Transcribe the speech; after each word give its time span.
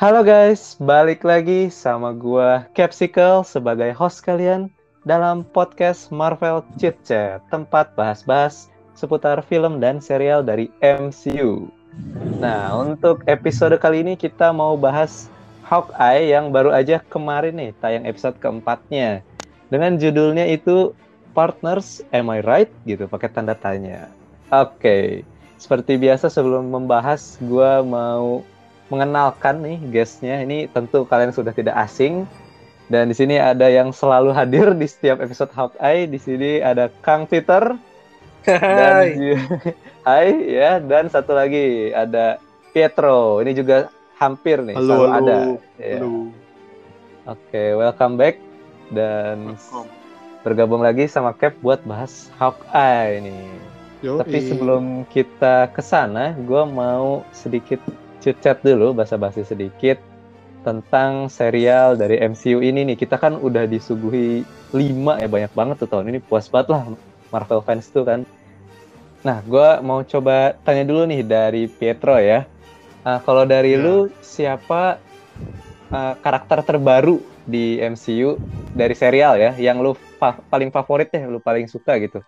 Halo 0.00 0.24
guys, 0.24 0.80
balik 0.80 1.20
lagi 1.20 1.68
sama 1.68 2.16
gua 2.16 2.64
Capsicle 2.72 3.44
sebagai 3.44 3.92
host 3.92 4.24
kalian 4.24 4.72
dalam 5.04 5.44
podcast 5.44 6.08
Marvel 6.08 6.64
Chit 6.80 6.96
Chat, 7.04 7.44
tempat 7.52 7.92
bahas-bahas 7.92 8.72
seputar 8.96 9.44
film 9.44 9.84
dan 9.84 10.00
serial 10.00 10.40
dari 10.40 10.72
MCU. 10.80 11.68
Nah, 12.40 12.72
untuk 12.80 13.20
episode 13.28 13.76
kali 13.76 14.00
ini 14.00 14.16
kita 14.16 14.48
mau 14.48 14.80
bahas 14.80 15.28
Hawkeye 15.68 16.32
yang 16.32 16.48
baru 16.56 16.72
aja 16.72 17.04
kemarin 17.12 17.60
nih 17.60 17.76
tayang 17.76 18.08
episode 18.08 18.40
keempatnya. 18.40 19.20
Dengan 19.68 20.00
judulnya 20.00 20.48
itu 20.48 20.96
Partners, 21.36 22.00
Am 22.16 22.32
I 22.32 22.40
Right? 22.40 22.72
gitu, 22.88 23.04
pakai 23.08 23.28
tanda 23.28 23.52
tanya. 23.52 24.08
Oke, 24.48 24.72
okay. 24.72 25.06
seperti 25.60 26.00
biasa 26.00 26.32
sebelum 26.32 26.72
membahas, 26.72 27.36
gua 27.44 27.84
mau 27.84 28.40
mengenalkan 28.92 29.64
nih 29.64 29.80
guestnya. 29.88 30.44
Ini 30.44 30.68
tentu 30.68 31.08
kalian 31.08 31.32
sudah 31.32 31.56
tidak 31.56 31.72
asing. 31.80 32.28
Dan 32.92 33.08
di 33.08 33.16
sini 33.16 33.40
ada 33.40 33.72
yang 33.72 33.88
selalu 33.88 34.36
hadir 34.36 34.76
di 34.76 34.84
setiap 34.84 35.24
episode 35.24 35.48
Hawkeye. 35.56 36.04
Di 36.12 36.20
sini 36.20 36.60
ada 36.60 36.92
Kang 37.00 37.24
Peter. 37.24 37.72
Hai. 38.44 39.16
Dan, 39.16 39.40
hai 40.08 40.28
ya. 40.44 40.76
Dan 40.76 41.08
satu 41.08 41.32
lagi 41.32 41.88
ada 41.96 42.36
Pietro. 42.76 43.40
Ini 43.40 43.56
juga 43.56 43.88
hampir 44.20 44.60
nih 44.60 44.76
halo, 44.76 44.86
selalu 44.86 45.08
halo. 45.08 45.16
ada. 45.24 45.38
Ya. 45.80 45.98
Halo. 45.98 46.12
Oke, 47.32 47.64
welcome 47.80 48.14
back. 48.20 48.36
Dan 48.92 49.56
Welcome. 49.56 49.88
bergabung 50.44 50.82
lagi 50.84 51.08
sama 51.08 51.32
Cap 51.32 51.56
buat 51.64 51.80
bahas 51.88 52.28
Hawkeye 52.36 53.24
nih. 53.24 53.48
Yoi. 54.02 54.18
Tapi 54.18 54.38
sebelum 54.50 55.06
kita 55.08 55.70
ke 55.70 55.80
sana, 55.80 56.34
gue 56.34 56.62
mau 56.66 57.22
sedikit 57.30 57.78
chat 58.44 58.58
dulu, 58.68 58.84
basa-basi 58.98 59.40
sedikit 59.52 59.96
tentang 60.66 61.12
serial 61.38 61.88
dari 62.00 62.14
MCU 62.30 62.60
ini 62.68 62.80
nih. 62.88 62.96
Kita 63.02 63.16
kan 63.24 63.34
udah 63.46 63.64
disuguhi 63.72 64.20
5 64.78 65.12
ya, 65.22 65.26
banyak 65.34 65.52
banget 65.58 65.76
tuh 65.82 65.88
tahun 65.92 66.06
ini. 66.10 66.18
Puas 66.28 66.46
banget 66.54 66.68
lah 66.74 66.82
Marvel 67.34 67.60
fans 67.68 67.86
tuh 67.96 68.04
kan. 68.10 68.20
Nah, 69.26 69.38
gue 69.50 69.66
mau 69.88 70.00
coba 70.12 70.32
tanya 70.64 70.82
dulu 70.88 71.00
nih 71.10 71.20
dari 71.32 71.58
Pietro 71.78 72.12
ya. 72.30 72.36
Ah, 73.08 73.18
kalau 73.26 73.44
dari 73.52 73.70
Ya. 73.70 73.78
lu, 73.84 74.10
siapa 74.34 74.74
ah, 75.94 76.12
karakter 76.24 76.58
terbaru 76.68 77.10
di 77.52 77.58
MCU 77.82 78.30
dari 78.80 78.94
serial 79.02 79.34
ya, 79.44 79.50
yang 79.66 79.76
lu 79.84 79.90
fa- 80.20 80.40
paling 80.52 80.70
favorit 80.76 81.08
deh, 81.14 81.22
lu 81.32 81.38
paling 81.48 81.66
suka 81.74 81.92
gitu? 82.04 82.18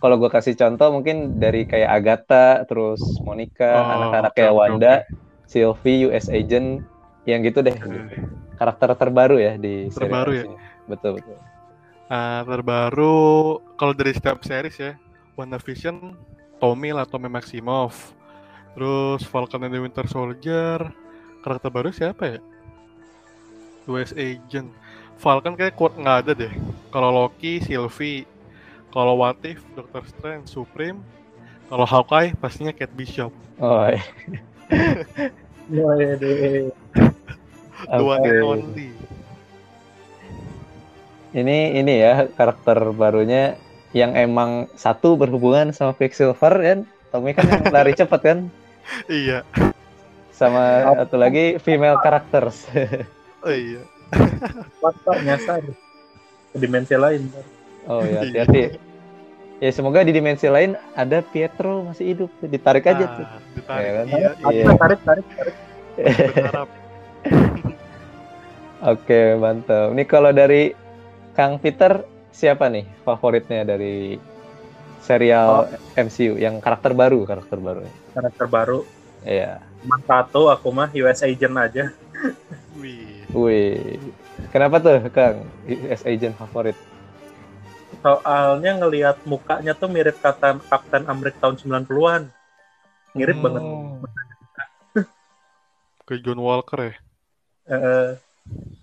Kalau 0.00 0.14
gue 0.20 0.30
kasih 0.36 0.54
contoh 0.60 0.88
mungkin 0.96 1.16
dari 1.42 1.58
kayak 1.70 1.90
Agatha, 1.96 2.36
terus 2.68 3.00
Monica, 3.26 3.64
Oh, 3.78 3.90
anak-anak 3.94 4.30
oke, 4.30 4.42
kayak 4.42 4.52
Wanda, 4.58 4.88
oke. 4.90 4.96
Sylvie, 5.52 6.08
US 6.08 6.32
Agent, 6.32 6.80
yang 7.28 7.44
gitu 7.44 7.60
deh. 7.60 7.76
Oke. 7.76 8.16
Karakter 8.56 8.96
terbaru 8.96 9.36
ya 9.36 9.60
di 9.60 9.92
Terbaru 9.92 10.32
ya? 10.32 10.44
ini. 10.48 10.56
Betul 10.88 11.20
betul. 11.20 11.36
Ah, 12.08 12.40
terbaru 12.44 13.60
kalau 13.76 13.92
dari 13.92 14.12
setiap 14.16 14.40
series 14.44 14.76
ya, 14.80 14.92
WandaVision, 15.36 16.16
Tommy 16.56 16.96
lah, 16.96 17.04
Tommy 17.04 17.28
Maximoff. 17.28 18.16
Terus 18.72 19.20
Falcon 19.28 19.68
and 19.68 19.72
the 19.76 19.80
Winter 19.80 20.08
Soldier. 20.08 20.80
Karakter 21.44 21.68
baru 21.68 21.92
siapa 21.92 22.38
ya? 22.38 22.40
US 23.90 24.16
Agent. 24.16 24.72
Falcon 25.20 25.54
kayak 25.54 25.76
kuat 25.76 25.94
nggak 25.98 26.18
ada 26.26 26.32
deh. 26.32 26.52
Kalau 26.88 27.12
Loki, 27.12 27.60
Sylvie. 27.60 28.24
Kalau 28.92 29.16
What 29.16 29.40
If, 29.44 29.64
Doctor 29.72 30.04
Strange, 30.04 30.52
Supreme. 30.52 31.00
Kalau 31.72 31.88
Hawkeye, 31.88 32.36
pastinya 32.36 32.76
Kate 32.76 32.92
Bishop. 32.92 33.32
Oh, 33.56 33.88
iya. 33.88 34.04
The 35.70 35.82
one 38.02 38.22
Oke. 38.22 38.30
and 38.30 38.42
only. 38.42 38.88
Ini 41.32 41.80
ini 41.80 41.94
ya 41.98 42.28
karakter 42.28 42.92
barunya 42.92 43.56
yang 43.96 44.12
emang 44.16 44.68
satu 44.76 45.16
berhubungan 45.16 45.72
sama 45.72 45.96
Quicksilver 45.96 46.54
kan. 46.60 46.78
Tommy 47.12 47.36
kan 47.36 47.48
yang 47.48 47.64
lari 47.72 47.92
cepat 47.98 48.20
kan. 48.20 48.38
Iya. 49.08 49.44
Sama 50.32 50.92
satu 51.04 51.16
lagi 51.20 51.60
female 51.60 51.98
characters. 52.00 52.66
Oh 53.42 53.50
iya. 53.50 53.82
Pak, 54.78 55.18
nyasar 55.26 55.66
ke 56.54 56.56
dimensi 56.62 56.94
lain. 56.94 57.26
Pak. 57.26 57.42
Oh 57.90 57.98
ya, 58.06 58.18
hati-hati. 58.22 58.78
Ya 59.62 59.70
semoga 59.70 60.02
di 60.02 60.10
dimensi 60.10 60.50
lain 60.50 60.74
ada 60.98 61.22
Pietro 61.22 61.86
masih 61.86 62.10
hidup. 62.10 62.30
Ditarik 62.42 62.82
aja 62.82 63.06
tuh. 63.14 63.22
Ah, 63.22 63.38
ditarik. 63.54 63.86
Ya 63.86 63.92
kan? 63.94 64.06
Iya, 64.10 64.30
Iya. 64.50 64.64
Tarik, 64.74 64.74
tarik, 64.74 64.98
tarik, 65.06 65.26
tarik. 65.38 66.68
Oke, 68.90 69.20
mantap. 69.38 69.94
Ini 69.94 70.02
kalau 70.10 70.34
dari 70.34 70.74
Kang 71.38 71.62
Peter 71.62 72.02
siapa 72.34 72.66
nih 72.66 72.90
favoritnya 73.06 73.62
dari 73.62 74.18
serial 74.98 75.70
MCU 75.94 76.42
yang 76.42 76.58
karakter 76.58 76.90
baru, 76.90 77.22
karakter 77.22 77.62
baru. 77.62 77.86
Karakter 78.18 78.46
baru. 78.50 78.82
Iya. 79.22 79.62
Cuma 79.86 80.02
satu, 80.02 80.50
aku 80.50 80.74
mah 80.74 80.90
US 80.90 81.22
Agent 81.22 81.54
aja. 81.54 81.94
Wih. 82.82 83.30
Wih. 83.30 84.02
Kenapa 84.50 84.82
tuh, 84.82 85.06
Kang? 85.14 85.46
US 85.70 86.02
Agent 86.02 86.34
favorit? 86.34 86.74
Soalnya 88.02 88.82
ngelihat 88.82 89.22
mukanya 89.24 89.72
tuh 89.72 89.86
mirip 89.86 90.18
Kapten, 90.18 90.58
Kapten 90.66 91.06
Amerika 91.06 91.46
tahun 91.46 91.56
90-an. 91.56 92.22
Mirip 93.14 93.38
Hmm. 93.38 93.44
banget. 93.46 93.62
Ke 96.08 96.18
John 96.18 96.42
Walker 96.42 96.78
ya. 96.82 96.94
Eh, 97.70 98.10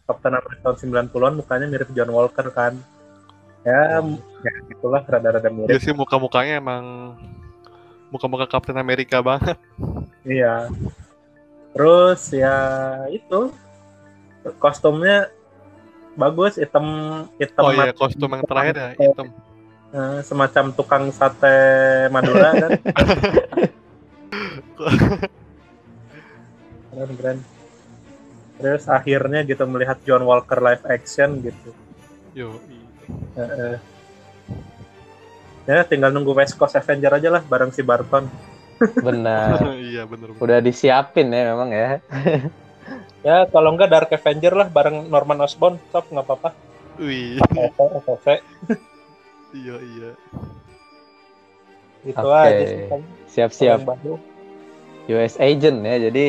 Kapten 0.08 0.34
Amerika 0.34 0.72
tahun 0.72 0.78
90-an 0.79 1.34
mukanya 1.35 1.68
mirip 1.68 1.91
John 1.91 2.12
Walker 2.16 2.47
kan. 2.50 2.79
Ya, 3.68 4.00
Hmm. 4.00 4.16
ya 4.40 4.52
itulah 4.72 5.03
rada-rada 5.03 5.52
mirip. 5.52 5.84
sih 5.84 5.91
muka-mukanya 5.91 6.63
emang 6.63 7.19
muka-muka 8.08 8.47
Captain 8.47 8.79
Amerika 8.79 9.19
banget. 9.19 9.59
Iya. 10.24 10.72
Terus 11.75 12.22
ya 12.31 12.56
itu 13.12 13.52
kostumnya 14.58 15.28
bagus, 16.14 16.56
hitam 16.56 16.86
hitam 17.36 17.64
Oh 17.64 17.72
iya, 17.72 17.92
kostum 17.92 18.30
yang 18.30 18.44
terakhir 18.44 18.75
ya 18.75 18.90
hitam. 18.96 19.28
eh, 19.90 20.20
semacam 20.22 20.66
tukang 20.72 21.09
sate 21.09 21.58
Madura 22.09 22.50
kan. 22.62 22.72
keren 26.90 27.12
keren 27.16 27.38
terus 28.56 28.86
akhirnya 28.86 29.40
gitu 29.42 29.64
melihat 29.66 29.97
John 30.03 30.24
Walker 30.24 30.59
live 30.59 30.84
action 30.86 31.40
gitu 31.40 31.72
Yo, 32.31 32.59
Eh, 33.34 33.41
eh. 33.41 33.78
ya 35.66 35.81
tinggal 35.81 36.09
nunggu 36.09 36.31
West 36.31 36.53
Coast 36.53 36.76
Avenger 36.76 37.09
aja 37.12 37.30
lah 37.30 37.41
bareng 37.41 37.70
si 37.70 37.81
Barton 37.81 38.30
Benar. 38.96 39.76
iya 39.81 40.08
bener. 40.08 40.40
Udah 40.40 40.59
disiapin 40.59 41.28
ya 41.28 41.52
memang 41.52 41.68
ya. 41.68 42.00
Ya 43.19 43.46
kalau 43.52 43.75
enggak 43.75 43.90
Dark 43.91 44.12
Avenger 44.12 44.53
lah 44.56 44.68
bareng 44.72 45.07
Norman 45.12 45.44
Osborn 45.44 45.75
top 45.91 46.07
nggak 46.07 46.25
apa-apa 46.25 46.50
Wih, 47.00 47.40
Oke, 47.40 48.12
oke. 48.12 48.35
iya 49.63 49.75
iya. 49.80 50.12
gitu 52.03 52.28
Oke. 52.28 52.44
aja 52.44 52.63
sih 52.68 52.79
kan. 52.91 53.02
Siap-siap. 53.31 53.79
US 55.08 55.40
Agent 55.40 55.79
ya. 55.79 55.96
Jadi 56.12 56.25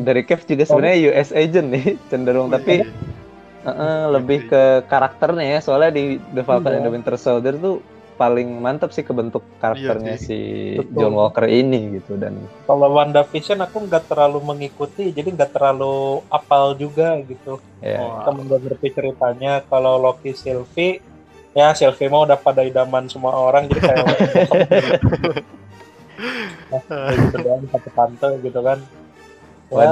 dari 0.00 0.22
Kev 0.24 0.48
juga 0.48 0.64
sebenarnya 0.64 1.12
US 1.12 1.30
Agent 1.36 1.68
nih 1.68 1.84
cenderung 2.10 2.48
tapi 2.48 2.88
Wih, 2.88 3.68
eh, 3.68 3.68
eh, 3.68 4.02
lebih 4.08 4.48
ke 4.48 4.62
karakternya 4.88 5.44
ya. 5.44 5.58
Soalnya 5.60 5.92
di 5.92 6.16
The 6.32 6.40
Falcon 6.40 6.72
Iya. 6.72 6.76
and 6.80 6.84
the 6.88 6.92
Winter 6.96 7.14
Soldier 7.20 7.54
tuh 7.60 7.84
paling 8.18 8.58
mantap 8.58 8.90
sih 8.90 9.06
kebentuk 9.06 9.46
karakternya 9.62 10.18
Iya 10.18 10.26
si 10.26 10.38
Betul. 10.74 10.98
John 10.98 11.14
Walker 11.14 11.46
ini 11.46 12.02
gitu 12.02 12.18
dan 12.18 12.34
kalau 12.66 12.90
WandaVision 12.98 13.62
aku 13.62 13.86
nggak 13.86 14.10
terlalu 14.10 14.42
mengikuti 14.42 15.14
jadi 15.14 15.30
nggak 15.30 15.54
terlalu 15.54 16.26
apal 16.26 16.74
juga 16.74 17.14
gitu 17.22 17.62
ya. 17.78 18.02
Wah. 18.02 18.26
kita 18.26 18.30
mendengar 18.34 18.74
ngerti 18.74 18.88
ceritanya 18.90 19.52
kalau 19.70 20.02
Loki 20.02 20.34
Sylvie 20.34 20.98
ya 21.54 21.70
Sylvie 21.78 22.10
mah 22.10 22.26
udah 22.26 22.38
pada 22.42 22.66
idaman 22.66 23.06
semua 23.06 23.38
orang 23.38 23.70
jadi 23.70 23.80
kayak 23.86 24.02
nah, 26.74 27.14
gitu 27.14 27.36
doang 27.38 27.62
satu 27.70 27.90
tante 27.94 28.28
gitu 28.42 28.60
kan 28.60 28.78
ya, 29.70 29.90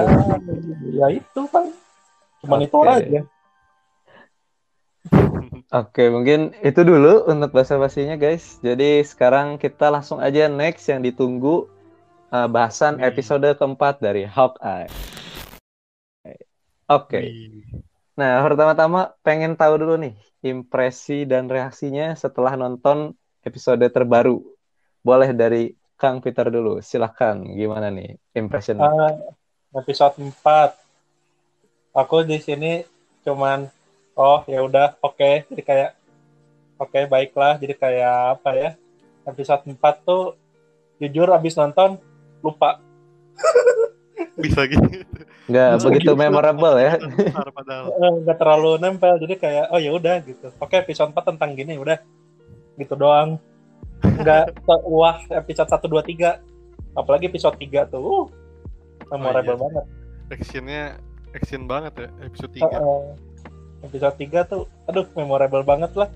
ya 0.92 1.06
itu 1.14 1.42
kan 1.54 1.64
cuman 2.42 2.58
itu 2.64 2.76
Oke. 2.76 2.90
aja 2.90 3.20
Oke, 5.74 6.06
mungkin 6.14 6.54
itu 6.62 6.86
dulu 6.86 7.26
untuk 7.26 7.50
bahasa 7.50 7.74
basinya 7.74 8.14
guys. 8.14 8.62
Jadi 8.62 9.02
sekarang 9.02 9.58
kita 9.58 9.90
langsung 9.90 10.22
aja 10.22 10.46
next 10.46 10.86
yang 10.86 11.02
ditunggu 11.02 11.66
uh, 12.30 12.46
bahasan 12.46 13.02
Wih. 13.02 13.10
episode 13.10 13.50
keempat 13.58 13.98
dari 13.98 14.22
Hawkeye. 14.22 14.86
Oke, 16.86 17.18
Wih. 17.18 17.66
nah 18.14 18.38
pertama-tama 18.46 19.18
pengen 19.26 19.58
tahu 19.58 19.74
dulu 19.82 19.98
nih 19.98 20.14
impresi 20.46 21.26
dan 21.26 21.50
reaksinya 21.50 22.14
setelah 22.14 22.54
nonton 22.54 23.18
episode 23.42 23.82
terbaru. 23.90 24.38
Boleh 25.02 25.34
dari 25.34 25.74
Kang 25.98 26.22
Peter 26.22 26.46
dulu, 26.46 26.78
silahkan 26.78 27.42
gimana 27.42 27.90
nih 27.90 28.14
impression? 28.38 28.78
Ah, 28.78 29.18
episode 29.74 30.14
4 30.22 30.86
aku 31.96 32.22
di 32.22 32.38
sini 32.38 32.86
cuman 33.26 33.66
oh 34.16 34.40
ya 34.48 34.64
udah 34.64 34.96
oke 35.04 35.46
jadi 35.52 35.62
kayak 35.62 35.90
oke 36.80 37.00
baiklah 37.12 37.60
jadi 37.60 37.74
kayak 37.76 38.40
apa 38.40 38.50
ya 38.56 38.70
episode 39.28 39.62
4 39.68 39.76
tuh 40.02 40.34
jujur 40.96 41.28
abis 41.30 41.54
nonton 41.60 42.00
lupa 42.40 42.80
Bisa 44.36 44.64
gitu. 44.68 44.80
Nggak 45.48 45.68
Langsung 45.76 45.92
begitu 45.92 46.12
gitu. 46.12 46.20
memorable 46.20 46.76
ya. 46.76 46.96
Eh, 47.76 48.12
nggak 48.22 48.38
terlalu 48.38 48.78
nempel 48.80 49.16
jadi 49.20 49.34
kayak 49.36 49.64
oh 49.72 49.80
ya 49.80 49.90
udah 49.90 50.22
gitu 50.22 50.52
oke 50.60 50.76
episode 50.76 51.10
4 51.10 51.34
tentang 51.34 51.50
gini 51.56 51.74
udah 51.80 51.98
gitu 52.76 52.94
doang 52.94 53.40
nggak 54.04 54.54
wah 54.86 55.18
episode 55.32 55.66
1 55.66 55.82
2 55.82 56.36
3 56.94 56.96
apalagi 57.00 57.26
episode 57.26 57.56
3 57.58 57.90
tuh 57.90 58.28
uh, 59.08 59.16
memorable 59.18 59.56
iya. 59.56 59.62
banget 59.64 59.84
Actionnya 60.30 60.82
action 61.32 61.62
banget 61.68 61.92
ya 61.96 62.08
episode 62.22 62.52
3. 62.54 62.62
Heeh. 62.62 63.02
Episode 63.84 64.16
3 64.16 64.46
tuh 64.48 64.64
aduh 64.88 65.06
memorable 65.12 65.64
banget 65.66 65.92
lah 65.96 66.08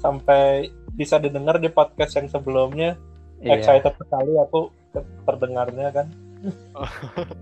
sampai 0.00 0.70
bisa 0.94 1.18
didengar 1.18 1.58
di 1.58 1.68
podcast 1.70 2.16
yang 2.18 2.28
sebelumnya 2.30 2.94
Iya. 3.40 3.56
excited 3.56 3.96
sekali 3.96 4.36
aku 4.36 4.68
terdengarnya 5.24 5.88
kan 5.96 6.06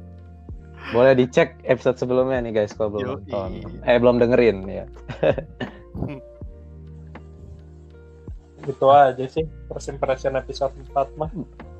Boleh 0.88 1.12
dicek 1.12 1.58
episode 1.68 2.00
sebelumnya 2.00 2.40
nih 2.40 2.64
guys 2.64 2.72
kalau 2.72 2.96
belum 2.96 3.20
nonton. 3.28 3.60
Eh 3.84 4.00
belum 4.00 4.16
dengerin 4.16 4.64
ya. 4.64 4.86
gitu 8.64 8.86
aja 8.88 9.24
sih 9.28 9.44
first 9.68 9.92
impression 9.92 10.32
episode 10.38 10.72
4 10.96 11.18
mah 11.20 11.28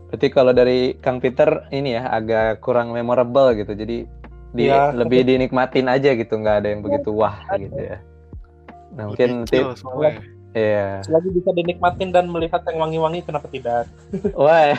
Berarti 0.08 0.26
kalau 0.32 0.52
dari 0.52 0.96
Kang 1.00 1.20
Peter 1.20 1.68
ini 1.68 1.96
ya 1.96 2.08
agak 2.08 2.64
kurang 2.64 2.96
memorable 2.96 3.52
gitu. 3.52 3.76
Jadi 3.76 4.08
di, 4.50 4.66
Iya. 4.66 4.92
lebih 4.96 5.24
dinikmatin 5.24 5.86
aja 5.86 6.12
gitu, 6.12 6.34
nggak 6.34 6.56
ada 6.64 6.68
yang 6.72 6.80
begitu 6.80 7.10
wah 7.12 7.36
gitu 7.54 7.76
ya. 7.76 7.98
Nah, 8.96 9.12
mungkin 9.12 9.44
nanti 9.44 9.60
iya. 10.56 11.04
selagi 11.04 11.28
bisa 11.30 11.50
dinikmatin 11.52 12.10
dan 12.10 12.26
melihat 12.26 12.64
yang 12.64 12.80
wangi-wangi 12.80 13.20
kenapa 13.22 13.46
tidak 13.52 13.84
Wah. 14.40 14.72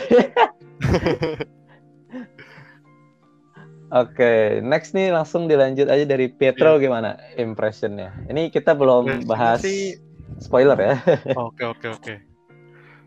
Oke, 3.90 4.62
next 4.62 4.94
nih 4.94 5.10
langsung 5.10 5.50
dilanjut 5.50 5.90
aja 5.90 6.06
dari 6.06 6.30
Pietro 6.30 6.78
gimana 6.78 7.18
impressionnya? 7.34 8.14
Ini 8.30 8.54
kita 8.54 8.70
belum 8.70 9.02
Impressionnya 9.18 9.26
bahas 9.26 9.60
sih- 9.66 9.98
spoiler 10.38 10.78
ya. 10.78 10.94
Oke 11.50 11.66
oke 11.66 11.86
oke. 11.90 12.14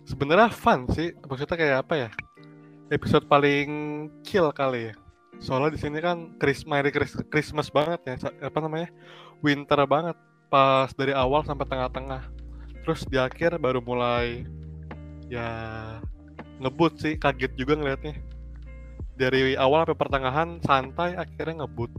Sebenarnya 0.03 0.51
fun 0.51 0.83
sih, 0.91 1.15
maksudnya 1.23 1.55
kayak 1.55 1.77
apa 1.87 1.93
ya? 1.95 2.09
Episode 2.91 3.23
paling 3.31 3.67
chill 4.27 4.51
kali 4.51 4.91
ya. 4.91 4.93
Soalnya 5.41 5.75
di 5.75 5.79
sini 5.81 5.97
kan 6.03 6.35
Christmas, 6.37 6.85
Christmas 7.29 7.67
banget 7.73 7.99
ya, 8.05 8.15
apa 8.41 8.57
namanya? 8.61 8.89
Winter 9.41 9.79
banget. 9.87 10.17
Pas 10.51 10.89
dari 10.93 11.15
awal 11.15 11.41
sampai 11.45 11.65
tengah-tengah. 11.65 12.29
Terus 12.85 13.07
di 13.09 13.17
akhir 13.17 13.57
baru 13.57 13.81
mulai 13.81 14.45
ya 15.31 15.49
ngebut 16.61 17.01
sih, 17.01 17.17
kaget 17.17 17.55
juga 17.57 17.79
ngeliatnya. 17.79 18.19
Dari 19.17 19.57
awal 19.57 19.87
sampai 19.87 19.97
pertengahan 19.97 20.49
santai, 20.61 21.17
akhirnya 21.17 21.65
ngebut. 21.65 21.91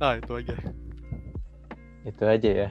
Nah 0.00 0.16
itu 0.16 0.32
aja. 0.36 0.56
Itu 2.06 2.22
aja 2.24 2.50
ya. 2.66 2.70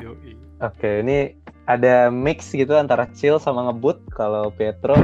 Yoi. 0.00 0.36
Oke, 0.60 1.04
ini 1.04 1.36
ada 1.66 2.08
mix 2.08 2.54
gitu 2.54 2.72
antara 2.78 3.10
chill 3.12 3.36
sama 3.42 3.68
ngebut 3.68 3.98
kalau 4.14 4.48
Pietro 4.54 4.94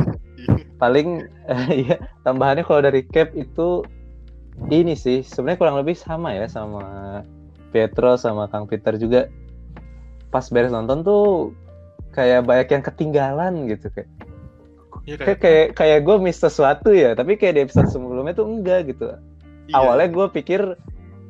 Paling 0.83 1.31
ya 1.87 2.03
tambahannya 2.27 2.67
kalau 2.67 2.83
dari 2.83 3.07
Cap 3.07 3.31
itu 3.39 3.87
ini 4.67 4.99
sih 4.99 5.23
sebenarnya 5.23 5.59
kurang 5.63 5.77
lebih 5.79 5.95
sama 5.95 6.35
ya 6.35 6.51
sama 6.51 7.23
Pietro 7.71 8.19
sama 8.19 8.51
Kang 8.51 8.67
Peter 8.67 8.99
juga. 8.99 9.31
Pas 10.35 10.45
beres 10.51 10.75
nonton 10.75 11.07
tuh 11.07 11.55
kayak 12.11 12.45
banyak 12.45 12.69
yang 12.75 12.83
ketinggalan 12.83 13.53
gitu 13.71 13.87
kayak. 13.95 14.11
Iya 15.03 15.17
kayak 15.19 15.39
kayak, 15.43 15.69
kayak 15.75 16.01
gue 16.07 16.17
miss 16.23 16.39
sesuatu 16.39 16.95
ya 16.95 17.15
tapi 17.19 17.35
kayak 17.35 17.55
di 17.59 17.63
episode 17.67 17.91
sebelumnya 17.91 18.35
tuh 18.35 18.51
enggak 18.51 18.91
gitu. 18.91 19.15
Iya. 19.71 19.79
awalnya 19.79 20.11
gue 20.11 20.27
pikir 20.43 20.61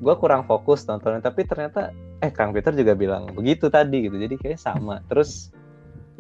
gue 0.02 0.14
kurang 0.19 0.49
fokus 0.49 0.88
nontonnya 0.88 1.20
tapi 1.20 1.44
ternyata 1.44 1.93
eh 2.25 2.32
Kang 2.32 2.50
Peter 2.56 2.72
juga 2.72 2.96
bilang 2.96 3.28
begitu 3.37 3.69
tadi 3.69 4.08
gitu 4.08 4.16
jadi 4.16 4.34
kayak 4.34 4.58
sama. 4.58 5.04
Terus 5.06 5.52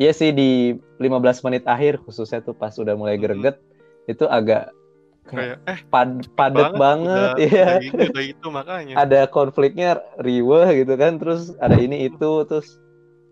iya 0.02 0.10
sih 0.10 0.34
di 0.34 0.74
15 0.98 1.46
menit 1.46 1.62
akhir 1.62 2.02
khususnya 2.02 2.42
tuh 2.42 2.58
pas 2.58 2.74
udah 2.74 2.98
mulai 2.98 3.14
greget 3.14 3.62
itu 4.10 4.26
agak 4.26 4.74
kayak 5.22 5.62
eh 5.70 5.80
pad- 5.86 6.26
padat 6.34 6.74
banget, 6.74 7.30
udah, 7.38 7.46
iya. 7.46 7.66
udah, 7.78 7.86
itu, 7.86 8.02
udah 8.10 8.24
itu 8.26 8.46
makanya. 8.50 8.94
Ada 8.98 9.20
konfliknya 9.30 10.02
riweh 10.18 10.82
gitu 10.82 10.94
kan 10.98 11.22
terus 11.22 11.54
ada 11.62 11.78
ini 11.78 12.10
itu 12.10 12.30
terus 12.50 12.82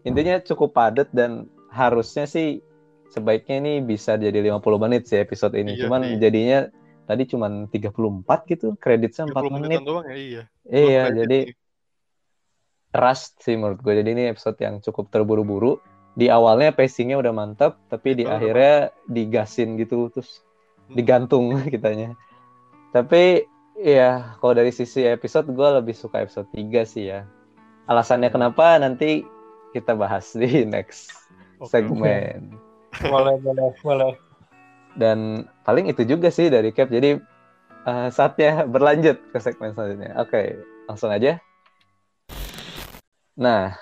intinya 0.06 0.38
cukup 0.38 0.70
padat 0.70 1.10
dan 1.10 1.50
harusnya 1.74 2.30
sih 2.30 2.62
sebaiknya 3.10 3.58
ini 3.58 3.72
bisa 3.82 4.14
jadi 4.14 4.38
50 4.38 4.62
menit 4.78 5.10
sih 5.10 5.18
episode 5.18 5.58
ini. 5.58 5.74
Iya 5.74 5.90
cuman 5.90 6.00
sih. 6.06 6.18
jadinya 6.22 6.58
tadi 7.10 7.22
cuman 7.26 7.66
34 7.74 8.50
gitu 8.54 8.66
kreditnya 8.78 9.26
4 9.26 9.50
30 9.50 9.58
menit. 9.58 9.78
doang 9.82 10.06
ya 10.06 10.16
iya. 10.16 10.42
Iya 10.70 11.02
jadi 11.26 11.38
trust 12.94 13.42
sih 13.42 13.58
menurut 13.58 13.82
gue. 13.82 13.94
Jadi 13.98 14.08
ini 14.14 14.24
episode 14.30 14.58
yang 14.62 14.78
cukup 14.78 15.10
terburu-buru 15.10 15.82
di 16.20 16.28
awalnya 16.28 16.76
pacingnya 16.76 17.16
udah 17.16 17.32
mantap 17.32 17.80
tapi 17.88 18.12
di 18.12 18.28
Betul, 18.28 18.36
akhirnya 18.36 18.76
digasin 19.08 19.80
gitu 19.80 20.12
terus 20.12 20.44
Hmm. 20.90 20.98
digantung 20.98 21.54
kitanya. 21.72 22.18
Tapi 22.90 23.46
ya 23.78 24.34
kalau 24.42 24.58
dari 24.58 24.74
sisi 24.74 25.06
episode 25.06 25.46
gue 25.54 25.68
lebih 25.78 25.94
suka 25.94 26.26
episode 26.26 26.50
3 26.50 26.82
sih 26.82 27.14
ya. 27.14 27.22
Alasannya 27.86 28.26
kenapa 28.34 28.74
nanti 28.82 29.22
kita 29.70 29.94
bahas 29.94 30.34
di 30.34 30.62
next 30.74 31.14
segmen. 31.70 32.58
Boleh 33.06 33.38
boleh 33.38 33.70
boleh. 33.86 34.12
Dan 34.98 35.46
paling 35.62 35.86
itu 35.86 36.02
juga 36.02 36.34
sih 36.34 36.50
dari 36.50 36.74
Cap. 36.74 36.90
Jadi 36.90 37.14
eh, 37.86 38.08
saatnya 38.10 38.66
berlanjut 38.66 39.30
ke 39.30 39.38
segmen 39.38 39.70
selanjutnya. 39.70 40.18
Oke 40.18 40.58
langsung 40.90 41.14
aja. 41.14 41.38
Nah 43.38 43.78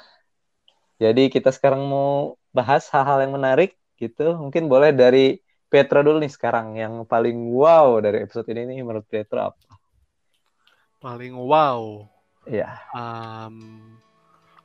jadi 0.98 1.30
kita 1.30 1.54
sekarang 1.54 1.86
mau 1.86 2.34
bahas 2.50 2.90
hal-hal 2.90 3.22
yang 3.22 3.38
menarik 3.38 3.78
gitu. 3.94 4.34
Mungkin 4.34 4.66
boleh 4.66 4.90
dari 4.90 5.38
Petra 5.68 6.02
dulu 6.02 6.18
nih 6.18 6.32
sekarang 6.32 6.74
yang 6.74 7.04
paling 7.06 7.52
wow 7.54 8.02
dari 8.02 8.24
episode 8.24 8.48
ini 8.50 8.66
nih 8.66 8.82
menurut 8.82 9.06
Petra 9.06 9.54
apa? 9.54 9.78
Paling 10.98 11.38
wow. 11.38 12.02
Ya 12.48 12.82
um, 12.96 13.78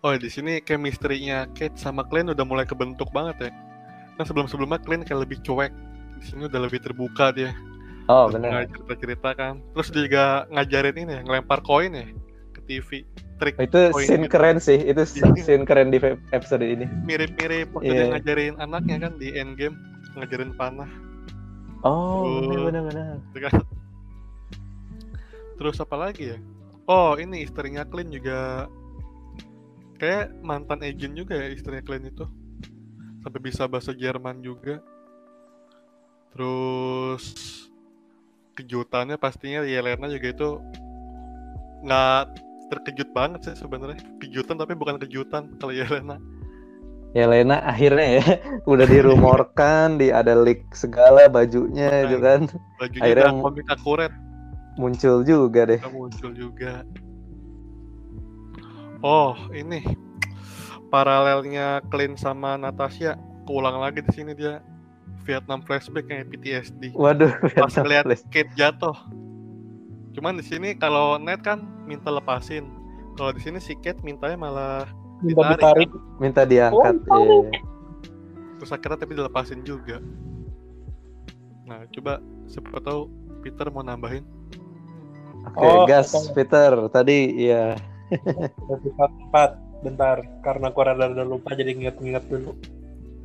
oh 0.02 0.16
di 0.16 0.32
sini 0.32 0.64
chemistry-nya 0.64 1.52
Kate 1.52 1.76
sama 1.76 2.08
Glenn 2.08 2.32
udah 2.32 2.46
mulai 2.48 2.66
kebentuk 2.66 3.14
banget 3.14 3.50
ya. 3.50 3.52
Kan 4.18 4.26
sebelum 4.26 4.48
sebelumnya 4.50 4.82
Glenn 4.82 5.06
kayak 5.06 5.30
lebih 5.30 5.38
cuek. 5.46 5.70
Di 6.18 6.26
sini 6.34 6.48
udah 6.50 6.62
lebih 6.64 6.80
terbuka 6.82 7.30
dia. 7.30 7.54
Oh 8.10 8.32
benar 8.32 8.66
cerita-cerita 8.72 9.30
kan. 9.38 9.62
Terus 9.76 9.88
dia 9.94 10.04
juga 10.08 10.26
ngajarin 10.50 10.98
ini 10.98 11.12
ya 11.20 11.22
ngelempar 11.22 11.62
koin 11.62 11.94
ya 11.94 12.08
TV 12.66 13.04
trik 13.38 13.56
itu 13.60 13.80
scene 14.00 14.26
gitu. 14.26 14.34
keren 14.34 14.58
sih 14.58 14.80
itu 14.80 15.04
Iya. 15.20 15.36
scene 15.40 15.64
keren 15.68 15.92
di 15.92 16.00
episode 16.32 16.64
ini 16.64 16.86
mirip-mirip 17.04 17.70
waktu 17.76 17.92
Iya. 17.92 17.96
dia 17.96 18.06
ngajarin 18.16 18.56
anaknya 18.60 18.98
kan 19.10 19.14
di 19.20 19.36
Endgame 19.36 19.76
ngajarin 20.16 20.52
panah 20.56 20.90
oh 21.84 22.40
benar-benar 22.68 23.20
kan. 23.36 23.64
Terus 25.54 25.78
apa 25.80 25.96
lagi 25.96 26.34
ya? 26.34 26.38
Oh, 26.90 27.16
ini 27.16 27.46
istrinya 27.46 27.88
Clint 27.88 28.12
juga 28.12 28.68
kayak 30.02 30.36
mantan 30.44 30.84
agent 30.84 31.16
juga 31.16 31.40
ya 31.40 31.48
istrinya 31.54 31.84
Clint 31.86 32.10
itu. 32.10 32.26
Sampai 33.24 33.40
bisa 33.40 33.64
bahasa 33.70 33.96
Jerman 33.96 34.44
juga. 34.44 34.84
Terus 36.34 37.24
kejutannya 38.60 39.16
pastinya 39.16 39.64
Yelena 39.64 40.10
juga 40.10 40.28
itu 40.30 40.50
nggak 41.86 42.24
terkejut 42.72 43.10
banget 43.12 43.40
sih 43.48 43.56
sebenarnya. 43.58 44.00
Kejutan 44.22 44.60
tapi 44.60 44.78
bukan 44.78 45.00
kejutan 45.02 45.56
kalau 45.58 45.74
Yelena. 45.74 46.20
ya 47.14 47.30
Lena 47.30 47.62
akhirnya 47.62 48.18
ya 48.18 48.26
udah 48.74 48.90
dirumorkan 48.90 50.02
di 50.02 50.10
ada 50.10 50.34
leak 50.34 50.66
segala 50.74 51.30
bajunya 51.30 52.10
itu 52.10 52.18
kan 52.18 52.50
Bajunya 52.82 53.06
Akhirnya 53.06 53.30
komik 53.38 53.70
akurat 53.70 54.12
muncul 54.82 55.22
juga 55.22 55.70
deh 55.70 55.78
muncul 55.94 56.34
juga. 56.34 56.82
Oh, 59.04 59.36
ini 59.52 59.84
paralelnya 60.88 61.84
Clint 61.92 62.16
sama 62.18 62.56
Natasha 62.56 63.20
keulang 63.44 63.84
lagi 63.84 64.00
di 64.00 64.12
sini 64.16 64.32
dia 64.34 64.64
Vietnam 65.28 65.60
flashback 65.64 66.08
kayak 66.08 66.32
PTSD. 66.32 66.96
waduh 66.96 67.32
Pas 67.56 67.72
Vietnam 67.72 68.10
Flash. 68.10 68.24
Kate 68.32 68.52
jatuh. 68.56 68.96
Cuman 70.14 70.40
di 70.40 70.46
sini 70.46 70.76
kalau 70.78 71.20
Ned 71.20 71.42
kan 71.44 71.73
minta 71.84 72.10
lepasin. 72.10 72.66
Kalau 73.14 73.32
di 73.32 73.42
sini 73.42 73.60
si 73.60 73.78
Kate 73.78 74.02
mintanya 74.02 74.36
malah 74.36 74.86
minta 75.22 75.54
Ditarik, 75.54 75.88
ditarik 75.88 75.90
minta 76.18 76.42
diangkat 76.44 76.96
Oh, 77.08 77.46
iya. 77.48 77.60
terus 78.58 78.72
akhirnya 78.72 78.98
tapi 78.98 79.14
dilepasin 79.14 79.62
juga. 79.62 80.02
Nah, 81.64 81.88
coba 81.92 82.20
siapa 82.46 82.80
tahu 82.80 83.08
Peter 83.40 83.68
mau 83.70 83.84
nambahin. 83.84 84.24
Oke, 85.44 85.60
Oh, 85.60 85.84
gas. 85.84 86.12
Peter. 86.32 86.72
Tadi 86.90 87.18
ya 87.40 87.76
episode 88.70 89.16
4 89.32 89.84
bentar 89.84 90.22
karena 90.42 90.70
aku 90.70 90.80
rada 90.80 91.12
rada 91.12 91.26
lupa 91.26 91.52
jadi 91.52 91.76
nginget-nginget 91.76 92.24
dulu 92.30 92.56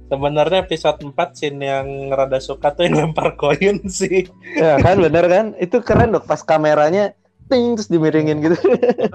sebenarnya 0.09 0.65
episode 0.65 0.99
4 1.05 1.15
scene 1.37 1.61
yang 1.61 1.87
rada 2.09 2.41
suka 2.41 2.73
tuh 2.73 2.88
yang 2.88 2.97
lempar 3.12 3.37
koin 3.37 3.85
sih 3.87 4.25
ya 4.57 4.81
kan 4.81 4.97
bener 4.99 5.29
kan? 5.29 5.47
Itu 5.61 5.85
keren 5.85 6.11
dok 6.11 6.25
pas 6.25 6.41
kameranya 6.41 7.12
ting 7.49 7.75
terus 7.75 7.88
dimiringin 7.88 8.38
gitu. 8.40 8.57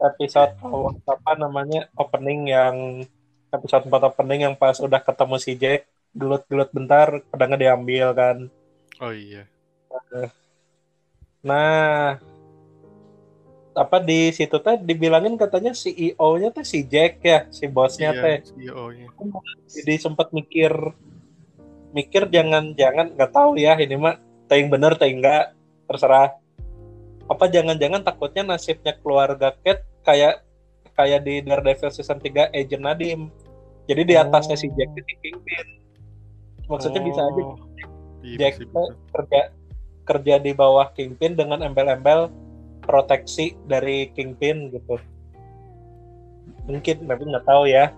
episode 0.00 0.56
awal- 0.62 0.96
apa 1.04 1.32
namanya 1.36 1.90
opening 1.94 2.48
yang 2.48 3.04
episode 3.50 3.84
4 3.84 3.92
opening 4.06 4.40
yang 4.42 4.54
pas 4.54 4.78
udah 4.78 4.96
ketemu 4.98 5.36
si 5.36 5.52
Jack 5.54 5.84
gelut-gelut 6.12 6.70
bentar 6.70 7.20
pedangnya 7.28 7.68
diambil 7.68 8.06
kan 8.10 8.36
oh 8.98 9.12
iya. 9.12 9.44
nah 11.40 12.16
apa 13.70 13.96
di 13.98 14.28
situ 14.30 14.56
teh 14.56 14.76
dibilangin 14.76 15.36
katanya 15.36 15.70
CEO-nya 15.72 16.50
tuh 16.50 16.64
si 16.64 16.82
Jack 16.82 17.22
ya 17.22 17.46
si 17.48 17.64
bosnya 17.66 18.10
Iya, 18.10 18.20
teh 18.20 18.36
CEO-nya. 18.50 19.06
jadi 19.68 19.94
sempat 19.96 20.32
mikir 20.32 20.72
mikir 21.90 22.26
jangan 22.28 22.72
jangan 22.72 23.14
nggak 23.14 23.30
tahu 23.30 23.56
ya 23.56 23.76
ini 23.76 23.94
mah 23.94 24.16
teh 24.46 24.58
yang 24.58 24.68
bener 24.68 24.94
teh 24.94 25.08
enggak 25.08 25.54
terserah 25.86 26.39
apa 27.30 27.46
jangan-jangan 27.46 28.02
takutnya 28.02 28.42
nasibnya 28.42 28.98
keluarga 28.98 29.54
Cat 29.62 29.86
kayak 30.02 30.42
kayak 30.98 31.22
di 31.22 31.40
Daredevil 31.46 31.94
season 31.94 32.18
3 32.18 32.50
Agent 32.50 32.82
Nadim. 32.82 33.30
Jadi 33.86 34.02
di 34.02 34.14
atasnya 34.18 34.58
si 34.58 34.66
Jack 34.74 34.90
itu 34.98 35.14
Kingpin 35.22 35.80
maksudnya 36.70 37.02
bisa 37.02 37.20
aja 37.26 37.42
Oh, 37.42 37.58
iya, 38.22 38.36
Jack 38.46 38.62
bisa, 38.62 38.70
tuh 38.70 38.86
bisa. 38.94 39.10
kerja 39.10 39.40
kerja 40.06 40.34
di 40.38 40.52
bawah 40.54 40.94
Kingpin 40.94 41.34
dengan 41.34 41.66
embel-embel 41.66 42.30
proteksi 42.86 43.58
dari 43.66 44.14
Kingpin 44.14 44.70
gitu. 44.70 44.96
Mungkin 46.70 47.10
tapi 47.10 47.22
nggak 47.26 47.46
tahu 47.46 47.64
ya. 47.66 47.90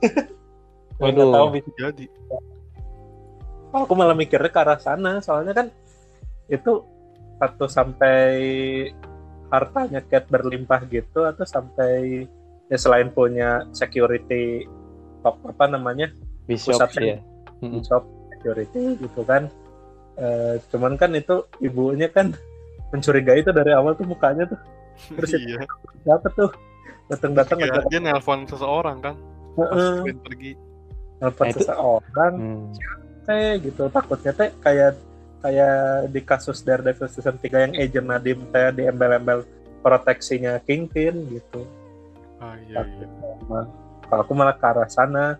Nggak 1.00 1.16
Waduh. 1.16 1.32
tahu 1.32 1.46
bisa 1.56 1.70
Jadi, 1.80 2.04
aku 3.72 3.92
malah 3.96 4.12
mikirnya 4.12 4.52
ke 4.52 4.60
arah 4.60 4.76
sana 4.76 5.24
soalnya 5.24 5.56
kan 5.56 5.66
itu 6.52 6.84
satu 7.40 7.64
sampai 7.64 8.20
hartanya 9.48 10.00
Cat 10.02 10.28
berlimpah 10.28 10.84
gitu 10.86 11.24
atau 11.24 11.42
sampai 11.42 12.22
ya 12.68 12.76
selain 12.76 13.08
punya 13.08 13.66
security 13.72 14.68
top 15.20 15.40
apa 15.42 15.66
namanya 15.66 16.12
Bishop 16.44 16.76
Pusatnya. 16.76 17.16
ya. 17.16 17.18
Mm-mm. 17.60 17.82
shop 17.82 18.04
security 18.30 18.96
gitu 18.96 19.24
kan 19.24 19.48
Eh, 20.12 20.60
cuman 20.68 20.94
kan 20.94 21.16
itu 21.16 21.32
ibunya 21.58 22.04
kan 22.06 22.36
mencurigai 22.90 23.40
itu 23.40 23.50
dari 23.50 23.72
awal 23.72 23.96
tuh 23.96 24.04
mukanya 24.04 24.44
tuh 24.44 24.60
Terus 25.10 25.32
iya. 25.32 25.64
siapa 25.98 26.28
tuh 26.30 26.52
datang-datang 27.08 27.56
Dia, 27.56 27.64
ngajak 27.66 27.84
dia 27.88 28.00
nelpon 28.02 28.44
seseorang 28.44 29.00
kan. 29.00 29.16
Pas 29.56 29.80
Queen 30.04 30.20
pergi. 30.20 30.52
nelpon 31.16 31.40
Nah, 31.40 31.50
itu- 31.50 31.60
seseorang 31.64 32.32
Hmm. 32.36 32.68
teh 33.22 33.50
gitu 33.62 33.82
takutnya 33.88 34.32
teh 34.34 34.52
kayak 34.60 34.92
kayak 35.40 36.08
di 36.12 36.20
kasus 36.20 36.60
Daredevil 36.60 37.08
season 37.08 37.36
3 37.36 37.64
yang 37.68 37.74
Agent 37.74 38.06
Nadim 38.06 38.40
teh 38.48 38.68
di 38.72 38.84
embel-embel 38.84 39.44
proteksinya 39.80 40.60
Kingpin 40.62 41.26
gitu. 41.28 41.64
Ah 42.38 42.56
iya 42.60 42.84
iya. 42.84 43.06
Nah, 43.48 43.64
kalau 44.04 44.22
aku 44.24 44.32
malah 44.36 44.56
ke 44.56 44.64
arah 44.64 44.88
sana. 44.88 45.36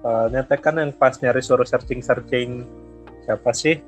Soalnya 0.00 0.44
teh 0.44 0.60
kan 0.60 0.76
yang 0.76 0.92
pas 0.92 1.16
nyari 1.16 1.40
suruh 1.40 1.64
searching-searching 1.64 2.64
siapa 3.24 3.52
sih 3.52 3.80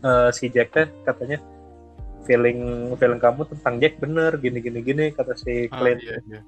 Eh, 0.00 0.30
si 0.32 0.48
Jack 0.48 0.72
teh 0.72 0.88
katanya 1.04 1.36
feeling 2.24 2.88
feeling 2.96 3.20
kamu 3.20 3.44
tentang 3.52 3.76
Jack 3.76 4.00
bener 4.00 4.32
gini 4.40 4.56
gini 4.64 4.80
gini 4.80 5.04
kata 5.12 5.36
si 5.36 5.68
Ah, 5.68 5.76
Clint. 5.76 6.00
iya, 6.00 6.16
iya. 6.24 6.40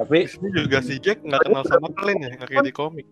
Tapi 0.00 0.24
Di 0.24 0.32
sini 0.32 0.48
juga 0.56 0.80
si 0.80 0.96
Jack 0.96 1.20
nggak 1.20 1.52
kenal 1.52 1.64
sama 1.68 1.92
Clint 1.92 2.20
ya, 2.24 2.32
nggak 2.32 2.48
kayak 2.48 2.64
di 2.64 2.72
komik. 2.72 3.04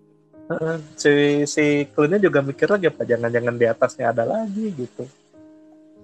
Eh, 0.50 0.76
si 0.98 1.12
si 1.46 1.64
Clintnya 1.94 2.18
juga 2.18 2.42
mikir 2.42 2.66
lagi 2.66 2.90
apa 2.90 3.02
jangan-jangan 3.06 3.54
di 3.54 3.66
atasnya 3.66 4.10
ada 4.10 4.26
lagi 4.26 4.74
gitu. 4.74 5.06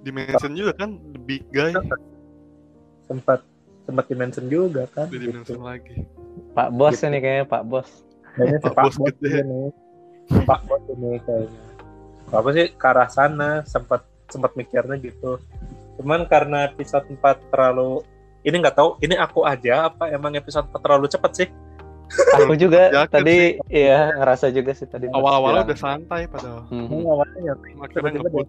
Di 0.06 0.14
mention 0.14 0.54
juga 0.54 0.72
kan, 0.86 0.94
the 1.10 1.20
big 1.20 1.42
guy. 1.50 1.74
Sempat 3.10 3.42
sempat 3.86 4.04
dimention 4.10 4.46
juga 4.46 4.86
kan. 4.90 5.10
Di 5.10 5.18
gitu. 5.18 5.34
mention 5.34 5.62
lagi. 5.62 6.06
Pak 6.54 6.68
Bos 6.74 6.94
Gitu. 6.98 7.06
ini 7.10 7.18
kayaknya 7.22 7.46
Pak 7.46 7.62
Bos. 7.66 7.88
Kayaknya 8.34 8.58
Pak 8.62 8.74
Pak 8.74 8.84
Bos 8.84 8.96
Bos 8.98 9.08
gitu 9.10 9.24
ya. 9.26 9.42
ini. 9.42 9.62
Pak 10.46 10.60
Bos 10.66 10.84
ini 10.94 11.10
kayaknya. 11.22 11.62
Apa 12.34 12.48
sih 12.54 12.66
ke 12.74 12.86
arah 12.86 13.08
sana 13.10 13.50
sempat 13.66 14.02
sempat 14.30 14.52
mikirnya 14.58 14.98
gitu. 14.98 15.38
Cuman 15.96 16.26
karena 16.26 16.66
episode 16.68 17.06
4 17.08 17.22
terlalu 17.50 18.02
ini 18.42 18.62
nggak 18.62 18.76
tahu 18.78 18.98
ini 19.02 19.14
aku 19.18 19.42
aja 19.46 19.90
apa 19.90 20.10
emang 20.10 20.34
episode 20.34 20.66
4 20.70 20.82
terlalu 20.82 21.06
cepat 21.06 21.32
sih. 21.34 21.48
Aku 22.06 22.54
juga 22.54 22.88
Yakin 22.94 23.10
tadi 23.10 23.36
iya 23.66 24.14
ngerasa 24.14 24.48
juga 24.48 24.70
sih 24.72 24.86
tadi. 24.86 25.10
Bilang. 25.10 25.66
udah 25.66 25.74
santai 25.76 26.22
padahal. 26.26 26.62
Ini 26.70 27.02
awalnya 27.02 27.40
ya 27.42 27.54
Akhirnya 27.82 28.10
ngebut. 28.22 28.46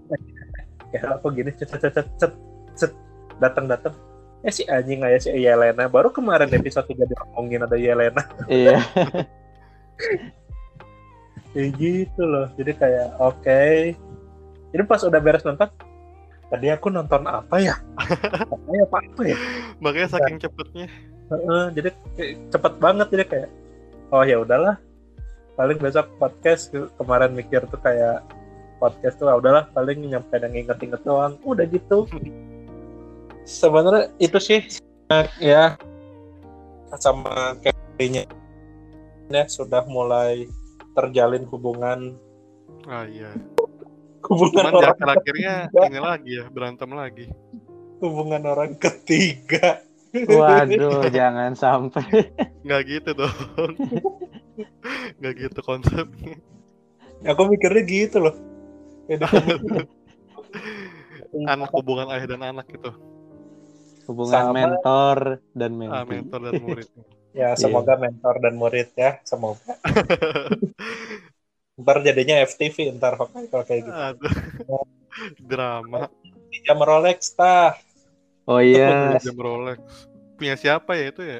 ya 0.87 1.01
aku 1.11 1.27
gini 1.33 1.51
cet 1.51 1.73
cet 1.73 1.89
cet 1.91 2.07
cet, 2.15 2.31
cet 2.73 2.91
datang 3.37 3.67
datang 3.67 3.91
eh 4.39 4.53
si 4.53 4.63
anjing 4.63 5.03
aja 5.03 5.19
si 5.19 5.35
Yelena 5.35 5.89
baru 5.89 6.13
kemarin 6.13 6.47
episode 6.47 6.87
3 6.87 7.03
diomongin 7.03 7.65
ada 7.65 7.75
Yelena 7.75 8.23
Iya. 8.47 8.79
kayak 11.51 11.71
gitu 11.81 12.21
loh 12.23 12.47
jadi 12.55 12.71
kayak 12.71 13.07
oke 13.19 13.63
jadi 14.71 14.83
pas 14.85 15.01
udah 15.03 15.19
beres 15.19 15.43
nonton 15.43 15.67
tadi 16.47 16.67
aku 16.71 16.87
nonton 16.87 17.27
apa 17.27 17.55
ya 17.59 17.75
apa 18.47 18.69
ya 18.71 18.83
apa, 18.87 18.97
apa 19.03 19.21
ya 19.25 19.37
Makanya 19.77 20.07
saking 20.09 20.37
cepetnya. 20.39 20.87
Heeh, 21.27 21.63
jadi 21.75 21.89
cepet 22.47 22.73
banget 22.79 23.07
jadi 23.11 23.25
kayak 23.27 23.49
oh 24.15 24.23
ya 24.23 24.39
udahlah. 24.39 24.79
Paling 25.57 25.81
besok 25.81 26.07
podcast 26.21 26.69
ke- 26.69 26.91
kemarin 27.01 27.33
mikir 27.33 27.65
tuh 27.67 27.81
kayak 27.81 28.23
podcast 28.77 29.17
tuh 29.17 29.27
ah, 29.27 29.41
udahlah 29.41 29.67
paling 29.73 30.05
nyampe 30.05 30.37
yang 30.37 30.53
inget-inget 30.53 31.01
doang. 31.03 31.35
Udah 31.43 31.65
gitu. 31.67 32.05
Sebenarnya 33.43 34.13
itu 34.21 34.37
sih 34.39 34.61
ya 35.39 35.79
sama 36.99 37.55
kayaknya 37.63 38.27
ya 39.27 39.43
sudah 39.51 39.83
mulai 39.89 40.47
terjalin 40.95 41.43
hubungan. 41.51 42.15
Ah 42.87 43.03
iya. 43.03 43.35
hubungan 44.27 44.67
Cuman 44.67 44.75
orang 44.83 44.95
akhir-akhirnya 44.99 45.55
ini 45.87 45.99
lagi 46.03 46.31
ya, 46.35 46.45
berantem 46.51 46.91
lagi. 46.91 47.25
hubungan 47.97 48.43
orang 48.45 48.75
ketiga 48.77 49.81
Waduh, 50.25 51.05
jangan 51.11 51.53
sampai. 51.53 52.33
Nggak 52.65 52.81
gitu 52.89 53.09
dong. 53.13 53.37
Nggak 55.21 55.33
gitu 55.37 55.59
konsepnya. 55.61 56.41
aku 57.25 57.49
mikirnya 57.49 57.81
gitu 57.85 58.17
loh 58.21 58.35
Jadi, 59.09 59.25
Anak 61.49 61.69
hubungan 61.73 62.09
ayah 62.13 62.27
dan 62.29 62.41
anak 62.45 62.69
gitu. 62.69 62.93
Hubungan 64.07 64.49
Sama. 64.49 64.55
mentor 64.55 65.17
dan 65.51 65.71
Ah, 65.85 66.07
mentee. 66.07 66.23
mentor 66.23 66.39
dan 66.47 66.53
murid. 66.63 66.87
ya 67.37 67.53
semoga 67.53 67.93
mentor 68.01 68.35
dan 68.41 68.57
murid 68.57 68.89
ya 68.97 69.21
semoga 69.21 69.77
ntar 71.77 72.01
jadinya 72.01 72.41
FTV 72.41 72.97
ntar 72.97 73.13
kalau 73.21 73.61
kayak 73.61 73.85
gitu 73.85 73.93
Aduh. 73.93 74.33
Drama. 75.37 76.09
jam 76.65 76.79
Rolex 76.81 77.37
tah 77.37 77.77
Oh 78.47 78.63
iya, 78.63 79.19
Jam 79.19 79.35
Rolex. 79.35 80.06
Punya 80.37 80.55
siapa 80.55 80.93
ya 80.93 81.05
itu 81.09 81.21
ya? 81.25 81.39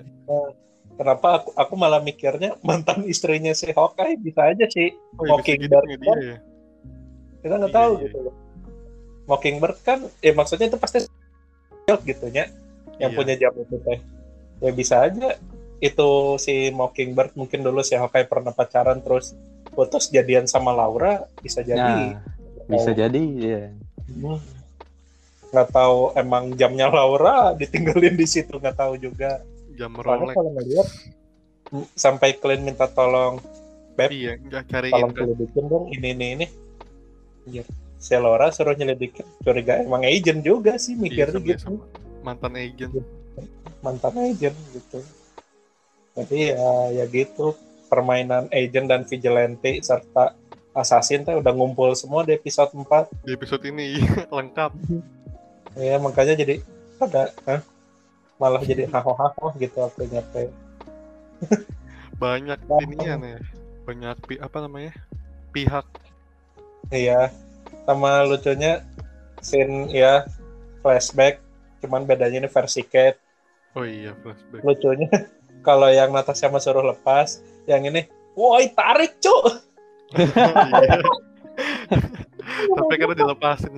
kenapa 0.98 1.28
aku 1.40 1.50
aku 1.54 1.74
malah 1.78 2.02
mikirnya 2.02 2.58
mantan 2.66 3.06
istrinya 3.06 3.54
si 3.54 3.70
Hawkeye 3.70 4.18
bisa 4.18 4.50
aja 4.50 4.66
sih 4.66 4.90
Oh, 5.16 5.30
iya, 5.30 5.38
bisa 5.38 5.54
gitu 5.54 5.70
Mockingbird 5.70 5.86
punya 5.86 5.98
dia 6.02 6.16
ya. 6.18 6.38
kita 7.38 7.54
nggak 7.54 7.70
Iya, 7.72 7.78
tahu 7.78 7.92
iya. 7.94 8.04
gitu 8.10 8.18
loh 8.26 8.36
Mockingbird 9.30 9.78
kan 9.86 10.00
ya 10.26 10.32
maksudnya 10.34 10.66
itu 10.68 10.78
pasti 10.82 10.98
gitu 12.02 12.26
nya 12.34 12.50
yang 12.98 13.14
Iya. 13.14 13.18
punya 13.22 13.34
jam 13.38 13.54
itu 13.54 13.78
teh 13.86 14.00
ya 14.58 14.72
bisa 14.74 15.06
aja 15.06 15.38
itu 15.78 16.10
si 16.42 16.74
Mockingbird 16.74 17.38
mungkin 17.38 17.62
dulu 17.62 17.86
si 17.86 17.94
Hawkeye 17.94 18.26
pernah 18.26 18.50
pacaran 18.50 18.98
terus 19.06 19.38
putus 19.70 20.10
jadian 20.10 20.50
sama 20.50 20.74
Laura 20.74 21.30
bisa 21.38 21.62
jadi 21.62 22.18
nah, 22.18 22.26
bisa 22.66 22.90
jadi 22.90 23.22
ya. 23.38 23.70
Hmm. 24.10 24.42
Nggak 25.48 25.70
tahu 25.70 25.98
emang 26.14 26.52
jamnya 26.54 26.88
Laura 26.88 27.52
ditinggalin 27.54 28.14
di 28.14 28.26
situ 28.26 28.52
nggak 28.54 28.76
tahu 28.76 28.98
juga 28.98 29.40
Jam 29.74 29.94
Rolex. 29.94 30.34
kalau 30.34 30.52
ngeliat 30.52 30.88
sampai 31.94 32.34
Clint 32.34 32.64
minta 32.64 32.86
tolong 32.86 33.38
Beb 33.94 34.10
Iya, 34.10 34.38
nggak 34.38 34.64
cariin 34.68 34.94
tolong 34.94 35.12
kan. 35.12 35.24
nyelidikin 35.24 35.66
dong 35.66 35.86
ini 35.90 36.08
ini 36.12 36.28
ini 36.34 36.46
Anjir. 37.44 37.66
si 37.98 38.14
Laura 38.14 38.48
suruh 38.50 38.74
nyelidikin 38.74 39.26
curiga 39.40 39.80
emang 39.80 40.04
agent 40.04 40.42
juga 40.42 40.76
sih 40.76 40.94
Iya, 40.94 41.02
mikirnya 41.02 41.34
sama- 41.34 41.48
gitu 41.48 41.62
sama 41.62 41.82
mantan 42.22 42.54
agent. 42.56 42.92
mantan 43.80 44.14
agent 44.20 44.58
gitu 44.72 45.00
jadi 46.14 46.38
ya 46.54 46.70
ya 46.94 47.06
gitu 47.06 47.54
permainan 47.88 48.50
agent 48.50 48.86
dan 48.86 49.02
vigilante 49.02 49.80
serta 49.80 50.34
assassin 50.74 51.22
teh 51.22 51.34
udah 51.34 51.50
ngumpul 51.52 51.94
semua 51.94 52.22
di 52.22 52.34
episode 52.34 52.70
4 52.70 53.10
Di 53.24 53.34
episode 53.34 53.64
ini 53.66 53.98
lengkap. 54.30 54.72
Ya 55.78 55.96
makanya 56.02 56.34
jadi 56.34 56.60
pada 56.98 57.30
Hah? 57.46 57.62
malah 58.38 58.62
jadi 58.62 58.86
haho-haho 58.90 59.54
gitu 59.58 59.78
aku 59.82 60.06
nyampe 60.10 60.50
banyak 62.18 62.58
Wah. 62.66 62.82
ininya 62.82 63.14
nih 63.22 63.38
banyak 63.86 64.18
pi- 64.26 64.42
apa 64.42 64.58
namanya 64.66 64.94
pihak 65.54 65.86
iya 66.90 67.30
sama 67.86 68.26
lucunya 68.26 68.82
scene 69.42 69.90
ya 69.94 70.26
flashback 70.82 71.42
cuman 71.82 72.10
bedanya 72.10 72.46
ini 72.46 72.50
versi 72.50 72.82
Kate 72.82 73.22
oh 73.78 73.86
iya 73.86 74.18
flashback 74.22 74.62
lucunya 74.66 75.10
kalau 75.68 75.90
yang 75.94 76.10
Natasha 76.10 76.50
mah 76.50 76.62
suruh 76.62 76.86
lepas 76.86 77.42
yang 77.70 77.86
ini 77.86 78.10
woi 78.34 78.70
tarik 78.74 79.18
cuk 79.22 79.62
Iya. 80.18 81.04
tapi 82.78 82.94
karena 82.96 83.16
dilepasin 83.18 83.76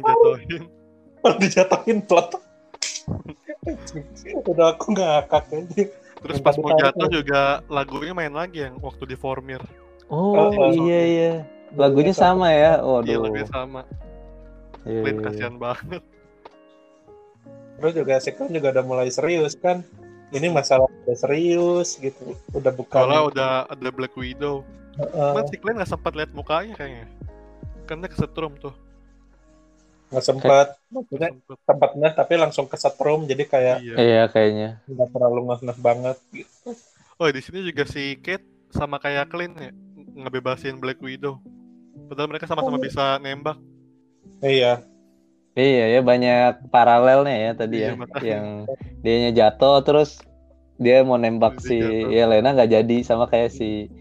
dijatuhin 1.20 1.38
dijatuhin 1.38 2.00
plot 2.02 2.40
udah 4.46 4.68
aku 4.74 4.96
ngakak 4.96 5.46
aja 5.52 5.84
terus 6.20 6.36
Yang 6.36 6.44
pas 6.44 6.56
mau 6.58 6.72
jatuh 6.76 7.06
tuh. 7.06 7.12
juga 7.12 7.42
lagunya 7.68 8.14
main 8.14 8.34
lagi 8.34 8.64
yang 8.64 8.76
waktu 8.80 9.04
di 9.06 9.16
Formir 9.16 9.62
Oh 10.10 10.34
Oh, 10.34 10.50
oh. 10.50 10.74
iya 10.74 11.02
iya. 11.06 11.32
Lagunya 11.78 12.12
sama 12.12 12.50
ya. 12.50 12.82
iya 12.82 12.84
Waduh. 12.84 13.22
lagunya 13.22 13.46
sama 13.46 13.82
Iya, 14.84 15.00
Clint 15.06 15.20
iya. 15.20 15.26
kasihan 15.28 15.56
banget 15.56 16.02
terus 17.80 17.94
juga 17.96 18.20
Clan 18.20 18.52
juga 18.52 18.68
udah 18.74 18.84
mulai 18.84 19.08
serius 19.08 19.56
kan 19.56 19.80
ini 20.32 20.52
masalah 20.52 20.92
udah 21.06 21.16
serius 21.16 21.96
gitu 21.96 22.36
udah 22.52 22.76
bukan 22.76 23.00
kalau 23.00 23.32
udah 23.32 23.64
ada 23.68 23.90
Black 23.90 24.12
Widow 24.16 24.68
Heeh, 25.00 25.16
Cuman 25.32 25.44
si 25.48 25.56
Clint 25.56 25.78
nggak 25.80 25.88
sempat 25.90 26.12
lihat 26.12 26.32
mukanya 26.36 26.76
kayaknya 26.76 27.08
kan 27.88 28.04
dia 28.04 28.12
kesetrum 28.12 28.60
tuh 28.60 28.76
nggak 30.10 30.26
sempat 30.26 30.68
maksudnya 30.90 31.30
tempatnya 31.64 32.10
tapi 32.12 32.34
langsung 32.36 32.66
kesetrum 32.66 33.24
jadi 33.24 33.44
kayak 33.44 33.78
iya 33.80 33.96
Iya 33.96 34.24
kayaknya. 34.26 34.70
nggak 34.86 35.10
terlalu 35.10 35.40
ngeh 35.48 35.78
banget 35.78 36.18
gitu 36.32 36.74
oh 37.16 37.30
di 37.30 37.40
sini 37.40 37.62
juga 37.62 37.86
si 37.86 38.18
Kate 38.18 38.42
sama 38.70 38.98
kayak 38.98 39.30
Clint 39.30 39.54
ya 39.56 39.70
ngebebasin 40.16 40.78
Black 40.78 40.98
Widow 40.98 41.38
padahal 42.08 42.28
mereka 42.28 42.46
sama-sama 42.46 42.76
Oh. 42.76 42.82
bisa 42.82 43.18
nembak 43.18 43.58
iya 44.40 44.82
Iya 45.52 45.86
ya 45.90 46.02
banyak 46.02 46.70
paralelnya 46.70 47.36
ya 47.36 47.52
tadi 47.54 47.84
Iya, 47.84 47.92
ya. 47.92 47.94
makanya. 47.94 48.24
Yang 48.24 48.46
dianya 49.02 49.32
jatuh 49.36 49.78
terus 49.82 50.22
dia 50.76 51.04
mau 51.04 51.18
nembak 51.18 51.60
Dia 51.60 51.66
si 51.66 51.78
jatuh. 51.78 52.10
Yelena 52.10 52.50
nggak 52.56 52.72
jadi 52.72 52.98
sama 53.04 53.26
kayak 53.28 53.52
si 53.52 53.92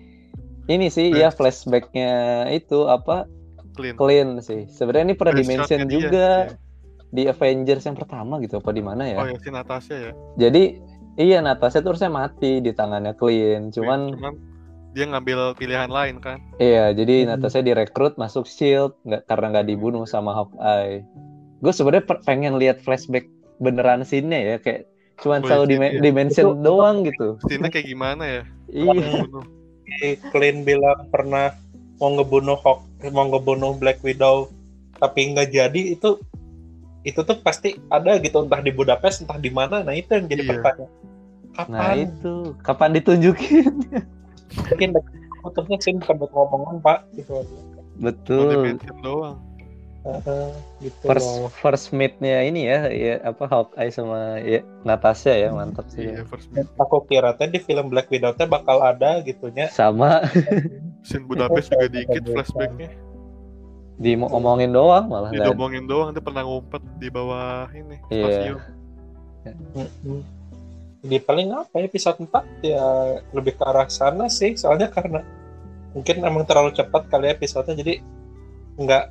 ini 0.66 0.86
sih 0.86 1.10
ya 1.10 1.32
Flash. 1.32 1.66
flashbacknya 1.66 2.12
itu 2.48 2.86
apa 2.86 3.26
Clint 3.78 3.96
clean 3.96 4.28
sih. 4.42 4.66
Sebenarnya 4.66 5.14
ini 5.14 5.16
pernah 5.16 5.34
dimention 5.38 5.80
dia, 5.86 5.92
juga 5.94 6.28
iya. 6.50 6.56
di 7.14 7.22
Avengers 7.30 7.86
yang 7.86 7.96
pertama 7.96 8.42
gitu 8.42 8.58
apa 8.58 8.70
di 8.74 8.82
mana 8.82 9.06
ya. 9.06 9.18
oh 9.22 9.26
ya 9.30 9.38
si 9.38 9.48
Natasha 9.54 9.94
ya 9.94 10.12
Jadi 10.36 10.62
iya 11.16 11.38
Natasha 11.38 11.80
tuh 11.80 11.94
harusnya 11.94 12.10
mati 12.10 12.58
di 12.58 12.74
tangannya 12.74 13.14
clean. 13.14 13.70
Cuman 13.70 14.18
cuman 14.18 14.34
dia 14.96 15.04
ngambil 15.04 15.54
pilihan 15.54 15.86
lain 15.92 16.18
kan 16.18 16.42
Iya, 16.58 16.90
jadi 16.96 17.22
Hmm. 17.22 17.38
Natasha 17.38 17.62
direkrut 17.62 18.18
masuk 18.18 18.48
Shield 18.48 18.98
nggak 19.06 19.30
karena 19.30 19.46
nggak 19.54 19.66
dibunuh 19.70 20.02
sama 20.08 20.34
Hawkeye. 20.34 21.06
Gue 21.62 21.72
sebenarnya 21.74 22.04
pengen 22.26 22.58
lihat 22.58 22.82
flashback 22.82 23.30
beneran 23.62 24.02
scene-nya 24.06 24.54
ya 24.54 24.56
kayak 24.58 24.86
cuman 25.18 25.42
selalu 25.42 25.64
iya, 25.66 25.70
di 25.70 25.76
iya. 25.98 26.02
dimension 26.02 26.62
doang 26.62 27.02
gitu. 27.02 27.38
Scene 27.50 27.66
kayak 27.70 27.86
gimana 27.90 28.22
ya 28.26 28.42
Iya. 28.70 29.26
Clint 30.30 30.62
bilang 30.68 31.08
pernah 31.08 31.56
mau 31.98 32.10
ngebunuh 32.14 32.58
Hawk 32.62 32.82
mau 33.10 33.26
ngebunuh 33.28 33.74
Black 33.76 34.02
Widow 34.02 34.50
tapi 34.98 35.34
nggak 35.34 35.54
jadi 35.54 35.80
itu 35.94 36.18
itu 37.06 37.20
tuh 37.22 37.38
pasti 37.40 37.78
ada 37.88 38.18
gitu 38.18 38.42
entah 38.42 38.58
di 38.58 38.74
Budapest 38.74 39.22
entah 39.22 39.38
di 39.38 39.50
mana 39.50 39.82
nah 39.82 39.94
itu 39.94 40.10
yang 40.14 40.26
jadi 40.26 40.42
Iya. 40.42 40.50
pertanyaan 40.54 40.90
Nah 41.58 41.66
kapan 41.66 41.96
itu 42.06 42.34
kapan 42.62 42.90
ditunjukin? 42.94 43.72
mungkin 44.70 44.88
putusnya 45.42 45.76
sih 45.82 45.92
bukan 45.98 46.14
buat 46.22 46.30
ngomongan 46.30 46.76
pak 46.82 46.98
gitu 47.18 47.42
Betul. 47.98 48.78
doang 49.02 49.42
Heeh, 49.98 50.48
gitu 50.80 51.04
First 51.04 51.26
loh. 51.36 51.50
first 51.52 51.86
meet-nya 51.90 52.40
ini 52.42 52.64
ya, 52.64 52.86
ya 52.86 53.14
apa 53.20 53.44
Hawkeye 53.44 53.90
sama 53.90 54.38
ya, 54.38 54.62
Natasha 54.80 55.30
ya 55.30 55.50
mantap 55.50 55.84
sih. 55.88 56.06
iya 56.06 56.22
first 56.22 56.48
meet 56.48 56.70
aku 56.72 57.02
kira 57.04 57.34
teh 57.34 57.46
di 57.46 57.58
film 57.58 57.88
Black 57.88 58.06
Widow 58.06 58.30
teh 58.32 58.46
bakal 58.46 58.78
ada 58.78 59.18
gitunya 59.20 59.66
Sama 59.68 60.22
scene 61.06 61.24
Budapest 61.24 61.68
juga 61.68 61.86
dikit 61.88 62.22
flashbacknya 62.24 62.94
diomongin 63.96 64.70
doang 64.70 65.10
malah 65.10 65.28
nggak. 65.28 65.42
didomongin 65.44 65.84
doang 65.84 66.08
dia 66.10 66.22
pernah 66.22 66.42
ngumpet 66.42 66.82
di 66.96 67.08
bawah 67.08 67.66
ini 67.68 67.98
Iya. 68.08 68.24
stasiun 68.24 68.58
Mm-mm. 69.74 70.20
di 71.00 71.18
paling 71.18 71.50
apa 71.50 71.74
ya, 71.74 71.84
episode 71.84 72.18
4 72.20 72.30
ya 72.60 72.84
lebih 73.32 73.54
ke 73.54 73.64
arah 73.64 73.86
sana 73.88 74.26
sih 74.28 74.54
soalnya 74.54 74.86
karena 74.88 75.26
mungkin 75.90 76.20
emang 76.20 76.44
terlalu 76.44 76.70
cepat 76.72 77.06
kali 77.06 77.26
ya 77.26 77.34
episodenya 77.34 77.74
jadi 77.76 77.94
nggak 78.76 79.04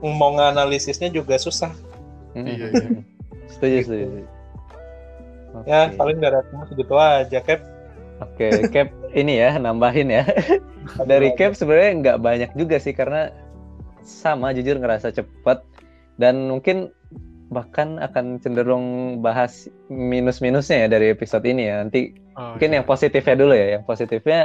mau 0.00 0.34
nganalisisnya 0.34 1.10
juga 1.10 1.36
susah 1.36 1.72
Mm, 2.36 2.44
Iya, 2.44 2.66
mm. 2.70 3.00
Setuju 3.52 3.76
setuju. 3.82 4.04
setuju. 4.06 4.22
ya 5.64 5.90
paling 5.96 6.20
dari 6.20 6.36
aku 6.38 6.54
segitu 6.68 6.94
aja 6.94 7.40
Cap 7.40 7.60
Oke, 8.18 8.66
Cap 8.68 8.90
ini 9.14 9.38
ya 9.38 9.54
nambahin 9.56 10.10
ya. 10.10 10.26
Dari 11.10 11.30
Cap 11.38 11.54
sebenarnya 11.54 11.92
nggak 12.02 12.18
banyak 12.18 12.50
juga 12.52 12.76
sih 12.76 12.90
karena 12.90 13.30
sama 14.02 14.50
jujur 14.50 14.74
ngerasa 14.74 15.14
cepet 15.14 15.58
dan 16.18 16.50
mungkin 16.50 16.90
bahkan 17.48 17.96
akan 17.96 18.42
cenderung 18.42 19.18
bahas 19.22 19.70
minus-minusnya 19.86 20.84
ya 20.84 20.88
dari 20.90 21.14
episode 21.14 21.46
ini 21.46 21.70
ya. 21.70 21.78
Nanti 21.78 22.12
Oh, 22.34 22.54
mungkin 22.54 22.70
iya. 22.70 22.82
yang 22.82 22.86
positifnya 22.86 23.34
dulu 23.34 23.54
ya. 23.54 23.66
Yang 23.78 23.84
positifnya 23.86 24.40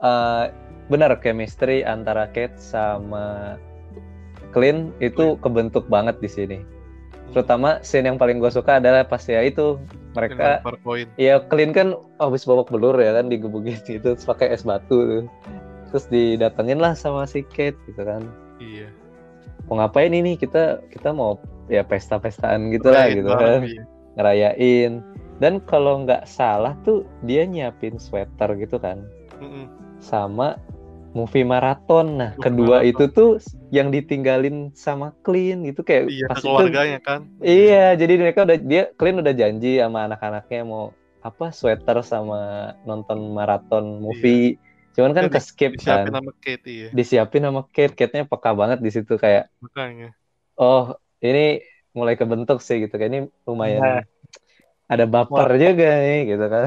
eh, 0.00 0.44
benar 0.86 1.16
chemistry 1.18 1.80
antara 1.82 2.28
Kate 2.28 2.60
sama 2.60 3.56
Clint 4.52 4.92
itu 5.00 5.40
kebentuk 5.40 5.88
banget 5.88 6.20
di 6.20 6.28
sini. 6.28 6.58
Terutama 7.32 7.80
scene 7.80 8.12
yang 8.12 8.20
paling 8.20 8.36
gue 8.38 8.52
suka 8.52 8.76
adalah 8.76 9.08
pas 9.08 9.24
ya 9.24 9.40
itu 9.40 9.80
mereka 10.12 10.60
Iya, 11.16 11.40
Clean 11.48 11.72
kan 11.72 11.96
habis 12.20 12.44
babak 12.44 12.68
belur 12.68 12.92
ya 13.00 13.16
kan 13.16 13.32
digebukin 13.32 13.80
gitu 13.88 14.12
terus 14.12 14.28
pakai 14.28 14.52
es 14.52 14.62
batu 14.62 14.92
tuh. 14.92 15.24
Terus 15.88 16.04
didatengin 16.12 16.80
lah 16.80 16.92
sama 16.92 17.24
si 17.24 17.40
Kate 17.44 17.76
gitu 17.88 18.04
kan. 18.04 18.24
iya 18.60 18.92
Mau 19.66 19.80
ngapain 19.80 20.12
ini 20.12 20.36
kita 20.36 20.84
kita 20.92 21.16
mau 21.16 21.40
ya 21.72 21.80
pesta-pestaan 21.80 22.68
gitu 22.68 22.92
lah 22.92 23.08
gitu 23.08 23.32
kan. 23.32 23.64
iya. 23.64 23.82
Ngerayain. 24.20 25.00
Dan 25.40 25.58
kalau 25.64 26.04
nggak 26.04 26.28
salah 26.28 26.76
tuh 26.84 27.02
dia 27.24 27.42
nyiapin 27.48 27.98
sweater 27.98 28.54
gitu 28.60 28.78
kan 28.78 29.02
Mm-mm. 29.42 29.66
sama 29.98 30.54
movie 31.12 31.44
maraton. 31.44 32.06
Nah, 32.16 32.30
Movie 32.34 32.42
kedua 32.44 32.76
maraton. 32.80 32.90
itu 32.90 33.04
tuh 33.12 33.30
yang 33.72 33.88
ditinggalin 33.92 34.72
sama 34.72 35.12
Clean 35.24 35.60
gitu 35.64 35.80
kayak 35.84 36.08
iya 36.08 36.26
pas 36.28 36.36
ke 36.36 36.40
itu 36.40 36.44
keluarganya 36.48 36.98
kan 37.00 37.20
Iya, 37.42 37.84
jadi 38.00 38.12
mereka 38.20 38.40
udah 38.46 38.58
dia 38.60 38.82
Clint 38.96 39.18
udah 39.20 39.34
janji 39.34 39.80
sama 39.82 39.98
anak-anaknya 40.08 40.60
mau 40.64 40.84
apa 41.22 41.54
sweater 41.54 42.02
sama 42.02 42.72
nonton 42.88 43.18
maraton 43.36 44.02
movie. 44.02 44.58
Cuman 44.92 45.12
kan 45.16 45.24
Iya, 45.28 45.32
ke 45.32 45.40
skip 45.40 45.72
kan. 45.80 46.04
disiapin 46.04 46.12
sama 46.12 46.30
Kate 46.42 46.68
iya 46.68 46.88
Disiapin 46.92 47.42
sama 47.46 47.60
Kate, 47.72 47.94
Kate-nya 47.96 48.24
peka 48.28 48.50
banget 48.52 48.78
di 48.84 48.90
situ 48.92 49.14
kayak 49.16 49.48
makanya 49.64 50.12
oh, 50.60 50.96
ini 51.22 51.62
mulai 51.92 52.16
kebentuk 52.16 52.60
sih 52.64 52.84
gitu 52.88 52.94
kayak 52.96 53.10
ini 53.12 53.20
lumayan 53.48 53.80
Nah. 53.80 54.02
ada 54.92 55.04
baper 55.08 55.48
juga 55.56 55.88
nih 56.04 56.20
gitu 56.36 56.44
kan. 56.52 56.64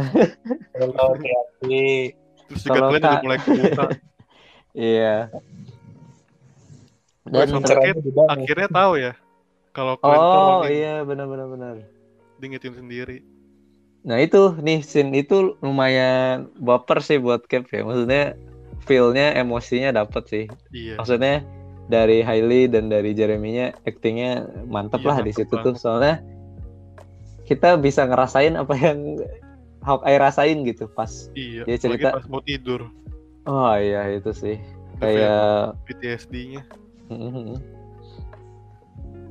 terus 0.73 2.61
juga 2.65 2.73
Kalau 2.73 2.89
Clint 2.89 3.05
udah 3.05 3.19
mulai 3.21 3.39
kebuka 3.41 3.83
iya. 4.75 5.31
Dan 7.25 7.47
nih. 7.49 7.63
akhirnya 8.29 8.67
tahu 8.69 8.93
ya 8.95 9.13
kalau 9.71 9.97
tuh 9.97 10.07
Oh, 10.07 10.61
iya 10.67 11.01
benar 11.01 11.25
benar 11.25 11.47
benar. 11.47 11.73
dia 12.35 12.47
ngitung 12.47 12.75
sendiri 12.75 13.23
Nah 14.05 14.21
itu 14.21 14.53
nih 14.61 14.85
scene 14.85 15.17
itu 15.17 15.57
lumayan 15.59 16.53
baper 16.55 17.01
sih 17.01 17.17
buat 17.17 17.41
Cap 17.43 17.65
ya. 17.67 17.81
Maksudnya 17.81 18.37
feel-nya 18.85 19.33
emosinya 19.33 19.89
dapet 19.91 20.23
sih. 20.29 20.45
iya 20.69 20.93
maksudnya 20.95 21.41
dari 21.85 22.21
Hailey 22.21 22.69
dan 22.69 22.85
dari 22.85 23.13
Jeremy-nya 23.13 23.73
actingnya 23.81 24.45
mantep 24.65 25.01
Iya, 25.01 25.07
lah 25.07 25.17
di 25.21 25.31
situ 25.31 25.49
banget. 25.51 25.65
tuh 25.65 25.75
soalnya 25.75 26.15
kita 27.45 27.77
bisa 27.77 28.05
ngerasain 28.05 28.53
apa 28.53 28.73
yang 28.75 29.21
Hawkeye 29.81 30.17
rasain 30.17 30.61
gitu 30.61 30.85
pas 30.87 31.29
iya 31.33 31.61
dia 31.61 31.77
cerita- 31.77 32.13
pas 32.13 32.25
mau 32.25 32.41
tidur 32.41 32.89
oh 33.45 33.73
iya 33.73 34.09
itu 34.11 34.31
sih 34.31 34.57
Itu 34.57 35.01
kayak 35.01 35.77
PTSD-nya 35.85 36.61
Mhm. 37.05 37.61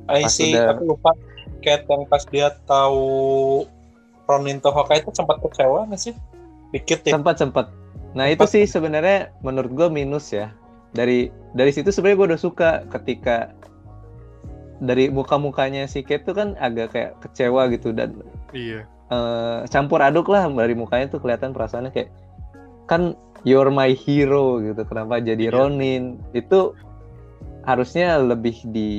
I 0.07 0.23
see, 0.25 0.53
udah- 0.53 0.71
aku 0.71 0.83
lupa 0.87 1.11
Cat 1.59 1.83
yang 1.85 2.05
pas 2.05 2.23
dia 2.23 2.53
tahu 2.63 3.65
Ronin 4.23 4.61
Hawkeye 4.63 5.01
itu 5.01 5.09
sempat 5.11 5.37
kecewa 5.39 5.83
nggak 5.85 5.97
sih? 5.99 6.13
Dikit 6.69 7.03
ya. 7.03 7.13
sempat 7.13 7.35
sempat 7.35 7.67
nah 8.11 8.25
itu 8.25 8.41
Sempat. 8.41 8.53
sih 8.53 8.63
sebenarnya 8.65 9.17
menurut 9.41 9.71
gue 9.71 9.87
minus 9.89 10.31
ya 10.31 10.55
dari 10.91 11.27
dari 11.51 11.67
situ 11.69 11.91
sebenarnya 11.91 12.15
gue 12.15 12.27
udah 12.31 12.41
suka 12.41 12.69
ketika 12.89 13.51
dari 14.77 15.07
muka-mukanya 15.07 15.83
si 15.83 15.99
Kate 15.99 16.23
tuh 16.23 16.31
kan 16.31 16.55
agak 16.57 16.91
kayak 16.91 17.11
kecewa 17.19 17.67
gitu 17.67 17.91
dan 17.91 18.15
Iya. 18.51 18.87
eh, 19.09 19.59
campur 19.67 19.99
aduk 19.99 20.27
lah 20.27 20.47
dari 20.47 20.71
mukanya 20.73 21.07
tuh 21.07 21.19
kelihatan 21.19 21.51
perasaannya 21.51 21.91
kayak 21.91 22.07
kan 22.85 23.13
you're 23.45 23.69
my 23.69 23.93
hero 23.93 24.57
gitu 24.61 24.81
kenapa 24.85 25.21
jadi 25.21 25.49
Iya. 25.49 25.53
Ronin? 25.53 26.17
Itu 26.33 26.73
harusnya 27.65 28.17
lebih 28.21 28.61
di 28.69 28.89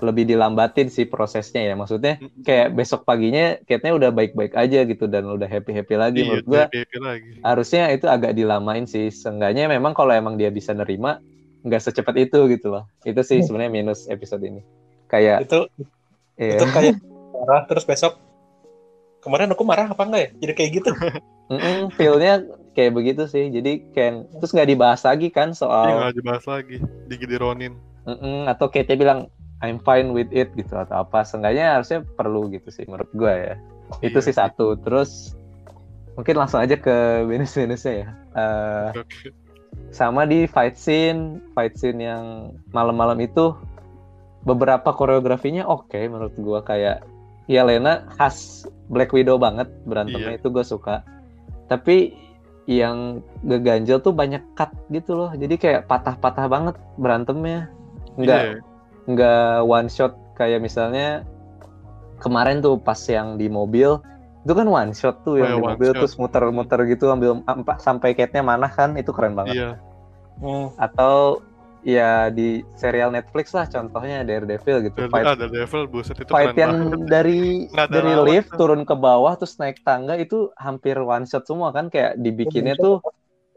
lebih 0.00 0.24
dilambatin 0.24 0.88
sih 0.88 1.04
prosesnya 1.04 1.60
ya. 1.60 1.74
Maksudnya 1.76 2.16
kayak 2.40 2.72
besok 2.72 3.04
paginya 3.04 3.60
Kate-nya 3.68 3.92
udah 4.00 4.10
baik-baik 4.12 4.56
aja 4.56 4.88
gitu 4.88 5.04
dan 5.04 5.28
udah 5.28 5.44
happy-happy 5.44 5.92
lagi 5.92 6.24
Iya, 6.24 6.28
menurut 6.28 6.46
gua. 6.48 6.64
happy-happy 6.68 6.98
lagi. 7.04 7.30
harusnya 7.44 7.92
itu 7.92 8.08
agak 8.08 8.32
dilamain 8.32 8.88
sih. 8.88 9.12
Seenggaknya 9.12 9.68
memang 9.68 9.92
kalau 9.92 10.16
emang 10.16 10.40
dia 10.40 10.48
bisa 10.48 10.72
nerima 10.72 11.20
nggak 11.60 11.84
secepat 11.84 12.16
itu 12.16 12.48
gitu 12.48 12.72
loh. 12.72 12.88
Itu 13.04 13.20
sih 13.20 13.44
sebenarnya 13.44 13.72
minus 13.72 14.08
episode 14.08 14.40
ini. 14.40 14.64
Kayak 15.12 15.44
itu 15.44 15.68
iya. 16.40 16.56
itu 16.56 16.64
kayak 16.72 16.96
marah 17.36 17.68
terus 17.68 17.84
besok 17.84 18.16
kemarin 19.20 19.52
aku 19.52 19.68
marah 19.68 19.84
apa 19.84 20.00
enggak 20.00 20.20
ya? 20.24 20.30
Jadi 20.48 20.52
kayak 20.56 20.70
gitu. 20.80 20.90
Mm-mm, 21.52 21.92
feel-nya 21.92 22.40
kayak 22.72 22.92
begitu 22.94 23.26
sih. 23.26 23.50
Jadi 23.50 23.90
kayak 23.92 24.30
terus 24.38 24.52
nggak 24.54 24.70
dibahas 24.70 25.02
lagi 25.02 25.28
kan 25.28 25.50
Iya 25.50 25.58
soal 25.58 25.86
nggak 25.90 26.16
dibahas 26.16 26.44
lagi. 26.46 26.76
Digi 27.10 27.36
Ronin. 27.36 27.74
mm-mm, 28.06 28.48
atau 28.48 28.66
Kate 28.72 28.96
bilang 28.96 29.28
I'm 29.60 29.76
fine 29.84 30.16
with 30.16 30.32
it 30.32 30.48
gitu 30.56 30.72
atau 30.72 31.04
apa. 31.04 31.20
Seenggaknya 31.22 31.76
harusnya 31.76 32.00
perlu 32.16 32.48
gitu 32.48 32.72
sih 32.72 32.88
menurut 32.88 33.10
gua 33.12 33.32
ya. 33.32 33.54
Itu 34.00 34.18
Iya 34.18 34.24
sih 34.24 34.34
satu. 34.34 34.78
Terus 34.80 35.36
mungkin 36.16 36.40
langsung 36.40 36.60
aja 36.60 36.74
ke 36.74 37.24
minus-minusnya 37.24 37.94
ya. 38.06 38.08
Oke. 38.96 39.34
sama 39.90 40.22
di 40.22 40.46
fight 40.46 40.78
scene, 40.78 41.42
fight 41.54 41.74
scene 41.74 41.98
yang 41.98 42.54
malam-malam 42.70 43.18
itu 43.18 43.54
beberapa 44.40 44.94
koreografinya 44.94 45.66
oke 45.66 45.98
menurut 45.98 46.32
gua 46.38 46.62
kayak 46.62 47.02
ya 47.44 47.66
Lena 47.66 48.06
khas 48.14 48.64
Black 48.88 49.10
Widow 49.10 49.36
banget 49.36 49.66
berantemnya 49.84 50.34
Iya. 50.34 50.40
itu 50.40 50.48
gue 50.48 50.62
suka. 50.62 51.02
Tapi 51.66 52.14
yang 52.70 53.18
ngeganjel 53.42 53.98
tuh 53.98 54.14
banyak 54.14 54.38
cut 54.54 54.70
gitu 54.88 55.18
loh. 55.18 55.30
Jadi 55.34 55.58
kayak 55.58 55.90
patah-patah 55.90 56.46
banget 56.46 56.76
berantemnya. 56.94 57.66
Nggak 58.14 58.40
Iya. 58.40 58.54
nggak 59.06 59.42
one 59.64 59.88
shot 59.88 60.14
kayak 60.34 60.62
misalnya 60.62 61.26
kemarin 62.18 62.60
tuh 62.60 62.76
pas 62.76 62.98
yang 63.02 63.34
di 63.34 63.48
mobil 63.48 63.98
itu 64.40 64.52
kan 64.52 64.64
one 64.64 64.92
shot 64.92 65.20
tuh 65.20 65.34
Oh 65.34 65.40
yang 65.40 65.50
ya, 65.50 65.56
di 65.56 65.62
one 65.62 65.70
mobil 65.74 65.90
shot. 65.90 65.98
terus 65.98 66.14
muter-muter 66.14 66.80
gitu 66.86 67.10
ambil 67.10 67.42
ampa- 67.44 67.76
sampai 67.76 68.14
Kate-nya 68.14 68.40
mana 68.40 68.68
kan 68.68 68.94
itu 68.94 69.10
keren 69.10 69.34
banget 69.34 69.56
Iya. 69.56 69.70
Hmm. 70.38 70.72
atau 70.76 71.42
ya 71.80 72.28
di 72.28 72.60
serial 72.76 73.12
Netflix 73.12 73.56
lah 73.56 73.64
contohnya 73.64 74.20
Daredevil 74.24 74.90
gitu. 74.90 75.08
Fight 75.08 75.24
ah, 75.24 75.36
dari 75.36 75.64
Devil 75.64 75.88
buset 75.88 76.16
itu 76.20 76.28
fight 76.28 76.52
keren 76.52 76.60
yang 76.60 76.74
banget. 76.92 77.08
dari 77.14 77.40
Nggak 77.72 77.88
dari 77.88 78.12
lawan 78.12 78.26
lift 78.28 78.50
turun 78.56 78.82
ke 78.84 78.94
bawah 78.96 79.32
terus 79.36 79.56
naik 79.56 79.80
tangga 79.84 80.16
itu 80.16 80.52
hampir 80.60 81.00
one 81.00 81.24
shot 81.24 81.48
semua 81.48 81.72
kan 81.72 81.88
kayak 81.88 82.20
dibikinnya 82.20 82.76
tuh 82.76 83.00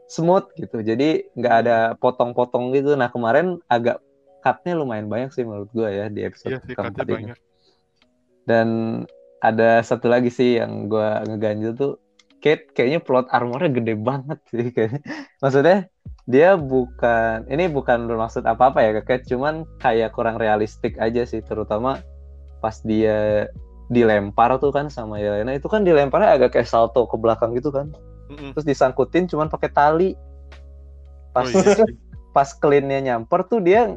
smooth 0.08 0.48
gitu. 0.56 0.80
Jadi 0.84 1.28
nggak 1.36 1.56
ada 1.66 1.78
potong-potong 2.00 2.72
gitu. 2.76 2.96
Nah 2.96 3.12
kemarin 3.12 3.60
agak 3.68 4.00
cutnya 4.44 4.74
lumayan 4.76 5.08
banyak 5.08 5.32
sih 5.32 5.48
menurut 5.48 5.72
gua 5.72 5.88
ya 5.88 6.06
di 6.12 6.28
episode 6.28 6.60
Iya 6.60 6.60
sih, 6.68 6.76
keempat 6.76 7.08
ini. 7.08 7.14
banyak. 7.16 7.38
dan 8.44 8.68
ada 9.40 9.80
satu 9.80 10.12
lagi 10.12 10.28
sih 10.28 10.60
yang 10.60 10.92
gua 10.92 11.24
ngeganjel 11.24 11.74
tuh. 11.76 11.94
Kate 12.44 12.76
kayaknya 12.76 13.00
plot 13.00 13.32
armornya 13.32 13.72
gede 13.72 13.96
banget 13.96 14.40
sih 14.52 14.68
kayaknya. 14.76 15.00
Maksudnya 15.44 15.88
dia 16.24 16.56
bukan 16.56 17.44
ini 17.52 17.68
bukan 17.68 18.08
bermaksud 18.08 18.48
apa-apa 18.48 18.80
ya 18.80 18.92
ke 19.00 19.04
Kate, 19.04 19.28
cuman 19.28 19.68
kayak 19.84 20.16
kurang 20.16 20.40
realistik 20.40 20.96
aja 20.96 21.28
sih 21.28 21.44
terutama 21.44 22.00
pas 22.64 22.80
dia 22.84 23.52
dilempar 23.92 24.56
tuh 24.64 24.72
kan 24.72 24.88
sama 24.88 25.20
Yelena 25.20 25.52
itu 25.52 25.68
kan 25.68 25.84
dilemparnya 25.84 26.40
agak 26.40 26.56
kayak 26.56 26.72
salto 26.72 27.04
ke 27.04 27.20
belakang 27.20 27.52
gitu 27.54 27.70
kan. 27.70 27.92
Mm-mm. 28.32 28.56
Terus 28.56 28.66
disangkutin 28.66 29.28
cuman 29.28 29.52
pakai 29.52 29.70
tali. 29.70 30.12
Pas 31.36 31.44
Oh 31.44 31.52
iya 31.52 31.84
pas 32.36 32.50
cleannya 32.50 33.14
nyamper 33.14 33.46
tuh 33.46 33.62
dia 33.62 33.94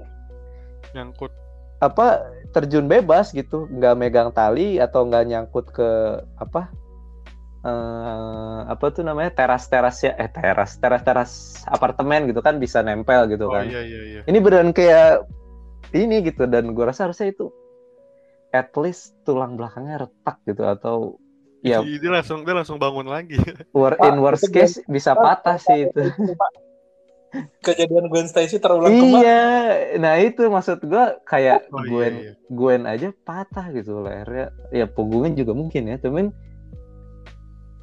nyangkut. 0.93 1.33
apa 1.81 2.25
terjun 2.57 2.89
bebas 2.89 3.33
gitu 3.37 3.69
nggak 3.69 3.97
megang 3.97 4.31
tali 4.33 4.81
atau 4.81 5.05
nggak 5.09 5.25
nyangkut 5.29 5.67
ke 5.73 6.21
apa 6.41 6.73
eh 7.67 8.59
apa 8.71 8.85
tuh 8.95 9.03
namanya 9.03 9.35
teras 9.35 9.67
teras 9.67 9.99
ya 9.99 10.15
eh 10.15 10.31
teras 10.31 10.79
teras 10.79 11.03
teras 11.03 11.31
apartemen 11.67 12.31
gitu 12.31 12.39
kan 12.39 12.63
bisa 12.63 12.79
nempel 12.87 13.27
gitu 13.27 13.51
Oh 13.51 13.59
kan 13.59 13.67
iya 13.67 13.83
iya 13.83 14.01
iya. 14.07 14.21
ini 14.31 14.39
beneran 14.39 14.71
kayak 14.71 15.27
ini 15.91 16.23
gitu 16.23 16.47
dan 16.47 16.71
gua 16.79 16.95
rasa 16.95 17.11
harusnya 17.11 17.35
itu 17.35 17.51
at 18.55 18.71
least 18.79 19.19
tulang 19.27 19.59
belakangnya 19.59 20.07
retak 20.07 20.39
gitu 20.47 20.63
atau 20.63 21.19
ya 21.67 21.83
Ih, 21.83 21.99
Dia 21.99 22.23
langsung 22.23 22.47
dia 22.47 22.55
langsung 22.55 22.79
bangun 22.79 23.11
lagi. 23.11 23.35
Pak, 23.75 23.99
in 23.99 24.17
worst 24.23 24.47
case 24.55 24.79
bisa 24.87 25.19
patah 25.19 25.59
sih 25.59 25.91
itu 25.91 26.03
kejadian 27.61 28.07
Gwen 28.09 28.31
Stacy 28.31 28.63
terulang 28.63 28.95
kembali 28.95 29.21
iya 29.21 29.43
nah 29.99 30.15
itu 30.17 30.47
maksud 30.47 30.81
gua 30.87 31.19
kayak 31.27 31.69
Oh, 31.69 31.83
iya, 31.83 31.91
Gwen 31.91 32.15
iya. 32.23 32.33
Gwen 32.49 32.83
aja 32.87 33.09
patah 33.13 33.75
gitu 33.75 34.01
lehernya 34.01 34.55
ya 34.71 34.87
punggungnya 34.89 35.35
juga 35.37 35.53
mungkin 35.53 35.91
ya 35.91 35.97
cuman 36.01 36.31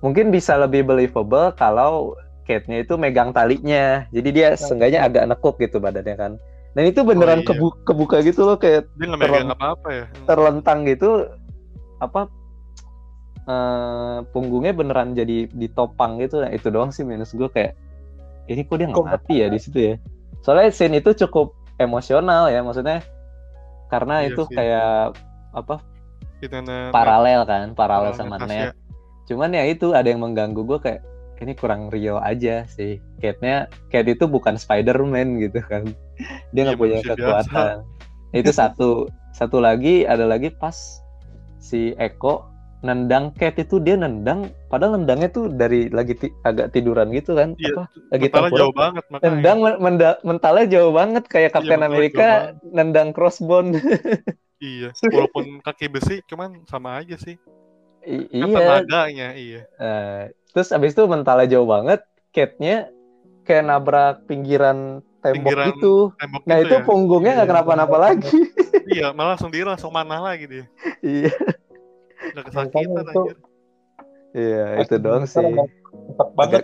mungkin 0.03 0.29
bisa 0.29 0.59
lebih 0.59 0.83
believable 0.83 1.55
kalau 1.55 2.13
Kate-nya 2.43 2.83
itu 2.83 2.99
megang 2.99 3.31
talinya. 3.31 4.03
Jadi 4.11 4.29
dia 4.35 4.51
seenggaknya 4.59 5.07
agak 5.07 5.31
nekuk 5.31 5.55
gitu 5.63 5.79
badannya 5.79 6.15
kan. 6.19 6.31
Dan 6.75 6.83
itu 6.91 6.99
beneran 7.07 7.39
iya. 7.39 7.47
kebu- 7.47 7.79
kebuka 7.87 8.19
gitu 8.19 8.43
loh 8.43 8.59
kayak 8.59 8.83
Dia 8.99 9.15
megang 9.15 9.55
apa-apa 9.55 9.87
ya. 9.87 10.05
Terlentang 10.27 10.83
gitu 10.83 11.31
apa 12.03 12.27
eh, 13.47 14.17
punggungnya 14.35 14.75
beneran 14.75 15.15
jadi 15.15 15.47
ditopang 15.55 16.19
gitu. 16.19 16.43
Nah 16.43 16.51
itu 16.51 16.67
doang 16.67 16.91
sih 16.91 17.07
minus 17.07 17.31
gue 17.31 17.47
kayak 17.47 17.79
ini 18.51 18.67
kok 18.67 18.75
dia 18.75 18.91
nggak 18.91 19.07
mati 19.07 19.39
ya 19.39 19.47
di 19.47 19.59
situ 19.61 19.79
ya? 19.79 19.95
Soalnya 20.43 20.75
scene 20.75 20.99
itu 20.99 21.15
cukup 21.15 21.55
emosional 21.79 22.51
ya 22.51 22.59
maksudnya 22.59 22.99
karena 23.87 24.27
Iya 24.27 24.35
itu 24.35 24.43
sih. 24.51 24.55
kayak 24.59 25.15
apa 25.55 25.79
Kita 26.43 26.59
paralel 26.91 27.47
kan 27.47 27.71
paralel 27.71 28.11
sama 28.19 28.35
net 28.43 28.75
cuman 29.23 29.55
ya 29.55 29.63
itu 29.65 29.91
ada 29.91 30.07
yang 30.07 30.21
mengganggu 30.21 30.62
gue 30.63 30.79
kayak 30.79 31.01
ini 31.41 31.53
kurang 31.59 31.91
real 31.91 32.23
aja 32.23 32.63
sih. 32.71 33.03
Kate-nya 33.19 33.67
Kate 33.91 34.15
itu 34.15 34.31
bukan 34.31 34.55
Spider-Man 34.55 35.43
gitu 35.43 35.59
kan. 35.67 35.83
Dia 36.55 36.71
nggak 36.71 36.77
Iya, 36.79 36.81
punya 36.81 36.99
kekuatan. 37.03 37.75
Itu 38.31 38.51
satu. 38.55 39.12
Satu 39.36 39.59
lagi 39.59 40.07
ada 40.07 40.23
lagi 40.23 40.53
pas 40.53 41.03
si 41.59 41.91
Eko 41.99 42.47
nendang 42.79 43.31
Kate 43.36 43.63
itu 43.63 43.79
dia 43.79 43.95
nendang 43.95 44.51
padahal 44.67 44.99
nendangnya 44.99 45.31
tuh 45.31 45.47
dari 45.47 45.88
lagi 45.88 46.19
ti- 46.19 46.36
agak 46.43 46.75
tiduran 46.75 47.12
gitu 47.15 47.31
kan 47.36 47.55
Iya, 47.55 47.71
apa 47.79 47.83
lagi 48.12 48.25
Mentalnya 48.27 48.51
jauh 48.59 48.75
banget 48.75 49.03
makanya. 49.07 49.27
nendang 49.31 49.57
men- 49.63 49.79
menda- 49.79 50.19
mentalnya 50.27 50.65
jauh 50.67 50.91
banget 50.91 51.23
kayak 51.31 51.49
Iya, 51.49 51.55
Captain 51.55 51.81
America 51.81 52.27
jauh 52.27 52.75
nendang 52.75 53.09
crossbone. 53.15 53.79
Iya, 54.59 54.95
walaupun 55.12 55.59
kaki 55.59 55.91
besi 55.91 56.23
cuman 56.23 56.63
sama 56.67 56.99
aja 56.99 57.15
sih. 57.19 57.36
I- 58.03 58.27
Kan 58.29 58.47
iya 58.49 58.57
tenaganya, 58.59 59.27
iya. 59.33 59.61
Eh, 59.75 60.21
terus 60.51 60.69
abis 60.69 60.91
itu 60.91 61.03
mentalnya 61.05 61.47
jauh 61.49 61.65
banget, 61.65 62.03
Kate-nya 62.29 62.91
kayak 63.43 63.63
nabrak 63.63 64.15
pinggiran 64.25 64.99
tembok 65.19 65.35
Pinggiran 65.39 65.67
gitu. 65.71 65.95
Tembok 66.15 66.41
Nah 66.43 66.57
itu 66.59 66.75
ya. 66.75 66.83
punggungnya 66.83 67.31
nggak 67.33 67.47
Iya. 67.47 67.53
kenapa-napa 67.55 67.97
lagi. 67.97 68.27
Iya, 68.83 69.15
malah 69.15 69.39
langsung 69.39 69.47
dia 69.49 69.63
langsung 69.63 69.89
mana 69.89 70.19
lagi 70.19 70.43
dia. 70.43 70.65
iya, 70.99 71.31
Udah 72.29 72.43
kesakitan 72.43 72.83
itu- 72.83 73.07
anjir. 73.15 73.37
iya 74.35 74.65
itu 74.83 74.95
doang 74.99 75.23
sih. 75.23 75.39
Cepet 75.39 76.29
banget 76.35 76.63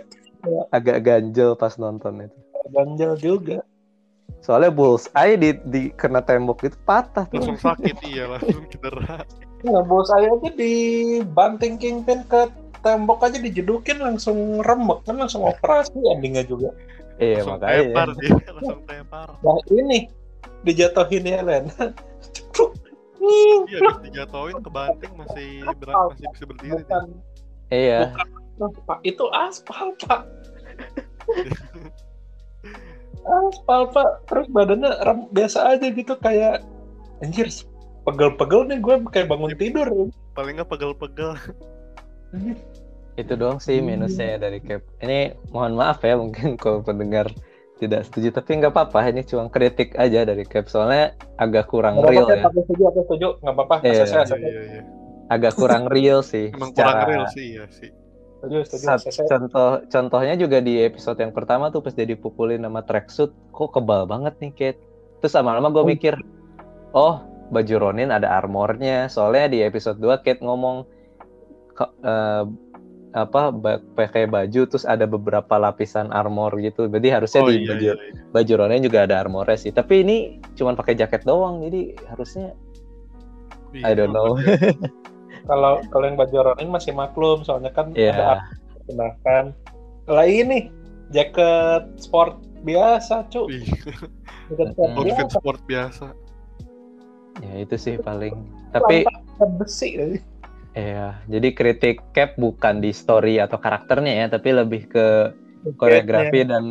Agak 0.68 0.98
ganjel 1.00 1.52
pas 1.54 1.74
nonton 1.74 2.28
itu. 2.28 2.38
ganjel 2.68 3.12
juga 3.16 3.58
Soalnya 4.40 4.70
bullseye 4.70 5.36
di, 5.36 5.50
di 5.64 5.82
kena 5.92 6.20
tembok 6.20 6.62
itu 6.62 6.76
patah 6.80 7.24
tuh. 7.24 7.40
Langsung 7.40 7.58
sakit 7.58 7.96
iya, 8.04 8.24
langsung 8.26 8.64
cedera. 8.68 9.24
Nah, 9.60 9.84
bos 9.84 10.08
saya 10.08 10.32
aja 10.32 10.48
dibanting 10.56 11.76
kingpin 11.76 12.24
ke 12.24 12.48
tembok 12.80 13.28
aja 13.28 13.36
dijedukin 13.36 14.00
langsung 14.00 14.64
remek 14.64 15.04
kan 15.04 15.20
langsung 15.20 15.44
operasi 15.44 16.00
endingnya 16.16 16.48
juga. 16.48 16.72
Iya 17.20 17.44
langsung 17.44 17.60
makanya. 17.60 17.80
tepar 17.84 18.08
dia, 18.16 18.30
langsung 18.56 18.80
tepar. 18.88 19.28
Nah 19.44 19.56
ini 19.68 19.98
dijatuhin 20.64 21.28
ya 21.28 21.44
Len. 21.44 21.68
Cepluk. 22.32 22.72
Iya, 23.68 24.00
dijatuhin 24.00 24.64
ke 24.64 24.70
banting 24.72 25.12
masih 25.12 25.68
berat, 25.76 26.16
masih 26.16 26.24
bisa 26.32 26.44
berdiri. 26.48 26.80
Bukan 26.80 27.20
Iya. 27.70 28.18
Nah, 28.58 28.70
Pak, 28.84 28.98
itu 29.06 29.24
aspal 29.30 29.94
Pak. 30.00 30.26
aspal 33.46 33.82
Pak. 33.94 34.10
Terus 34.26 34.46
badannya 34.50 34.90
rem 35.06 35.18
biasa 35.30 35.76
aja 35.76 35.86
gitu 35.86 36.14
kayak 36.18 36.66
anjir 37.22 37.46
pegel-pegel 38.02 38.60
nih 38.66 38.78
gue 38.78 38.94
kayak 39.08 39.26
bangun 39.26 39.52
tidur. 39.54 39.88
Paling 40.32 40.56
nggak 40.56 40.68
pegel-pegel. 40.68 41.36
Itu 43.14 43.32
doang 43.34 43.58
sih 43.58 43.78
minusnya 43.78 44.38
dari 44.38 44.60
Cap. 44.60 44.80
Ini 44.98 45.18
mohon 45.48 45.74
maaf 45.74 46.00
ya 46.00 46.14
mungkin 46.14 46.54
kalau 46.56 46.80
pendengar 46.80 47.28
tidak 47.76 48.04
setuju 48.04 48.28
tapi 48.30 48.60
nggak 48.60 48.70
apa-apa 48.70 49.08
ini 49.08 49.24
cuma 49.24 49.48
kritik 49.48 49.92
aja 49.94 50.22
dari 50.22 50.44
Cap 50.44 50.68
soalnya 50.68 51.12
agak 51.34 51.66
kurang 51.66 51.96
Nggak 51.96 52.12
real 52.12 52.24
apa-apa, 52.24 52.36
ya 52.36 52.44
Aku 52.46 52.60
setuju, 52.62 52.82
aku 52.86 53.00
setuju. 53.02 53.28
Nggak 53.40 53.54
apa-apa, 53.54 53.74
Iya, 53.78 53.90
ACC, 53.90 53.96
Iya, 54.06 54.20
ACC. 54.20 54.34
iya, 54.38 54.62
iya. 54.62 54.82
agak 55.28 55.52
kurang 55.54 55.84
real 55.86 56.20
sih 56.20 56.46
Emang 56.54 56.70
kurang 56.70 56.92
secara- 56.92 57.08
real 57.08 57.24
sih, 57.28 57.44
iya 57.50 57.64
sih. 57.70 57.90
Setuju, 58.36 58.58
setuju, 58.64 58.84
Sat- 59.04 59.28
contoh 59.28 59.70
contohnya 59.86 60.34
juga 60.34 60.58
di 60.58 60.76
episode 60.78 61.16
yang 61.16 61.28
pertama 61.30 61.68
tuh 61.68 61.80
pas 61.80 61.92
dia 61.92 62.04
dipukulin 62.04 62.56
sama 62.58 62.80
tracksuit 62.80 63.32
kok 63.50 63.68
kebal 63.70 64.04
banget 64.04 64.32
nih 64.38 64.48
Kate 64.50 64.80
terus 65.18 65.32
lama-lama 65.34 65.68
gue 65.68 65.82
Oh. 65.82 65.84
mikir 65.86 66.14
oh 66.90 67.20
baju 67.50 67.74
Ronin 67.78 68.14
ada 68.14 68.30
armornya 68.30 69.10
soalnya 69.10 69.50
di 69.50 69.58
episode 69.66 69.98
2 69.98 70.22
Kate 70.24 70.42
ngomong 70.42 70.86
eh, 71.82 72.44
apa 73.10 73.50
pakai 73.98 74.30
baju 74.30 74.70
terus 74.70 74.86
ada 74.86 75.02
beberapa 75.02 75.58
lapisan 75.58 76.14
armor 76.14 76.54
gitu 76.62 76.86
berarti 76.86 77.10
harusnya 77.10 77.40
Oh 77.42 77.50
di 77.50 77.66
iya, 77.66 77.74
baju 77.74 77.86
iya, 77.90 77.94
iya. 77.98 78.22
baju 78.30 78.52
Ronin 78.54 78.86
juga 78.86 78.98
ada 79.02 79.18
armornya 79.18 79.58
sih 79.58 79.74
tapi 79.74 80.06
ini 80.06 80.38
cuman 80.54 80.78
pakai 80.78 80.94
jaket 80.94 81.26
doang 81.26 81.58
jadi 81.66 81.98
harusnya 82.06 82.54
I 83.82 83.98
don't 83.98 84.14
know 84.14 84.38
Kalau 85.48 85.80
kalau 85.88 86.04
yang 86.04 86.18
baju 86.18 86.52
Ronin 86.52 86.68
masih 86.68 86.92
maklum, 86.92 87.42
soalnya 87.46 87.72
kan 87.72 87.92
Iya. 87.96 88.12
ada 88.12 88.30
gunakan. 88.90 89.44
Lah 90.10 90.26
ini 90.26 90.68
jaket 91.14 91.96
sport 91.96 92.38
biasa, 92.66 93.30
cu. 93.32 93.48
Ih, 93.48 93.64
Jaket 94.52 94.68
sport 94.76 94.90
outfit 94.98 95.16
biasa, 95.16 95.38
sport 95.38 95.60
biasa. 95.64 96.06
Ya 97.40 97.52
itu 97.64 97.74
sih 97.80 97.96
paling 98.00 98.34
tapi 98.74 99.04
besi. 99.56 100.20
Iya, 100.70 101.18
jadi 101.26 101.48
kritik 101.50 101.98
Cap 102.14 102.38
bukan 102.38 102.78
di 102.78 102.94
story 102.94 103.42
atau 103.42 103.58
karakternya 103.58 104.12
ya, 104.22 104.26
tapi 104.30 104.54
lebih 104.54 104.86
ke 104.86 105.34
koreografi 105.74 106.46
dan 106.46 106.64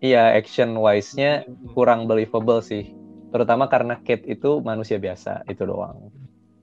iya 0.00 0.32
action 0.32 0.80
wise-nya 0.80 1.44
kurang 1.76 2.08
believable 2.08 2.64
sih. 2.64 2.88
Terutama 3.36 3.68
karena 3.68 4.00
Kate 4.00 4.24
itu 4.24 4.64
manusia 4.64 4.96
biasa, 4.96 5.44
itu 5.44 5.60
doang. 5.66 6.08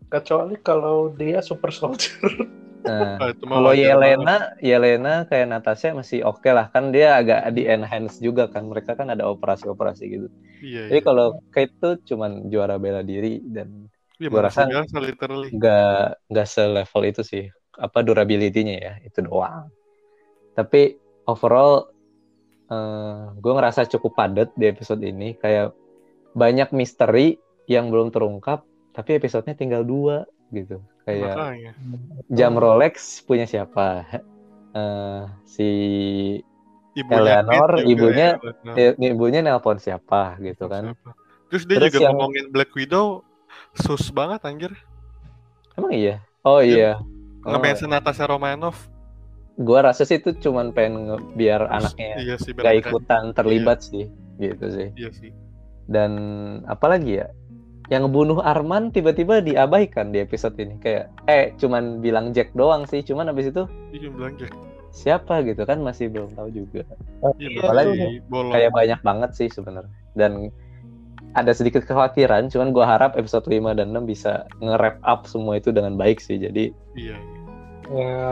Kecuali 0.09 0.57
kalau 0.57 1.13
dia 1.13 1.43
super 1.45 1.69
soldier. 1.69 2.49
Nah, 2.81 3.21
Ah, 3.21 3.29
itu 3.29 3.45
kalau 3.45 3.71
banget. 3.71 3.85
Yelena, 3.85 4.37
Yelena 4.57 5.15
kayak 5.29 5.47
Natasha 5.53 5.93
masih 5.93 6.25
oke 6.25 6.49
lah, 6.49 6.73
kan 6.73 6.89
dia 6.89 7.13
agak 7.21 7.53
di 7.53 7.69
enhance 7.69 8.17
juga 8.17 8.49
kan. 8.49 8.65
Mereka 8.65 8.97
kan 8.97 9.13
ada 9.13 9.29
operasi-operasi 9.29 10.03
gitu. 10.09 10.27
Iya, 10.65 10.89
Jadi 10.89 10.99
iya. 10.99 11.05
kalau 11.05 11.37
Kate 11.53 11.73
tuh 11.77 11.93
cuman 12.01 12.49
juara 12.49 12.81
bela 12.81 13.05
diri 13.05 13.37
dan 13.45 13.85
gua 14.21 14.45
manusia 14.49 14.65
rasa- 14.69 15.49
nggak 15.49 16.05
nggak 16.29 16.47
selevel 16.47 17.03
itu 17.09 17.21
sih 17.25 17.43
apa 17.73 18.05
durability-nya 18.05 18.75
ya 18.77 18.93
itu 19.01 19.25
doang 19.25 19.65
tapi 20.53 20.93
overall 21.25 21.89
gue 23.35 23.53
ngerasa 23.57 23.89
cukup 23.97 24.15
padat 24.15 24.49
di 24.55 24.69
episode 24.69 25.01
ini 25.03 25.35
kayak 25.35 25.75
banyak 26.31 26.71
misteri 26.71 27.35
yang 27.67 27.91
belum 27.91 28.13
terungkap 28.13 28.63
tapi 28.95 29.19
episodenya 29.19 29.57
tinggal 29.57 29.83
dua 29.83 30.23
gitu 30.55 30.79
kayak 31.03 31.33
Makanya. 31.33 31.71
jam 32.29 32.53
Rolex 32.53 32.93
punya 33.21 33.45
siapa? 33.45 33.87
Eh, 34.71 35.21
si 35.43 35.67
Ibunya 36.91 37.43
Eleanor, 37.43 37.71
juga, 37.77 37.87
ibunya- 37.87 38.35
i- 38.73 38.95
ibunya 39.05 39.39
nelpon 39.39 39.75
siapa 39.75 40.39
gitu 40.39 40.67
kan? 40.67 40.91
Siapa? 40.91 41.11
Terus 41.47 41.63
dia 41.65 41.75
Terus 41.75 41.87
juga 41.89 41.99
yang- 42.01 42.15
ngomongin 42.15 42.45
Black 42.49 42.71
Widow 42.71 43.19
sus 43.73 44.07
banget 44.09 44.39
anjir. 44.41 44.71
emang 45.73 45.91
iya? 45.91 46.23
Oh 46.41 46.59
iya. 46.59 46.95
Oh, 47.43 47.51
Nge-mention 47.51 47.89
Natasha 47.89 48.23
Romanoff. 48.23 48.87
gue 49.53 49.75
rasa 49.77 50.03
sih 50.03 50.17
itu 50.17 50.31
cuman 50.39 50.71
pengen 50.71 51.05
nge- 51.05 51.27
biar 51.33 51.67
anaknya 51.67 52.15
Iya 52.17 52.35
sih, 52.39 52.51
gak 52.51 52.71
ikutan 52.81 53.35
terlibat 53.35 53.83
sih 53.83 54.07
gitu 54.37 54.65
sih. 54.67 54.87
Iya 54.95 55.11
sih. 55.11 55.31
dan 55.83 56.11
apalagi 56.65 57.19
ya 57.19 57.27
yang 57.91 58.07
ngebunuh 58.07 58.39
Arman 58.39 58.89
tiba-tiba 58.89 59.43
diabaikan 59.43 60.09
di 60.09 60.17
episode 60.17 60.55
ini 60.55 60.79
kayak 60.79 61.11
eh 61.27 61.51
cuman 61.55 61.99
bilang 61.99 62.31
Jack 62.31 62.55
doang 62.55 62.87
sih 62.87 63.03
cuman 63.03 63.27
abis 63.27 63.51
itu 63.51 63.67
Iya 63.91 64.07
bilang 64.09 64.33
Jack. 64.35 64.55
siapa 64.89 65.39
gitu 65.41 65.63
kan 65.63 65.79
masih 65.79 66.07
belum 66.07 66.31
tahu 66.31 66.49
juga 66.49 66.87
Iya, 67.35 67.47
Iya, 67.49 67.59
apalagi 67.61 67.91
berarti 67.91 68.17
bolong. 68.25 68.51
kayak 68.51 68.71
banyak 68.71 68.99
banget 69.01 69.31
sih 69.33 69.47
sebenarnya 69.47 69.91
dan 70.13 70.31
ada 71.31 71.51
sedikit 71.51 71.83
kekhawatiran 71.83 72.47
cuman 72.47 72.71
gua 72.71 72.87
harap 72.89 73.15
episode 73.15 73.43
5 73.45 73.71
dan 73.73 73.91
6 73.91 74.03
bisa 74.03 74.43
nge-wrap 74.57 74.99
up 75.01 75.23
semua 75.23 75.55
itu 75.55 75.69
dengan 75.69 75.95
baik 75.95 76.19
sih 76.19 76.35
jadi 76.35 76.71
Iya. 76.93 77.15
Ya, 77.87 78.23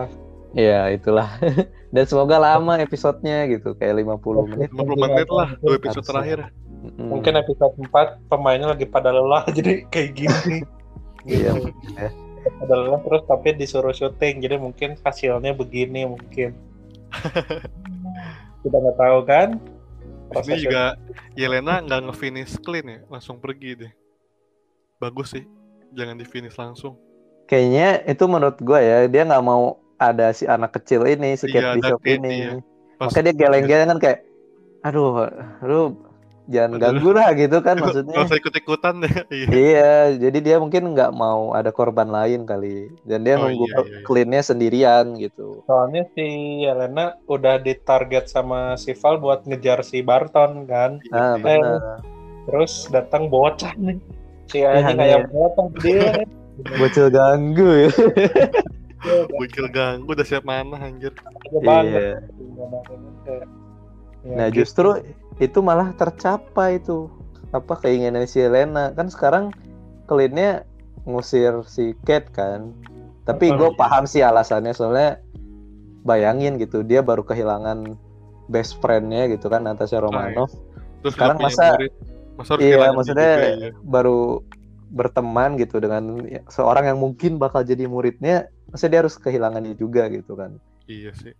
ya 0.51 0.81
itulah 0.89 1.27
dan 1.93 2.03
semoga 2.05 2.39
lama 2.39 2.75
episodenya 2.77 3.43
gitu 3.49 3.75
kayak 3.75 4.03
50 4.03 4.47
menit 4.49 4.69
50 4.71 4.87
menit 4.97 5.27
lah, 5.27 5.51
dua 5.59 5.75
episode 5.75 6.05
terakhir. 6.05 6.39
Mm-mm. 6.79 7.11
mungkin 7.11 7.35
episode 7.35 7.75
4 7.75 7.91
pemainnya 8.27 8.71
lagi 8.71 8.83
pada 8.83 9.09
lelah 9.09 9.43
jadi 9.57 9.83
kayak 9.87 10.11
gini. 10.13 10.57
Iya, 11.21 11.51
Gitu. 11.51 11.67
ya. 11.93 12.09
Pada 12.57 12.73
lelah 12.73 13.03
terus 13.03 13.21
tapi 13.25 13.51
disuruh 13.51 13.91
syuting, 13.91 14.39
jadi 14.39 14.55
mungkin 14.55 14.95
hasilnya 14.97 15.51
begini 15.51 16.07
mungkin. 16.07 16.55
Kita 18.63 18.75
nggak 18.75 18.97
tahu 18.97 19.19
kan? 19.23 19.49
Ini 20.31 20.55
juga 20.61 20.83
Yelena 21.33 21.81
nggak 21.81 22.01
nge-finish 22.05 22.55
clean 22.61 22.85
ya, 22.85 22.99
langsung 23.07 23.35
pergi 23.37 23.71
deh. 23.77 23.91
Bagus 24.95 25.33
sih, 25.33 25.43
jangan 25.91 26.15
di-finish 26.15 26.55
langsung. 26.55 26.95
kayaknya 27.43 28.05
itu 28.05 28.23
menurut 28.23 28.55
gue 28.55 28.77
ya 28.77 29.09
dia 29.09 29.25
nggak 29.25 29.41
mau 29.41 29.75
ada 29.97 30.29
si 30.29 30.45
anak 30.45 30.69
kecil 30.71 31.01
ini 31.03 31.33
si 31.33 31.49
Iya, 31.49 31.51
Kate 31.51 31.65
ada 31.65 31.73
Bishop 31.75 32.01
ini 32.05 32.29
iya. 32.29 32.51
Pas- 32.95 33.09
makanya 33.09 33.25
dia 33.25 33.39
geleng-geleng 33.41 33.89
kan 33.89 33.99
kayak 33.99 34.19
aduh 34.79 35.25
lu 35.65 35.97
jangan 36.49 36.71
Aduh. 36.71 36.81
ganggu 36.81 37.09
lah 37.11 37.29
gitu 37.31 37.57
kan 37.59 37.77
maksudnya 37.83 38.17
usah 38.19 38.35
ikut-ikutan 38.35 38.93
deh. 38.99 39.13
Iya. 39.29 39.47
iya 39.47 39.91
jadi 40.19 40.37
dia 40.39 40.55
mungkin 40.57 40.91
nggak 40.91 41.13
mau 41.13 41.53
ada 41.53 41.69
korban 41.69 42.09
lain 42.09 42.43
kali 42.43 42.89
dan 43.03 43.21
dia 43.21 43.37
Oh, 43.37 43.45
nunggu 43.45 43.63
iya, 43.63 43.75
iya, 43.75 43.85
iya. 43.87 44.01
cleannya 44.03 44.41
sendirian 44.41 45.05
gitu 45.15 45.61
Soalnya 45.63 46.09
si 46.11 46.25
Elena 46.63 47.05
udah 47.25 47.57
ditarget 47.57 48.25
sama 48.25 48.73
si 48.75 48.91
Val 48.93 49.17
buat 49.17 49.45
ngejar 49.45 49.79
si 49.81 50.01
Barton 50.01 50.65
kan. 50.65 50.97
Iya 51.03 51.13
ah 51.13 51.33
sih. 51.33 51.43
benar 51.45 51.81
Terus 52.43 52.73
datang 52.89 53.29
bocah 53.29 53.73
nih. 53.75 54.01
Si 54.45 54.57
Ya, 54.57 54.73
anjing 54.73 54.97
iya. 54.97 55.21
kayak 55.21 55.21
bocah 55.29 55.67
dia. 55.79 56.09
bocil 56.75 57.07
ganggu 57.07 57.69
ya 57.77 57.89
Wikil 59.39 59.69
ganggu 59.69 60.11
udah 60.11 60.25
siap 60.25 60.43
mana 60.43 60.75
anjir. 60.77 61.13
Banget. 61.55 61.87
iya 61.87 62.19
ya 63.23 63.45
nah 64.27 64.47
gitu. 64.47 64.59
justru 64.59 64.99
itu 65.39 65.59
malah 65.59 65.95
tercapai 65.95 66.79
tuh 66.79 67.07
apa 67.49 67.79
keinginan 67.79 68.23
si 68.23 68.39
Elena 68.39 68.93
kan 68.93 69.09
sekarang 69.09 69.49
cleannya 70.05 70.61
ngusir 71.03 71.63
si 71.65 71.95
Kate 72.03 72.29
kan 72.29 72.75
tapi 73.23 73.49
gue 73.49 73.69
iya. 73.69 73.77
paham 73.77 74.03
sih 74.03 74.21
alasannya 74.21 74.71
soalnya 74.71 75.17
bayangin 76.03 76.57
gitu 76.57 76.81
dia 76.81 76.99
baru 76.99 77.21
kehilangan 77.21 77.95
best 78.47 78.77
friendnya 78.79 79.27
gitu 79.27 79.47
kan 79.47 79.63
Natasha 79.63 79.97
Romanoff 79.97 80.53
Terus 80.99 81.15
Sekarang 81.15 81.37
masa- 81.39 81.79
murid. 81.79 81.91
masa 82.35 82.51
harus 82.53 82.63
iya, 82.65 82.87
maksudnya- 82.91 83.37
juga, 83.39 83.49
iya. 83.55 83.69
baru 83.79 84.19
berteman 84.89 85.55
gitu 85.55 85.77
dengan 85.77 86.03
ya, 86.25 86.41
seorang 86.47 86.83
yang 86.85 86.97
mungkin 86.97 87.37
bakal 87.37 87.61
jadi 87.61 87.85
muridnya 87.85 88.35
masa 88.67 88.89
dia 88.89 88.99
harus 88.99 89.15
kehilangannya 89.15 89.73
juga 89.73 90.09
gitu 90.09 90.33
kan 90.33 90.57
Iya 90.85 91.13
sih. 91.13 91.33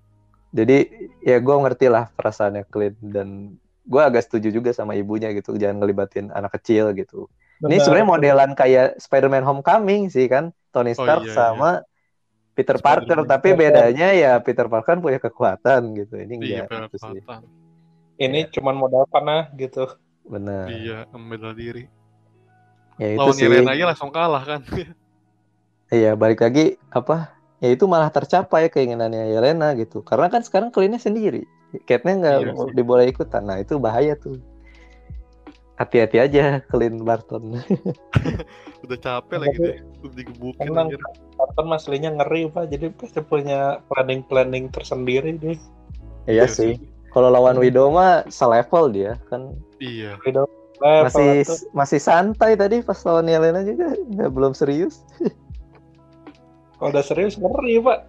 jadi 0.49 0.85
ya 1.19 1.37
gue 1.37 1.55
ngerti 1.57 1.89
lah 1.89 2.07
perasaannya 2.13 2.63
Clint 2.65 2.97
dan 3.01 3.57
gue 3.89 4.01
agak 4.01 4.21
setuju 4.21 4.53
juga 4.53 4.69
sama 4.69 4.93
ibunya 4.93 5.33
gitu 5.33 5.57
jangan 5.57 5.81
ngelibatin 5.81 6.29
anak 6.29 6.53
kecil 6.55 6.93
gitu 6.93 7.25
ini 7.59 7.75
Benar. 7.75 7.81
sebenarnya 7.81 8.07
modelan 8.07 8.51
kayak 8.53 9.01
Spider-Man 9.01 9.41
Homecoming 9.41 10.07
sih 10.07 10.29
kan 10.29 10.53
Tony 10.69 10.93
Oh, 10.93 11.01
Stark 11.01 11.25
iya, 11.25 11.33
sama 11.33 11.69
Peter 12.53 12.77
Parker 12.77 13.25
tapi 13.25 13.57
bedanya 13.57 14.13
ya 14.13 14.37
Peter 14.37 14.69
Parker 14.69 14.95
kan 14.95 14.99
punya 14.99 15.17
kekuatan 15.17 15.97
gitu 15.97 16.15
ini 16.15 16.37
Iya, 16.39 16.69
enggak 16.69 16.93
gitu 16.93 16.97
sih. 17.09 17.19
Ini 18.19 18.51
cuman 18.51 18.75
modal 18.75 19.07
panah 19.07 19.47
gitu. 19.55 19.87
benar 20.23 20.69
Iya, 20.69 21.09
membela 21.09 21.51
diri. 21.51 21.89
ya 22.99 23.15
itu 23.15 23.19
Lawan 23.19 23.33
sih 23.33 23.47
Yelena 23.47 23.71
aja 23.73 23.85
langsung 23.89 24.11
kalah 24.11 24.43
kan. 24.45 24.61
iya 25.89 26.13
balik 26.13 26.43
lagi 26.43 26.77
apa 26.91 27.31
ya 27.57 27.71
itu 27.71 27.87
malah 27.89 28.11
tercapai 28.11 28.69
keinginannya 28.69 29.33
Yelena 29.33 29.73
gitu 29.73 30.03
karena 30.05 30.27
kan 30.27 30.43
sekarang 30.45 30.69
Clintnya 30.69 30.99
sendiri 30.99 31.47
Kate-nya 31.85 32.13
nggak 32.17 32.35
Iya 32.41 32.53
sih. 32.55 32.71
diboleh 32.73 33.05
ikutan 33.07 33.43
nah 33.43 33.57
itu 33.57 33.77
bahaya 33.77 34.13
tuh 34.15 34.41
hati-hati 35.75 36.17
aja 36.19 36.59
Clint 36.65 36.99
Barton 37.01 37.55
udah 38.83 38.97
capek 38.97 39.37
lagi 39.37 39.57
deh. 39.57 39.77
Udah 40.01 40.15
digebukin 40.17 40.67
Emang. 40.67 40.91
Barton 41.35 41.71
aslinya 41.71 42.11
ngeri 42.19 42.49
pak, 42.49 42.67
jadi 42.67 42.91
pasti 42.91 43.21
punya 43.21 43.79
planning-planning 43.87 44.67
tersendiri 44.69 45.35
deh. 45.35 45.55
iya 46.25 46.45
sih 46.45 46.75
kalau 47.09 47.31
lawan 47.31 47.55
Widow 47.55 47.89
mah 47.89 48.27
selevel 48.27 48.91
dia 48.91 49.15
kan 49.29 49.55
Iya. 49.79 50.19
Level 50.25 50.45
masih 51.05 51.29
itu. 51.43 51.53
masih 51.71 51.99
santai 51.99 52.55
tadi 52.55 52.79
pas 52.79 52.99
lawan 53.03 53.27
Yelena 53.27 53.63
juga 53.63 53.95
nggak 53.95 54.31
belum 54.31 54.51
serius 54.51 55.03
Kalau 56.75 56.91
udah 56.91 57.03
serius 57.03 57.35
ngeri 57.35 57.79
pak, 57.79 57.99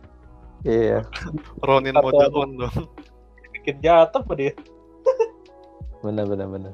iya 0.62 1.03
Ronin 1.61 1.94
mode 1.96 2.31
on 2.31 2.51
dong. 2.57 2.87
Bikin 3.61 3.77
jatuh 3.79 4.20
apa 4.20 4.33
dia? 4.35 4.53
benar 6.01 6.25
benar 6.25 6.49
benar 6.49 6.73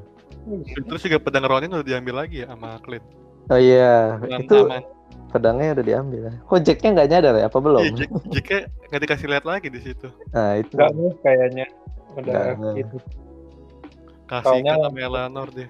Terus 0.86 1.02
juga 1.02 1.18
pedang 1.18 1.42
Ronin 1.44 1.74
udah 1.74 1.82
diambil 1.82 2.22
lagi 2.22 2.46
ya 2.46 2.48
sama 2.48 2.78
Clint. 2.78 3.02
oh 3.46 3.58
iya 3.58 4.14
Aman, 4.16 4.38
itu 4.38 4.56
aman. 4.62 4.82
pedangnya 5.28 5.74
udah 5.74 5.84
diambil 5.84 6.20
ya 6.22 6.34
kok 6.40 6.60
Jacknya 6.62 6.90
nggak 6.94 7.08
nyadar 7.10 7.34
ya 7.34 7.44
apa 7.46 7.58
belum 7.58 7.82
Iya, 7.82 7.90
Jack, 7.96 8.10
Jacknya 8.30 8.58
nggak 8.86 9.02
dikasih 9.02 9.26
lihat 9.28 9.44
lagi 9.44 9.68
di 9.68 9.80
situ. 9.82 10.08
nah 10.30 10.54
itu 10.54 10.72
Enggak 10.72 10.90
nih 10.92 11.12
kayaknya 11.20 11.66
udah 12.14 12.42
Nggak, 12.54 12.74
gitu. 12.76 12.96
Kasih 14.26 14.58
ke 14.60 14.74
sama 14.76 14.98
Eleanor 15.00 15.48
deh. 15.50 15.68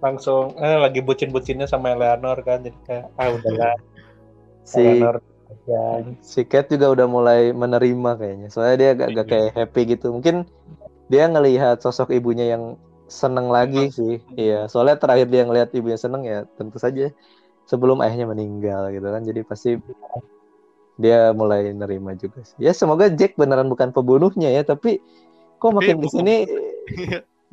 langsung 0.00 0.52
eh 0.56 0.76
lagi 0.76 1.00
bucin-bucinnya 1.00 1.64
sama 1.64 1.92
Eleanor 1.92 2.36
kan 2.40 2.60
jadi 2.60 2.76
kayak 2.84 3.06
ah 3.16 3.28
udahlah 3.30 3.72
si 4.68 4.80
Eleanor 4.80 5.16
ya 5.64 5.84
si 6.20 6.42
Cat 6.44 6.66
juga 6.68 6.90
udah 6.92 7.06
mulai 7.06 7.40
menerima 7.54 8.10
kayaknya. 8.18 8.48
Soalnya 8.52 8.76
dia 8.76 8.90
agak, 8.94 9.08
agak 9.14 9.24
Iya. 9.26 9.32
kayak 9.32 9.50
happy 9.54 9.82
gitu. 9.96 10.06
Mungkin 10.10 10.36
dia 11.08 11.24
ngelihat 11.28 11.80
sosok 11.84 12.10
ibunya 12.10 12.56
yang 12.56 12.80
seneng 13.06 13.52
lagi 13.52 13.92
sih. 13.92 14.20
Iya 14.34 14.66
soalnya 14.66 14.96
terakhir 14.96 15.28
dia 15.28 15.42
ngelihat 15.44 15.70
ibunya 15.76 15.98
seneng 16.00 16.24
ya 16.24 16.48
tentu 16.56 16.80
saja 16.80 17.12
sebelum 17.68 18.00
ayahnya 18.00 18.30
meninggal 18.32 18.88
gitu 18.92 19.04
kan. 19.04 19.22
Jadi 19.22 19.40
pasti 19.44 19.70
dia 20.94 21.34
mulai 21.34 21.74
nerima 21.74 22.14
juga 22.14 22.40
sih. 22.46 22.56
Ya 22.62 22.72
semoga 22.72 23.10
Jack 23.10 23.34
beneran 23.34 23.66
bukan 23.66 23.90
pembunuhnya 23.90 24.48
ya 24.50 24.62
tapi 24.62 25.02
kok 25.58 25.72
makin 25.74 25.98
bukan- 25.98 26.06
ke 26.06 26.08
sini 26.10 26.36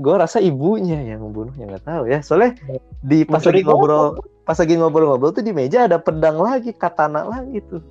gue 0.02 0.16
rasa 0.18 0.42
ibunya 0.42 0.98
yang 0.98 1.22
membunuhnya 1.22 1.66
nggak 1.76 1.86
tahu 1.86 2.04
ya. 2.10 2.22
Soalnya 2.26 2.58
di 3.02 3.26
pas 3.26 3.42
lagi 3.42 3.62
ngobrol 3.66 4.18
pas 4.42 4.58
lagi 4.58 4.74
ngobrol-ngobrol 4.78 5.32
tuh 5.34 5.46
di 5.46 5.54
meja 5.54 5.86
ada 5.86 6.02
pedang 6.02 6.42
lagi 6.42 6.74
katana 6.74 7.26
lagi 7.26 7.62
tuh 7.70 7.82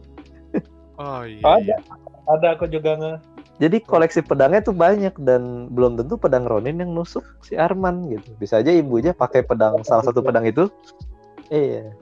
Oh 1.00 1.24
iya. 1.24 1.40
ada 1.40 1.64
iya. 1.64 1.76
ada 2.28 2.46
aku 2.52 2.68
juga 2.68 2.94
nge 3.00 3.14
Jadi 3.60 3.76
koleksi 3.84 4.24
pedangnya 4.24 4.64
tuh 4.64 4.72
banyak 4.72 5.12
dan 5.20 5.68
belum 5.68 6.00
tentu 6.00 6.16
pedang 6.16 6.48
Ronin 6.48 6.80
yang 6.80 6.96
nusuk 6.96 7.20
si 7.44 7.60
Arman 7.60 8.08
gitu. 8.08 8.32
Bisa 8.40 8.64
aja 8.64 8.72
ibunya 8.72 9.12
pakai 9.12 9.44
pedang 9.44 9.84
salah 9.84 10.00
satu 10.00 10.24
pedang 10.24 10.48
itu. 10.48 10.68
Iya. 11.52 11.92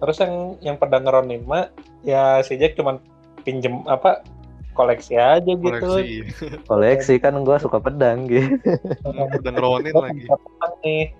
terus 0.00 0.16
yang 0.16 0.56
yang 0.64 0.76
pedang 0.80 1.04
Ronin 1.04 1.44
mah 1.44 1.68
ya 2.00 2.40
si 2.40 2.56
Jack 2.56 2.80
cuman 2.80 2.96
pinjem 3.44 3.84
apa 3.84 4.24
koleksi 4.72 5.20
aja 5.20 5.52
gitu 5.52 5.68
Koleksi. 5.68 6.24
Koleksi 6.72 7.14
kan 7.20 7.36
gua 7.44 7.60
suka 7.60 7.76
pedang 7.76 8.24
gitu. 8.24 8.56
Pedang 9.04 9.56
Ronin 9.60 9.92
lagi. 9.92 10.24
pedang 10.24 10.74
nih 10.80 11.12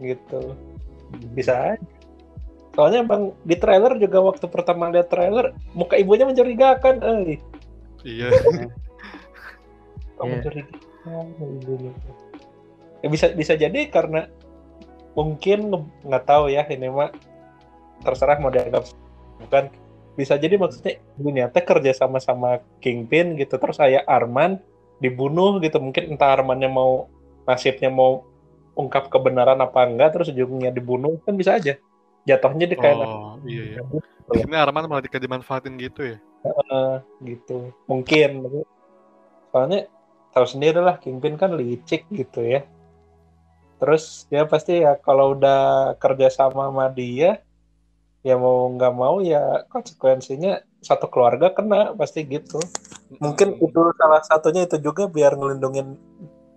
gitu 0.00 0.56
bisa 1.34 1.74
aja. 1.74 1.84
Soalnya 2.76 3.08
bang 3.08 3.32
di 3.48 3.56
trailer 3.56 3.96
juga 3.96 4.20
waktu 4.20 4.46
pertama 4.52 4.92
lihat 4.92 5.08
trailer 5.08 5.56
muka 5.72 5.96
ibunya 5.96 6.28
mencurigakan 6.28 7.00
eh. 7.00 7.40
Iya. 8.04 8.28
kok 10.16 10.20
Iya. 10.20 10.28
mencurigakan 10.28 11.24
ibunya? 11.40 11.92
Ya 13.00 13.08
bisa 13.08 13.32
bisa 13.32 13.56
jadi 13.56 13.88
karena 13.88 14.28
mungkin 15.16 15.72
nggak 16.04 16.24
tahu 16.28 16.52
ya 16.52 16.68
ini 16.68 16.92
mah 16.92 17.12
terserah 18.04 18.36
mau 18.44 18.52
dianggap 18.52 18.84
bukan. 19.48 19.72
Bisa 20.16 20.40
jadi 20.40 20.56
maksudnya 20.56 20.96
ibunya 21.20 21.48
teh 21.52 21.60
kerja 21.60 21.92
sama 21.92 22.16
sama 22.20 22.64
Kingpin 22.80 23.36
gitu 23.36 23.60
terus 23.60 23.76
saya 23.76 24.00
Arman 24.04 24.60
dibunuh 25.00 25.60
gitu. 25.60 25.76
Mungkin 25.80 26.16
entah 26.16 26.32
Armannya 26.36 26.68
mau 26.72 27.08
nasibnya 27.44 27.88
mau 27.92 28.24
ungkap 28.76 29.08
kebenaran 29.08 29.58
apa 29.58 29.88
enggak 29.88 30.14
terus 30.14 30.28
ujungnya 30.28 30.70
dibunuh 30.70 31.16
kan 31.24 31.34
bisa 31.34 31.56
aja 31.56 31.80
jatuhnya 32.28 32.66
di 32.68 32.76
kayak 32.76 32.96
Oh 33.02 33.40
iya 33.48 33.62
iya. 33.76 33.80
Di 34.26 34.42
sini 34.42 34.58
Arman 34.58 34.90
malah 34.90 35.06
dikasih 35.06 35.22
dimanfaatin 35.22 35.78
gitu 35.78 36.02
ya. 36.02 36.18
Eh, 36.46 36.94
gitu 37.26 37.74
mungkin 37.90 38.46
soalnya 39.50 39.90
tahu 40.36 40.46
sendiri 40.46 40.78
lah 40.84 41.00
Kingpin 41.00 41.40
kan 41.40 41.56
licik 41.56 42.06
gitu 42.12 42.44
ya 42.44 42.62
terus 43.80 44.24
dia 44.28 44.44
pasti 44.44 44.84
ya 44.84 44.96
kalau 45.00 45.36
udah 45.36 45.94
kerja 45.96 46.28
sama 46.28 46.68
sama 46.68 46.86
dia 46.92 47.40
ya 48.24 48.34
mau 48.36 48.68
nggak 48.72 48.94
mau 48.94 49.20
ya 49.22 49.64
konsekuensinya 49.68 50.60
satu 50.82 51.06
keluarga 51.10 51.52
kena 51.52 51.94
pasti 51.94 52.22
gitu 52.26 52.58
mungkin 53.22 53.56
Hmm. 53.56 53.64
itu 53.64 53.80
salah 53.96 54.22
satunya 54.22 54.66
itu 54.66 54.76
juga 54.82 55.06
biar 55.06 55.34
ngelindungin 55.38 55.94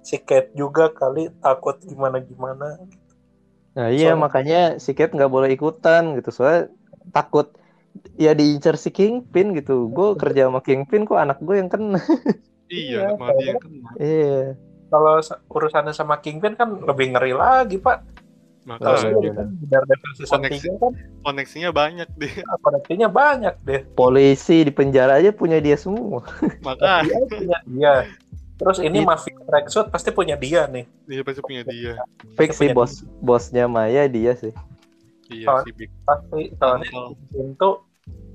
si 0.10 0.18
Kate 0.20 0.50
juga 0.54 0.90
kali 0.92 1.30
takut 1.38 1.78
gimana 1.82 2.18
gimana 2.20 2.82
Nah 3.70 3.88
iya 3.88 4.12
Soalnya- 4.12 4.18
makanya 4.20 4.62
si 4.76 4.92
Cat 4.92 5.14
nggak 5.14 5.30
boleh 5.30 5.50
ikutan 5.50 6.18
gitu. 6.18 6.34
Soalnya 6.34 6.74
takut 7.12 7.54
ya 8.16 8.34
diincar 8.34 8.76
si 8.76 8.90
Kingpin 8.90 9.54
gitu. 9.54 9.88
Gue 9.88 10.14
kerja 10.16 10.50
sama 10.50 10.60
Kingpin 10.60 11.06
kok 11.06 11.16
anak 11.16 11.38
gue 11.40 11.56
yang 11.56 11.70
kena. 11.70 12.02
Iya, 12.68 13.02
Iya, 13.02 13.18
malah 13.18 13.34
dia 13.34 13.46
yang 13.48 13.60
kena. 13.60 13.90
Iya. 13.96 14.38
kalau 14.90 15.14
sa- 15.22 15.42
urusannya 15.48 15.90
sama 15.92 16.18
Kingpin 16.18 16.54
kan 16.54 16.70
lebih 16.80 17.14
ngeri 17.14 17.32
lagi 17.32 17.78
pak 17.78 18.02
Makanya 18.66 19.16
season 20.14 20.42
Koneksi. 20.44 20.68
3 20.68 20.78
kan 20.78 20.92
koneksinya 21.24 21.70
banyak 21.72 22.10
deh. 22.12 22.34
koneksinya 22.66 23.08
banyak 23.08 23.56
deh 23.64 23.82
Polisi 23.92 24.62
di 24.62 24.70
penjara 24.70 25.18
aja 25.18 25.30
punya 25.32 25.58
dia 25.58 25.74
semua. 25.76 26.22
Makanya 26.60 27.02
dia 27.06 27.22
punya 27.28 27.58
dia 27.64 27.94
terus 28.60 28.78
ini 28.78 29.00
It- 29.00 29.08
mafia 29.08 29.40
tracksuit 29.42 29.88
pasti 29.88 30.12
punya 30.12 30.36
dia 30.36 30.68
nih 30.68 30.84
dia 31.06 31.24
pasti 31.24 31.40
punya 31.40 31.64
dia. 31.64 31.96
Fix 32.36 32.56
sih 32.56 32.70
bos 32.70 32.92
bosnya 33.18 33.66
Maya 33.66 34.04
dia 34.06 34.36
sih. 34.36 34.52
Iya 35.30 35.48
Oh. 35.48 35.62
si 35.62 35.72
Big. 35.72 35.88
pasti 36.04 36.52
soalnya 36.54 36.86
Uncle. 36.86 37.16
Kingpin 37.16 37.48
tuh 37.56 37.76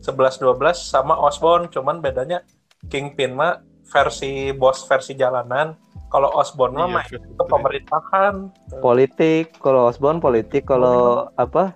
11-12 0.00 0.56
sama 0.80 1.14
Osborn 1.18 1.68
cuman 1.68 1.98
bedanya 1.98 2.40
Kingpin 2.86 3.32
mah 3.32 3.60
versi 3.84 4.32
bos 4.50 4.80
versi 4.82 5.12
jalanan 5.12 5.74
kalau 6.06 6.30
Osborn 6.32 6.72
mah 6.74 7.02
Iya, 7.02 7.10
ke 7.10 7.18
Three. 7.18 7.44
pemerintahan 7.44 8.34
Politik 8.78 9.58
kalau 9.58 9.88
Osborn 9.88 10.18
politik 10.18 10.64
kalau 10.64 11.26
apa 11.34 11.74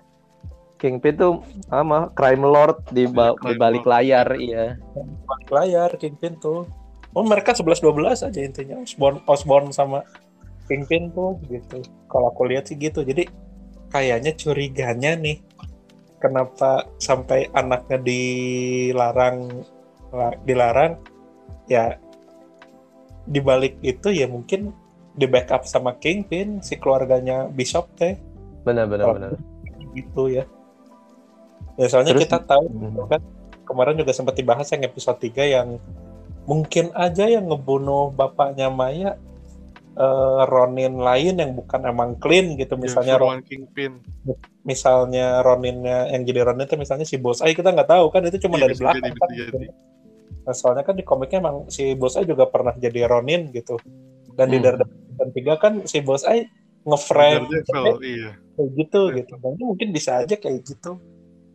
Kingpin 0.77 1.13
tuh 1.13 1.33
sama 1.65 2.07
crime 2.13 2.39
lord 2.41 2.79
di, 2.89 3.03
ba- 3.05 3.29
Iya, 3.29 3.37
crime 3.37 3.51
di 3.51 3.59
balik 3.59 3.83
lord. 3.83 3.91
layar 3.93 4.27
iya. 4.33 4.65
balik 5.21 5.49
layar 5.51 5.89
Kingpin 5.93 6.39
tuh 6.39 6.63
oh 7.11 7.23
mereka 7.23 7.53
11-12 7.53 8.27
aja 8.27 8.39
intinya. 8.39 8.75
Osborn 8.81 9.21
Osborn 9.25 9.67
sama 9.71 10.05
Kingpin 10.65 11.09
tuh 11.09 11.41
gitu. 11.49 11.81
Kalau 12.05 12.29
aku 12.29 12.45
lihat 12.45 12.69
sih 12.69 12.77
gitu. 12.77 13.01
Jadi 13.01 13.25
kayaknya 13.89 14.37
curiganya 14.37 15.17
nih 15.17 15.41
kenapa 16.21 16.85
sampai 17.01 17.49
anaknya 17.51 17.97
dilarang 17.97 19.65
la- 20.11 20.37
dilarang 20.43 20.99
ya 21.65 21.97
dibalik 23.25 23.77
itu 23.81 24.09
ya 24.09 24.25
mungkin 24.25 24.73
di 25.13 25.25
backup 25.25 25.65
sama 25.65 25.97
Kingpin 25.97 26.61
si 26.61 26.77
keluarganya 26.77 27.49
Bishop 27.49 27.89
teh. 27.97 28.17
Benar 28.65 28.85
benar 28.85 29.13
benar. 29.15 29.31
gitu 29.89 30.29
ya. 30.29 30.45
Ya 31.75 31.87
soalnya 31.89 32.13
Terus- 32.13 32.29
kita 32.29 32.37
tahu 32.45 32.69
Mhm. 32.69 33.09
kan 33.09 33.21
kemarin 33.65 33.97
juga 33.97 34.13
sempat 34.13 34.37
dibahas 34.37 34.69
yang 34.69 34.85
episode 34.85 35.17
3 35.17 35.45
yang 35.45 35.81
mungkin 36.45 36.91
aja 36.93 37.25
yang 37.25 37.47
ngebunuh 37.47 38.11
bapaknya 38.11 38.67
Maya 38.69 39.17
eh, 39.95 40.41
Ronin 40.45 40.95
lain 40.97 41.35
yang 41.35 41.51
bukan 41.53 41.81
emang 41.83 42.15
clean 42.17 42.55
gitu 42.55 42.75
Iya, 42.75 42.81
misalnya 42.81 43.13
Ron- 43.17 43.39
Suruhan 43.39 43.43
Kingpin. 43.43 43.91
misalnya 44.61 45.41
Roninnya 45.41 46.13
yang 46.13 46.23
jadi 46.23 46.45
Ronin 46.45 46.65
itu 46.65 46.77
misalnya 46.77 47.03
si 47.03 47.17
Bos 47.17 47.41
Ai 47.41 47.51
kita 47.51 47.71
nggak 47.71 47.89
tahu 47.89 48.05
kan 48.09 48.21
itu 48.23 48.37
cuma 48.39 48.55
Iya, 48.55 48.63
dari 48.67 48.75
belakang 48.77 49.03
jadi, 49.03 49.19
kan 49.19 49.29
jadi. 49.31 49.67
Nah, 50.39 50.55
soalnya 50.55 50.83
kan 50.83 50.95
di 50.97 51.03
komiknya 51.03 51.39
emang 51.41 51.57
si 51.67 51.93
Bos 51.93 52.15
Ai 52.15 52.25
juga 52.25 52.45
pernah 52.45 52.73
jadi 52.73 53.05
Ronin 53.05 53.51
gitu 53.51 53.75
dan 54.33 54.47
di 54.47 54.57
Hmm. 54.57 54.65
Daredevil 54.65 54.97
season 55.09 55.29
3 55.33 55.53
kan 55.57 55.73
si 55.83 55.97
Bos 55.99 56.23
Ai 56.23 56.47
ngeframe 56.79 57.43
iya. 58.01 58.31
kayak 58.55 58.69
gitu 58.73 59.01
gitu 59.11 59.33
dan 59.35 59.53
mungkin 59.59 59.91
bisa 59.91 60.23
aja 60.23 60.33
kayak 60.33 60.63
gitu 60.63 60.95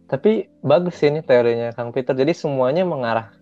Tapi 0.05 0.53
bagus 0.61 1.01
sih 1.01 1.09
ini 1.09 1.25
teorinya 1.25 1.73
Kang 1.73 1.89
Peter. 1.89 2.13
Jadi 2.13 2.37
semuanya 2.37 2.85
mengarah 2.85 3.33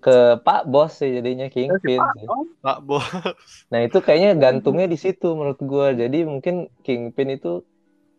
ke 0.00 0.40
Pak 0.40 0.66
Bos 0.66 0.96
sih 0.96 1.20
jadinya 1.20 1.46
Kingpin. 1.52 2.00
sih. 2.16 2.26
Pak 2.64 2.78
Bos. 2.88 3.04
Nah 3.72 3.84
itu 3.84 4.00
kayaknya 4.00 4.36
gantungnya 4.40 4.88
di 4.88 4.96
situ 4.96 5.36
menurut 5.36 5.60
gua. 5.60 5.92
Jadi 5.92 6.24
mungkin 6.24 6.72
Kingpin 6.80 7.36
itu 7.36 7.60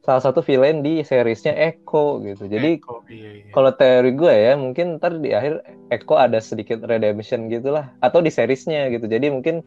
salah 0.01 0.21
satu 0.21 0.41
villain 0.41 0.81
di 0.81 1.05
seriesnya 1.05 1.53
Echo 1.53 2.21
gitu. 2.25 2.49
Jadi 2.49 2.81
iya, 3.09 3.29
iya. 3.45 3.51
kalau 3.53 3.69
teori 3.73 4.11
gue 4.17 4.33
ya 4.33 4.53
mungkin 4.57 4.97
ntar 4.97 5.21
di 5.21 5.29
akhir 5.29 5.61
Echo 5.93 6.17
ada 6.17 6.41
sedikit 6.41 6.81
redemption 6.81 7.49
gitulah 7.53 7.93
atau 8.01 8.17
di 8.21 8.33
seriesnya 8.33 8.89
gitu. 8.89 9.05
Jadi 9.05 9.29
mungkin 9.29 9.61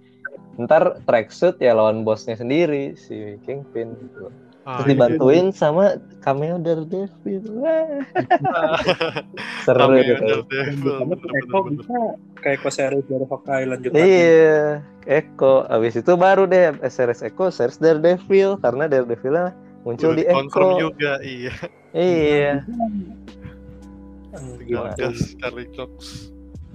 ntar 0.59 1.03
tracksuit 1.07 1.59
ya 1.63 1.75
lawan 1.75 2.03
bosnya 2.03 2.35
sendiri 2.35 2.99
si 2.99 3.39
Kingpin 3.47 3.95
gitu. 3.95 4.31
Ah, 4.65 4.81
Terus 4.81 4.87
iya. 4.87 4.93
dibantuin 4.97 5.47
sama 5.51 5.85
cameo 6.19 6.57
Daredevil. 6.57 7.45
Seru 9.61 9.93
gitu. 9.95 10.25
Daredevil, 10.45 10.45
Karena 10.75 11.05
bener-bener, 11.05 11.45
Eko 11.45 11.59
bisa 11.69 11.99
kayak 12.39 12.57
Eko 12.59 12.69
series 12.71 13.05
dari 13.05 13.27
Hawkeye 13.27 13.65
lanjutan 13.67 13.97
Iya, 13.99 14.61
Echo. 15.05 15.55
Abis 15.67 15.95
itu 15.95 16.13
baru 16.15 16.45
deh 16.45 16.65
series 16.87 17.21
Echo, 17.21 17.49
series 17.49 17.77
Daredevil 17.77 18.57
karena 18.59 18.85
Daredevilnya 18.87 19.53
muncul 19.83 20.13
Udah 20.13 20.19
di 20.19 20.25
Echo. 20.27 20.67
juga, 20.81 21.13
iya. 21.21 21.53
Iya, 21.93 22.53
Hmm, 24.35 24.59
Tinggal 24.59 24.91
Waduh. 24.91 25.15
gas 25.15 25.37
Charlie 25.37 25.71
Cox. 25.71 25.93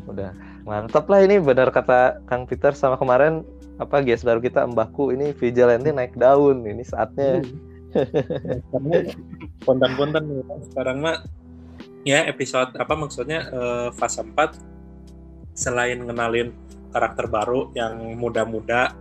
udah 0.05 0.31
mantap 0.63 1.05
lah 1.05 1.21
ini 1.21 1.37
benar 1.37 1.69
kata 1.69 2.23
Kang 2.23 2.45
Peter 2.45 2.71
sama 2.71 2.95
kemarin 2.95 3.43
apa 3.77 3.99
guys 3.99 4.23
baru 4.23 4.39
kita 4.39 4.63
Mbakku 4.65 5.11
ini 5.11 5.33
Vigilante 5.33 5.91
naik 5.91 6.15
daun 6.15 6.63
ini 6.63 6.81
saatnya 6.81 7.43
Karena 7.43 7.68
konten-konten 9.65 10.23
nih, 10.25 10.43
sekarang 10.71 10.97
mah 11.01 11.17
ya 12.07 12.25
episode 12.29 12.73
apa 12.79 12.93
maksudnya 12.95 13.49
eh, 13.49 13.89
fase 13.93 14.23
4 14.23 15.57
selain 15.57 15.99
ngenalin 15.99 16.55
karakter 16.89 17.27
baru 17.29 17.69
yang 17.75 18.17
muda-muda 18.17 18.95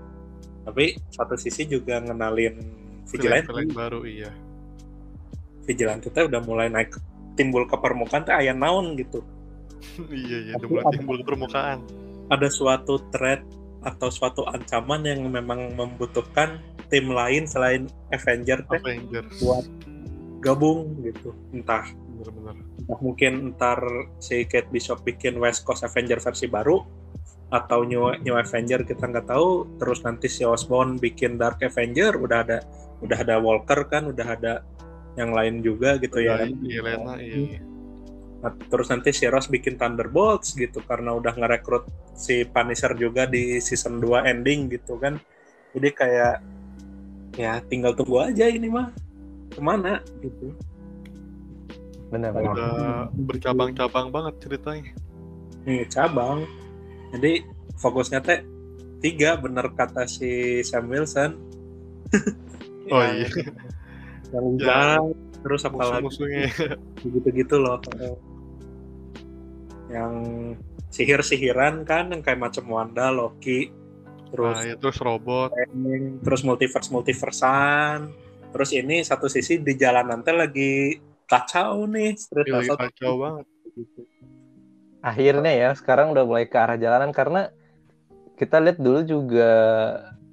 tapi 0.69 1.01
satu 1.09 1.39
sisi 1.41 1.65
juga 1.65 1.97
ngenalin 2.05 2.61
Vigilante. 3.09 3.49
Baru 3.73 4.05
iya. 4.05 4.29
Vigilante 5.65 6.13
teh 6.13 6.29
udah 6.29 6.45
mulai 6.45 6.69
naik 6.69 6.93
timbul 7.41 7.65
ke 7.65 7.77
permukaan 7.81 8.29
teh 8.29 8.37
aya 8.37 8.53
naon 8.53 8.93
gitu. 9.01 9.25
Iya 9.97 10.39
iya 10.45 10.53
udah 10.61 10.69
mulai 10.69 10.85
ada- 10.85 10.93
timbul 11.01 11.17
ke 11.21 11.25
permukaan. 11.25 11.81
ada 12.29 12.49
suatu 12.53 13.01
threat 13.09 13.41
atau 13.81 14.13
suatu 14.13 14.45
ancaman 14.45 15.01
yang 15.09 15.25
memang 15.25 15.73
membutuhkan 15.73 16.61
tim 16.89 17.13
lain 17.13 17.45
selain 17.45 17.89
Avenger 18.13 18.65
teh 18.69 18.81
buat 19.45 19.65
gabung 20.41 20.99
gitu. 21.05 21.37
Entah. 21.53 21.85
Bener-bener. 22.19 22.57
entah 22.83 22.99
mungkin 23.05 23.33
ntar 23.55 23.79
si 24.19 24.43
Kate 24.49 24.67
Bishop 24.73 25.05
bikin 25.07 25.39
West 25.39 25.63
Coast 25.63 25.87
Avenger 25.87 26.19
versi 26.19 26.51
baru 26.51 26.83
atau 27.49 27.87
New, 27.87 28.13
New 28.25 28.35
Avenger 28.35 28.83
kita 28.83 29.07
nggak 29.07 29.29
tahu. 29.29 29.79
Terus 29.79 30.03
nanti 30.03 30.27
si 30.27 30.43
Osborn 30.43 30.99
bikin 30.99 31.39
Dark 31.39 31.63
Avenger 31.63 32.19
udah 32.19 32.39
ada 32.43 32.59
udah 32.99 33.19
ada 33.23 33.37
Walker 33.39 33.87
kan 33.87 34.11
udah 34.11 34.27
ada 34.35 34.53
yang 35.15 35.31
lain 35.35 35.63
juga 35.63 35.99
gitu 35.99 36.23
ya. 36.23 36.47
Iya, 36.47 36.83
Yelena 36.83 37.15
iya. 37.19 37.61
Nah, 38.39 38.55
terus 38.71 38.87
nanti 38.87 39.11
si 39.11 39.27
Ross 39.27 39.51
bikin 39.51 39.75
Thunderbolts 39.75 40.55
gitu 40.55 40.79
karena 40.87 41.11
udah 41.11 41.35
ngerekrut 41.35 41.91
si 42.15 42.47
Punisher 42.47 42.95
juga 42.95 43.27
di 43.27 43.59
season 43.59 43.99
2 43.99 44.31
ending 44.31 44.71
gitu 44.71 44.95
kan. 45.03 45.19
Jadi 45.75 45.89
kayak 45.91 46.39
ya 47.39 47.63
tinggal 47.71 47.95
tunggu 47.95 48.19
aja 48.27 48.51
ini 48.51 48.67
mah 48.67 48.91
ke 49.49 49.61
mana 49.63 50.03
gitu 50.19 50.51
benar-benar 52.09 52.53
Udah 52.57 52.77
bercabang-cabang 53.13 54.09
banget 54.09 54.35
ceritanya. 54.41 54.97
Nih, 55.69 55.85
cabang. 55.93 56.49
Jadi 57.13 57.45
fokusnya 57.77 58.25
teh 58.25 58.41
tiga 59.05 59.37
bener 59.37 59.69
kata 59.77 60.09
si 60.09 60.61
Sam 60.65 60.89
Wilson. 60.89 61.37
Oh 62.89 63.05
iya. 63.05 63.29
Yang 64.33 64.47
Ya. 64.65 64.97
terus 65.45 65.61
apa 65.69 65.77
lagi 65.85 66.09
Musuh-musuhnya. 66.09 66.49
gitu-gitu 67.05 67.61
loh. 67.61 67.77
Yang 69.93 70.15
sihir-sihiran 70.89 71.85
kan 71.85 72.09
yang 72.09 72.25
kayak 72.25 72.41
macam 72.41 72.65
Wanda, 72.73 73.13
Loki, 73.13 73.69
terus 74.29 74.55
Nah, 74.55 74.65
ya, 74.65 74.75
terus 74.77 74.99
robot. 74.99 75.51
Terus 76.23 76.41
multiverse 76.43 76.91
multiversan. 76.91 77.99
Terus 78.49 78.71
ini 78.73 79.05
satu 79.05 79.29
sisi 79.29 79.61
di 79.61 79.75
jalanan 79.75 80.21
teh 80.21 80.33
lagi 80.33 80.97
kacau 81.25 81.85
nih 81.85 82.17
street 82.17 82.49
Iya, 82.49 82.55
level 82.65 82.77
kacau 82.79 83.13
banget. 83.17 83.47
gitu. 83.77 84.01
akhirnya 84.99 85.53
ya 85.55 85.71
sekarang 85.73 86.11
udah 86.11 86.27
mulai 86.27 86.51
ke 86.51 86.59
arah 86.59 86.75
jalanan 86.75 87.15
karena 87.15 87.55
kita 88.35 88.59
lihat 88.59 88.83
dulu 88.83 89.07
juga 89.07 89.51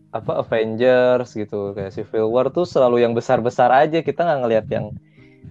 apa 0.10 0.42
Avengers 0.42 1.38
gitu 1.38 1.76
kayak 1.76 1.94
Civil 1.94 2.34
War 2.34 2.50
tuh 2.50 2.66
selalu 2.66 3.06
yang 3.06 3.14
besar-besar 3.14 3.70
aja 3.70 4.02
kita 4.02 4.26
nggak 4.26 4.40
ngelihat 4.42 4.66
yang 4.74 4.86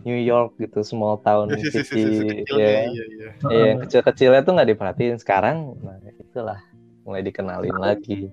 New 0.02 0.18
York 0.18 0.58
gitu 0.58 0.82
small 0.82 1.22
town 1.22 1.46
Ya, 1.54 1.62
sisi 1.62 1.86
city 1.86 2.00
sisi 2.02 2.24
kecilnya, 2.42 2.66
ya 2.66 2.80
iya 2.90 3.04
iya. 3.06 3.28
Iya, 3.46 3.64
yang 3.70 3.78
kecil-kecilnya 3.86 4.40
tuh 4.42 4.52
nggak 4.58 4.68
diperhatiin 4.74 5.16
sekarang 5.22 5.78
nah 5.78 5.94
itulah 6.18 6.58
mulai 7.04 7.20
dikenalin 7.20 7.76
lagi 7.76 8.32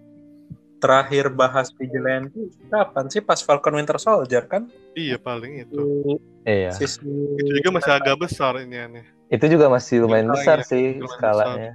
Terakhir 0.81 1.29
bahas 1.29 1.69
Vigilante 1.69 2.33
kapan 2.65 3.05
sih 3.05 3.21
pas 3.21 3.37
Falcon 3.37 3.77
Winter 3.77 4.01
Soldier 4.01 4.49
kan? 4.49 4.65
Iya 4.91 5.21
paling 5.21 5.61
itu. 5.61 5.77
iya 6.41 6.73
Sisi 6.73 7.05
Itu 7.37 7.61
juga 7.61 7.69
masih 7.71 7.91
agak 7.93 8.17
besar 8.17 8.57
ini 8.57 8.75
aneh. 8.75 9.05
itu 9.29 9.45
juga 9.47 9.69
masih 9.69 10.03
lumayan 10.03 10.27
Skalanya, 10.27 10.35
besar 10.35 10.57
sih 10.65 10.85
lumayan 10.97 11.13
skalanya 11.13 11.71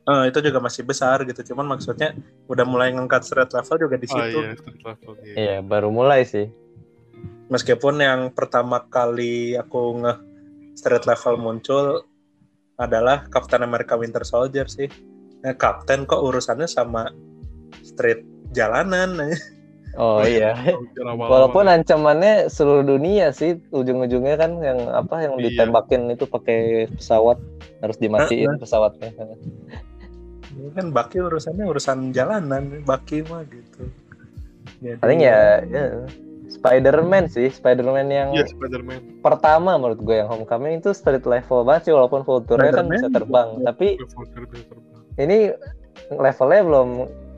Eh, 0.00 0.24
itu 0.26 0.38
juga 0.40 0.58
masih 0.58 0.82
besar 0.82 1.22
gitu. 1.22 1.52
Cuman 1.52 1.68
maksudnya 1.68 2.16
udah 2.48 2.64
mulai 2.64 2.90
ngangkat 2.90 3.22
street 3.22 3.52
level 3.52 3.76
juga 3.78 3.94
di 3.94 4.08
Oh 4.08 4.12
situ. 4.16 4.38
iya, 4.40 4.50
street 4.56 4.80
level. 4.82 5.12
Iya. 5.20 5.34
iya 5.36 5.56
baru 5.60 5.92
mulai 5.92 6.24
sih 6.24 6.48
Meskipun 7.46 7.98
yang 7.98 8.20
pertama 8.30 8.80
kali 8.86 9.52
aku 9.52 10.00
nge 10.00 10.12
street 10.76 11.04
level 11.04 11.34
muncul 11.36 12.08
adalah 12.74 13.28
Captain 13.28 13.60
America 13.60 13.94
Winter 13.94 14.24
Soldier 14.24 14.64
sih. 14.64 14.88
Nah, 15.40 15.54
Captain 15.56 16.04
kok 16.04 16.20
urusannya 16.20 16.68
sama 16.68 17.08
street 17.80 18.20
jalanan. 18.52 19.16
oh 19.96 20.20
iya 20.22 20.52
Hampir 20.76 21.02
awal-awal. 21.02 21.28
Walaupun 21.30 21.64
ancamannya 21.66 22.46
seluruh 22.46 22.84
dunia 22.84 23.32
sih, 23.32 23.56
ujung-ujungnya 23.72 24.36
kan 24.36 24.60
yang 24.60 24.78
apa 24.86 25.24
yang 25.24 25.34
Iya. 25.36 25.64
ditembakin 25.64 26.12
itu 26.12 26.24
pakai 26.24 26.58
pesawat 26.92 27.40
harus 27.80 27.96
dimatiin 27.96 28.60
pesawatnya. 28.60 29.10
Ini 30.50 30.70
kan 30.74 30.90
Baki 30.90 31.18
urusannya 31.18 31.64
urusan 31.64 32.12
jalanan, 32.12 32.84
Baki 32.84 33.24
mah 33.24 33.46
gitu. 33.48 33.88
Jadi, 34.80 34.98
Paling 34.98 35.20
ya, 35.20 35.64
ya 35.64 36.04
Spider-Man 36.50 37.30
sih, 37.30 37.48
Spider-Man 37.48 38.10
yang 38.10 38.28
Iya, 38.34 38.44
Spider-Man. 38.44 39.22
pertama 39.22 39.78
menurut 39.78 40.02
gue 40.02 40.16
yang 40.18 40.28
Homecoming 40.28 40.78
itu 40.78 40.90
street 40.90 41.24
level 41.24 41.62
banget 41.62 41.88
sih 41.88 41.94
walaupun 41.94 42.26
Vulture-nya 42.26 42.74
kan 42.74 42.86
bisa 42.86 43.06
terbang, 43.08 43.62
tapi 43.62 43.96
bisa 43.96 44.18
terbang. 44.34 44.89
Ini 45.16 45.50
levelnya 46.12 46.62
belum 46.66 46.88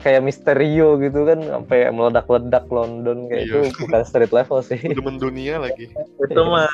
kayak 0.03 0.21
Misterio 0.21 0.99
gitu 0.99 1.23
kan 1.23 1.39
sampai 1.41 1.87
meledak-ledak 1.89 2.67
London 2.67 3.31
kayak 3.31 3.47
Iya. 3.47 3.71
itu 3.71 3.87
bukan 3.87 4.01
street 4.03 4.33
level 4.35 4.59
sih. 4.59 4.79
Udah 4.83 5.05
mendunia 5.07 5.63
lagi. 5.63 5.87
itu 5.95 6.41
mah 6.43 6.67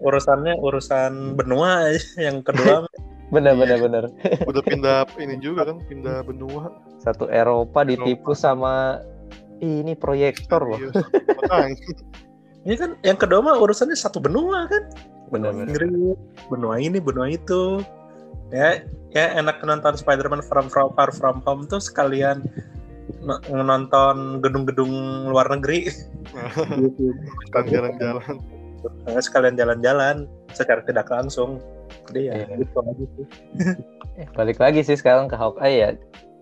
urusannya 0.00 0.56
urusan 0.56 1.36
benua 1.36 1.92
yang 2.26 2.40
kedua 2.40 2.88
Bener 3.30 3.54
bener 3.54 3.78
bener. 3.78 4.04
Udah 4.42 4.58
pindah 4.66 5.06
ini 5.22 5.38
juga 5.38 5.62
kan, 5.62 5.78
pindah 5.86 6.26
benua. 6.26 6.74
Satu 6.98 7.30
Eropa 7.30 7.86
ditipu 7.86 8.34
Eropa. 8.34 8.42
sama 8.42 8.74
Ih, 9.62 9.86
ini 9.86 9.94
proyektor 9.94 10.58
loh. 10.66 10.80
Makanya. 11.38 11.78
ini 12.66 12.74
kan 12.74 12.98
yang 13.06 13.14
kedua 13.14 13.38
mah 13.38 13.54
urusannya 13.62 13.94
satu 13.94 14.18
benua 14.18 14.66
kan 14.66 14.82
Bener 15.30 15.54
benua 15.54 15.62
bener. 15.62 15.66
Inggris 15.70 16.18
benua 16.50 16.74
ini 16.82 16.98
benua 16.98 17.26
itu 17.30 17.78
ya 18.50 18.82
ya 19.10 19.34
enak 19.34 19.58
nonton 19.60 19.94
Spider-Man 19.94 20.42
from, 20.42 20.66
from 20.66 20.90
Far 20.92 21.10
From 21.10 21.42
Home 21.42 21.64
tuh 21.64 21.78
sekalian 21.78 22.42
no- 23.18 23.42
nonton 23.46 24.38
gedung-gedung 24.38 24.90
luar 25.26 25.48
negeri. 25.48 25.90
Kan 27.54 27.64
jalan-jalan. 27.66 28.36
Nah, 28.80 29.20
sekalian 29.20 29.54
jalan-jalan 29.54 30.24
secara 30.50 30.80
tidak 30.82 31.04
langsung 31.06 31.60
jadi 32.08 32.20
ya 32.22 32.34
Iya. 32.38 32.56
gitu 32.58 32.78
aja 32.80 33.04
sih 33.06 33.26
Eh, 34.16 34.26
balik 34.32 34.56
lagi 34.56 34.80
sih 34.80 34.96
sekarang 34.96 35.28
ke 35.28 35.36
Hawkeye 35.36 35.76
ya 35.78 35.90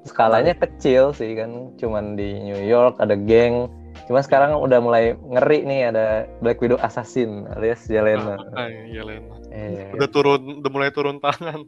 skalanya 0.04 0.54
kecil 0.54 1.10
sih 1.10 1.34
kan 1.34 1.74
cuman 1.76 2.14
di 2.14 2.38
New 2.40 2.62
York 2.62 2.94
ada 2.96 3.18
geng 3.18 3.66
cuma 4.06 4.22
sekarang 4.22 4.54
udah 4.54 4.78
mulai 4.78 5.18
ngeri 5.18 5.66
nih 5.66 5.80
ada 5.88 6.06
Black 6.38 6.58
Widow 6.58 6.78
Assassin 6.78 7.50
alias 7.50 7.82
Yelena 7.86 8.38
Makanya, 8.38 8.82
Yelena. 8.86 9.34
eh, 9.50 9.90
Udah 9.92 10.08
turun, 10.08 10.62
udah 10.62 10.70
mulai 10.70 10.90
turun 10.90 11.18
tangan. 11.18 11.66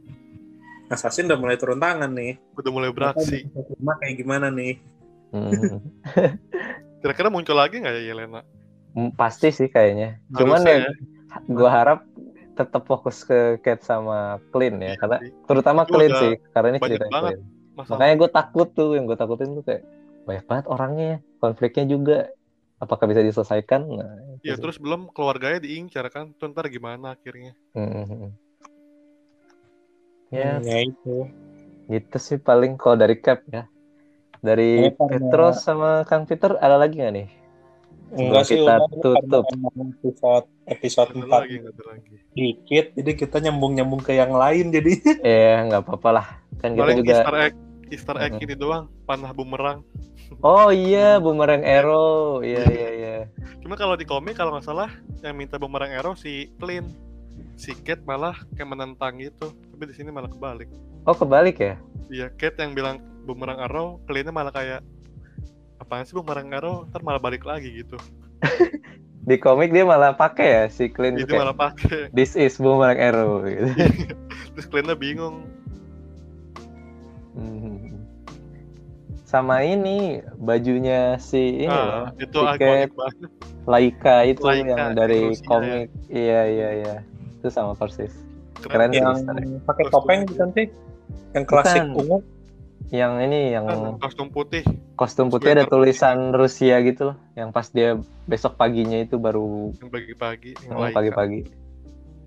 Assassin 0.90 1.30
udah 1.30 1.38
mulai 1.38 1.54
turun 1.54 1.78
tangan 1.78 2.10
nih 2.10 2.34
Udah 2.58 2.70
mulai 2.74 2.90
beraksi. 2.90 3.46
Cuma 3.78 3.94
kayak 4.02 4.14
gimana 4.18 4.50
nih 4.50 4.82
hmm, 5.30 5.78
Kira-kira 7.00 7.30
muncul 7.30 7.56
lagi 7.56 7.78
nggak 7.78 7.94
ya 7.94 8.02
Yelena? 8.10 8.42
mm, 8.92 9.14
pasti 9.14 9.48
sih 9.48 9.70
kayaknya 9.70 10.18
cuman 10.34 10.60
Harusnya 10.60 10.76
ya 10.82 10.90
gua 11.46 11.70
harap 11.70 12.00
tetap 12.58 12.82
fokus 12.84 13.22
ke 13.22 13.56
Kate 13.62 13.80
sama 13.80 14.42
Clint 14.50 14.82
ya 14.82 14.92
Iya 14.92 14.96
karena 14.98 15.18
terutama 15.46 15.80
Itu 15.86 15.90
Clint 15.94 16.12
udah 16.12 16.20
sih 16.20 16.32
karena 16.50 16.68
ini 16.68 16.78
cerita 16.82 17.06
Masalah. 17.70 17.96
makanya 17.96 18.14
gue 18.18 18.30
takut 18.34 18.68
tuh 18.74 18.98
yang 18.98 19.06
gue 19.08 19.16
takutin 19.16 19.56
tuh 19.56 19.64
kayak 19.64 19.86
banyak 20.26 20.44
banget 20.44 20.66
orangnya 20.68 21.12
konfliknya 21.38 21.84
juga 21.88 22.28
apakah 22.76 23.08
bisa 23.08 23.22
diselesaikan 23.22 23.88
nah 23.88 24.10
itu 24.36 24.44
Iya, 24.44 24.54
sih. 24.58 24.62
terus 24.66 24.76
belum 24.76 25.12
keluarganya 25.12 25.60
diincar 25.60 26.08
kan. 26.08 26.32
Tuh 26.36 26.48
ntar 26.48 26.68
gimana 26.68 27.12
akhirnya? 27.12 27.52
Hmm. 27.72 28.32
Ya, 30.30 30.58
ya 30.60 30.78
itu 30.82 31.26
gitu 31.86 32.16
sih 32.16 32.38
paling 32.38 32.78
kalau 32.78 32.94
dari 32.94 33.18
Cap 33.18 33.42
ya. 33.46 33.66
Dari 34.40 34.78
Ini 34.80 34.90
karena- 34.94 35.10
Petros 35.20 35.60
sama 35.60 36.06
Kang 36.06 36.24
Peter 36.24 36.54
ada 36.56 36.76
lagi 36.76 36.96
nggak 36.96 37.12
nih? 37.12 37.28
enggak 38.10 38.42
sih 38.42 38.58
kita 38.58 38.74
udah 38.74 39.22
tutup. 39.22 39.44
episode 40.02 40.46
episode 40.66 41.10
Ada 41.12 41.22
4 41.22 41.30
lagi, 41.30 41.54
nggak 41.60 41.72
ada 41.72 41.84
lagi. 41.86 42.14
dikit 42.32 42.86
jadi 42.94 43.10
kita 43.12 43.36
nyambung 43.38 43.72
nyambung 43.72 44.02
ke 44.02 44.12
yang 44.12 44.34
lain 44.34 44.70
jadi 44.70 44.92
Eh 45.20 45.54
nggak 45.66 45.82
apa-apa 45.84 46.10
lah. 46.10 46.26
Kan 46.58 46.74
kita 46.74 46.82
Paling 46.84 46.98
juga. 46.98 47.10
Easter 47.12 47.36
egg, 47.36 47.54
Easter 47.88 48.16
egg 48.18 48.32
Mm-mm. 48.32 48.44
ini 48.44 48.54
doang, 48.56 48.84
panah 49.06 49.30
bumerang. 49.30 49.86
Oh 50.42 50.70
iya, 50.70 51.18
Boomerang 51.18 51.62
Arrow. 51.62 52.38
Iya 52.40 52.62
iya 52.76 52.88
iya. 52.92 53.14
Cuma 53.62 53.74
kalau 53.74 53.94
di 53.94 54.02
komik 54.02 54.34
kalau 54.34 54.54
nggak 54.54 54.66
salah 54.66 54.90
yang 55.20 55.34
minta 55.34 55.54
bumerang 55.54 55.90
arrow 55.90 56.14
si 56.14 56.50
Clint. 56.56 56.86
Si 57.54 57.74
Kate 57.76 58.02
malah 58.02 58.34
kayak 58.54 58.68
menentang 58.68 59.18
gitu. 59.18 59.54
Tapi 59.80 59.88
di 59.88 59.96
sini 59.96 60.12
malah 60.12 60.28
kebalik. 60.28 60.68
Oh 61.08 61.16
kebalik 61.16 61.56
ya? 61.56 61.80
Iya, 62.12 62.28
Kate 62.36 62.60
yang 62.60 62.76
bilang 62.76 63.00
bumerang 63.24 63.64
arrow, 63.64 63.96
Clintnya 64.04 64.28
malah 64.28 64.52
kayak 64.52 64.84
apaan 65.80 66.04
sih 66.04 66.14
Boomerang 66.14 66.52
Arrow 66.52 66.84
ntar 66.92 67.00
malah 67.00 67.18
balik 67.18 67.42
lagi 67.48 67.72
gitu 67.82 67.96
Di 69.28 69.36
komik 69.36 69.72
dia 69.72 69.84
malah 69.84 70.12
pakai 70.16 70.48
ya 70.48 70.64
si 70.68 70.92
Clint 70.92 71.16
itu 71.16 71.32
kayak, 71.32 71.40
malah 71.40 71.56
pakai 71.56 72.08
This 72.16 72.36
is 72.36 72.60
Boomerang 72.60 73.00
Arrow 73.00 73.42
gitu. 73.48 73.72
terus 74.54 74.66
kliennya 74.68 74.94
bingung 74.94 75.48
Hmm. 77.30 78.02
Sama 79.22 79.62
ini 79.62 80.18
bajunya 80.42 81.14
si 81.22 81.62
ini 81.62 81.70
ah, 81.70 82.10
loh, 82.10 82.18
itu 82.18 82.38
ikonik 82.42 82.90
banget 82.90 83.30
Laika 83.70 84.26
itu 84.26 84.42
Laika, 84.42 84.66
yang 84.66 84.98
dari 84.98 85.30
Rusia, 85.30 85.46
komik. 85.46 85.88
Iya 86.10 86.40
iya 86.50 86.68
iya. 86.82 86.94
Itu 87.38 87.54
sama 87.54 87.78
persis. 87.78 88.10
Keren, 88.58 88.90
Keren. 88.90 88.92
yang 88.92 89.14
pakai 89.62 89.84
topeng 89.88 90.20
bukan 90.26 90.48
sih 90.52 90.66
yang 91.30 91.44
klasik 91.44 91.82
Bukan. 91.84 91.96
ungu 91.96 92.18
Yang 92.90 93.12
ini 93.22 93.40
yang 93.54 93.64
kan 93.64 93.78
kostum 94.00 94.28
putih 94.28 94.66
kostum 94.94 95.30
putih 95.30 95.54
ada 95.54 95.62
sweater 95.62 95.70
putih. 95.70 95.94
tulisan 95.94 96.18
Rusia 96.32 96.76
gitu 96.80 97.14
loh. 97.14 97.16
Yang 97.32 97.48
pas 97.50 97.66
dia 97.68 97.90
besok 98.24 98.56
paginya 98.56 98.98
itu 98.98 99.14
baru 99.14 99.70
yang 99.78 99.88
pagi-pagi 99.88 100.50
yang 100.60 100.74
oh, 100.74 100.82
Laika. 100.82 100.98
pagi-pagi. 100.98 101.40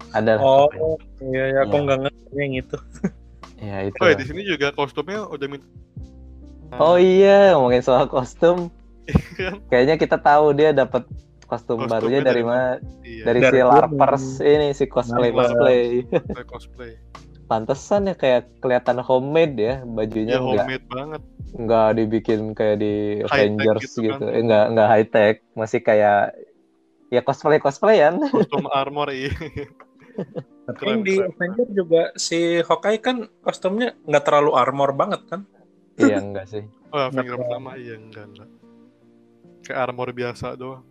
Ada. 0.09 0.31
lah 0.33 0.41
oh 0.41 0.67
pokoknya. 0.67 0.87
iya 1.25 1.43
ya 1.43 1.59
aku 1.63 1.73
Iya. 1.73 1.83
nggak 1.83 1.99
ngerti 1.99 2.31
yang 2.37 2.53
itu 2.55 2.77
Ya 3.63 3.77
itu. 3.81 3.97
oh 3.97 4.05
ya 4.05 4.15
di 4.15 4.23
sini 4.23 4.41
juga 4.43 4.67
kostumnya 4.71 5.19
udah 5.25 5.47
minta 5.47 5.67
Oh 6.73 6.97
iya, 6.97 7.53
ngomongin 7.53 7.81
soal 7.81 8.07
kostum. 8.07 8.73
kan 9.37 9.61
Kayaknya 9.67 9.95
kita 9.95 10.17
tahu 10.17 10.53
dia 10.53 10.71
dapat 10.71 11.05
kostum 11.53 11.85
Kostumnya 11.85 11.93
barunya 11.93 12.21
dari 12.25 12.25
dari 12.25 12.43
mana? 12.43 12.69
iya 13.05 13.23
Dari, 13.23 13.39
Dari 13.39 13.61
si. 13.61 13.67
Larpers 13.69 14.25
ini 14.41 14.67
si 14.73 14.85
cosplay 14.89 15.29
Larpers. 15.29 15.53
cosplay. 15.53 15.85
cosplay 16.43 16.91
Pantesan 17.51 18.09
ya 18.09 18.15
kayak 18.17 18.49
kelihatan 18.59 18.97
homemade 18.97 19.55
ya 19.59 19.75
bajunya 19.85 20.33
ya 20.33 20.41
nggak 20.41 20.65
homemade 20.65 20.85
banget 20.89 21.21
nggak 21.53 21.89
dibikin 21.93 22.41
kayak 22.51 22.77
di 22.81 22.93
High-tech 23.21 23.29
Avengers 23.29 23.89
gitu 23.93 24.01
gitu, 24.01 24.23
kan. 24.25 24.33
Eh, 24.33 24.41
nggak 24.41 24.65
nggak 24.73 24.89
high 24.89 25.05
tech, 25.05 25.35
masih 25.53 25.79
kayak 25.79 26.33
ya 27.13 27.21
cosplay 27.21 27.61
cosplayan. 27.61 28.17
kostum 28.33 28.65
armor 28.73 29.13
iya 29.13 29.29
tapi 30.65 30.77
Keren, 30.79 31.03
di 31.03 31.19
keren. 31.19 31.29
Avenger 31.29 31.67
juga 31.69 32.01
si 32.15 32.63
Hawkeye 32.63 32.97
kan 32.97 33.27
kostumnya 33.43 33.93
nggak 34.07 34.23
terlalu 34.25 34.51
armor 34.55 34.95
banget 34.95 35.21
kan 35.29 35.41
iya 35.99 36.17
enggak 36.17 36.49
sih. 36.49 36.63
oh 36.89 37.11
Avenger 37.11 37.37
pertama 37.37 37.75
iya 37.75 37.99
enggak 38.01 38.25
enggak 38.33 38.49
kayak 39.61 39.77
armor 39.83 40.09
biasa 40.09 40.55
doang 40.55 40.81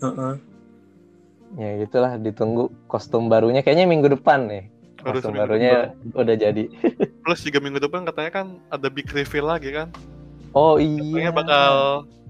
Heeh. 0.00 0.34
Ya 1.54 1.70
gitulah 1.78 2.18
ditunggu 2.18 2.72
kostum 2.86 3.28
barunya 3.28 3.62
kayaknya 3.62 3.86
minggu 3.86 4.10
depan 4.10 4.50
nih. 4.50 4.64
Baru 4.98 5.20
Kostum 5.20 5.36
barunya 5.36 5.92
udah 6.12 6.34
jadi. 6.34 6.64
plus 7.24 7.40
juga 7.40 7.60
minggu 7.60 7.78
depan 7.78 8.02
katanya 8.04 8.30
kan 8.32 8.46
ada 8.68 8.88
big 8.88 9.04
reveal 9.08 9.44
lagi 9.44 9.68
kan 9.68 9.88
Oh 10.52 10.76
katanya 10.76 11.24
iya. 11.24 11.32
bakal 11.32 11.72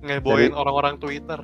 ngeboin 0.00 0.50
Jadi- 0.50 0.54
orang-orang 0.54 0.94
Twitter 0.98 1.40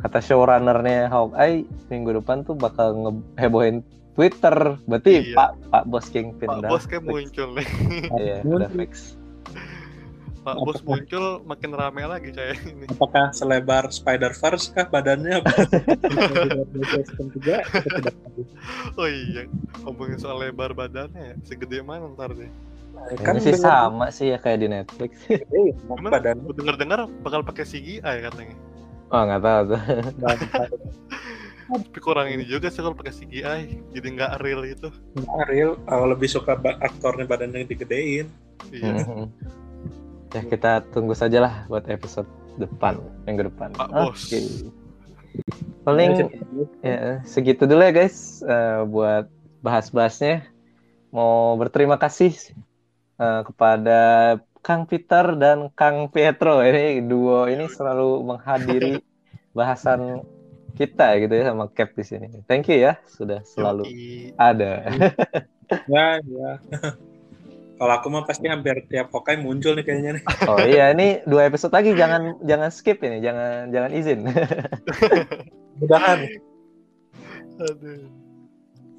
Kata 0.00 0.20
showrunnernya 0.20 1.08
Hawkeye 1.08 1.64
minggu 1.88 2.20
depan 2.20 2.44
tuh 2.44 2.52
bakal 2.52 2.92
ngehebohin 3.34 3.80
Twitter. 4.12 4.76
Berarti 4.84 5.32
Iya. 5.32 5.34
Pak 5.34 5.50
Pak 5.72 5.84
Bos 5.88 6.06
Kingpin 6.06 6.46
Pak 6.46 6.60
dah 6.60 6.70
Bos 6.70 6.84
kayak 6.84 7.02
muncul 7.02 7.48
nih 7.56 7.68
Iya, 8.14 8.36
udah 8.44 8.70
fix. 8.70 9.16
Pak 10.44 10.60
Bos 10.60 10.80
muncul 10.84 11.40
makin 11.48 11.72
rame 11.72 12.04
lagi 12.04 12.28
kayak 12.28 12.60
ini. 12.68 12.84
Apakah 12.92 13.32
selebar 13.32 13.88
Spider 13.88 14.36
Verse 14.36 14.68
kah 14.70 14.84
badannya? 14.84 15.40
Oh 19.00 19.08
iya 19.08 19.48
ngomongin 19.84 20.18
soal 20.20 20.40
lebar 20.40 20.72
badannya 20.72 21.32
ya 21.32 21.34
segede 21.44 21.80
mana 21.80 22.08
ntar 22.12 22.32
deh. 22.32 22.48
Kan 23.20 23.36
Ini 23.36 23.42
sih 23.42 23.52
dengan- 23.56 23.90
sama 23.90 24.06
sih 24.08 24.32
ya 24.32 24.38
kayak 24.38 24.58
di 24.60 24.68
Netflix. 24.70 25.12
Eh, 25.28 25.72
cuman 25.84 26.12
badan. 26.12 26.36
Dengar-dengar 26.52 27.00
bakal 27.20 27.40
pakai 27.42 27.64
CGI 27.66 28.00
katanya. 28.00 28.56
Oh 29.10 29.20
nggak 29.24 29.42
tahu 29.42 29.62
tuh. 29.72 29.80
tapi 31.64 31.98
kurang 31.98 32.28
ini 32.28 32.44
juga 32.44 32.68
sih 32.68 32.84
kalau 32.84 32.92
pakai 32.92 33.16
CGI 33.16 33.60
jadi 33.96 34.06
nggak 34.12 34.32
real 34.44 34.68
itu 34.68 34.92
Nggak 35.16 35.46
real 35.48 35.70
aku 35.88 36.04
lebih 36.12 36.28
suka 36.28 36.60
aktornya 36.60 37.24
badannya 37.24 37.64
digedein. 37.64 38.28
Iya. 38.70 39.04
Mhm. 39.04 39.26
Ya 40.34 40.42
kita 40.42 40.82
tunggu 40.90 41.14
saja 41.14 41.38
lah 41.46 41.54
buat 41.70 41.86
episode 41.86 42.26
depan 42.58 42.98
minggu 43.26 43.46
depan. 43.46 43.70
Pak 43.78 43.88
Bos. 43.94 44.34
Paling 45.86 46.30
ya, 46.82 47.22
segitu 47.26 47.66
dulu 47.66 47.82
ya 47.82 47.92
guys 47.94 48.42
eh, 48.42 48.82
buat 48.86 49.30
bahas-bahasnya. 49.62 50.46
Mau 51.14 51.54
berterima 51.54 51.94
kasih 51.94 52.34
eh, 53.22 53.40
kepada 53.46 54.00
Kang 54.64 54.90
Peter 54.90 55.38
dan 55.38 55.70
Kang 55.78 56.10
Pietro 56.10 56.58
ini 56.66 56.98
duo 57.04 57.46
ini 57.46 57.70
selalu 57.70 58.26
menghadiri 58.26 58.98
bahasan 59.58 60.26
kita 60.74 61.14
gitu 61.22 61.30
ya 61.30 61.54
sama 61.54 61.70
Cap 61.70 61.94
di 61.94 62.02
sini. 62.02 62.26
Thank 62.50 62.74
you 62.74 62.82
ya 62.82 62.98
sudah 63.06 63.46
selalu 63.46 63.86
Yoi. 63.86 64.34
ada. 64.34 64.82
ya 65.86 66.18
ya 66.18 66.50
kalau 67.84 68.00
aku 68.00 68.08
mah 68.08 68.24
pasti 68.24 68.48
hampir 68.48 68.80
tiap 68.88 69.12
Hawkeye 69.12 69.44
muncul 69.44 69.76
nih 69.76 69.84
kayaknya 69.84 70.10
nih 70.16 70.24
Oh 70.50 70.56
iya 70.64 70.88
ini 70.96 71.20
dua 71.28 71.52
episode 71.52 71.76
lagi 71.76 71.92
jangan 71.92 72.40
jangan 72.40 72.72
skip 72.72 72.96
ini 73.04 73.20
jangan 73.20 73.68
jangan 73.68 73.90
izin. 73.92 74.24
mudahan. 75.84 76.18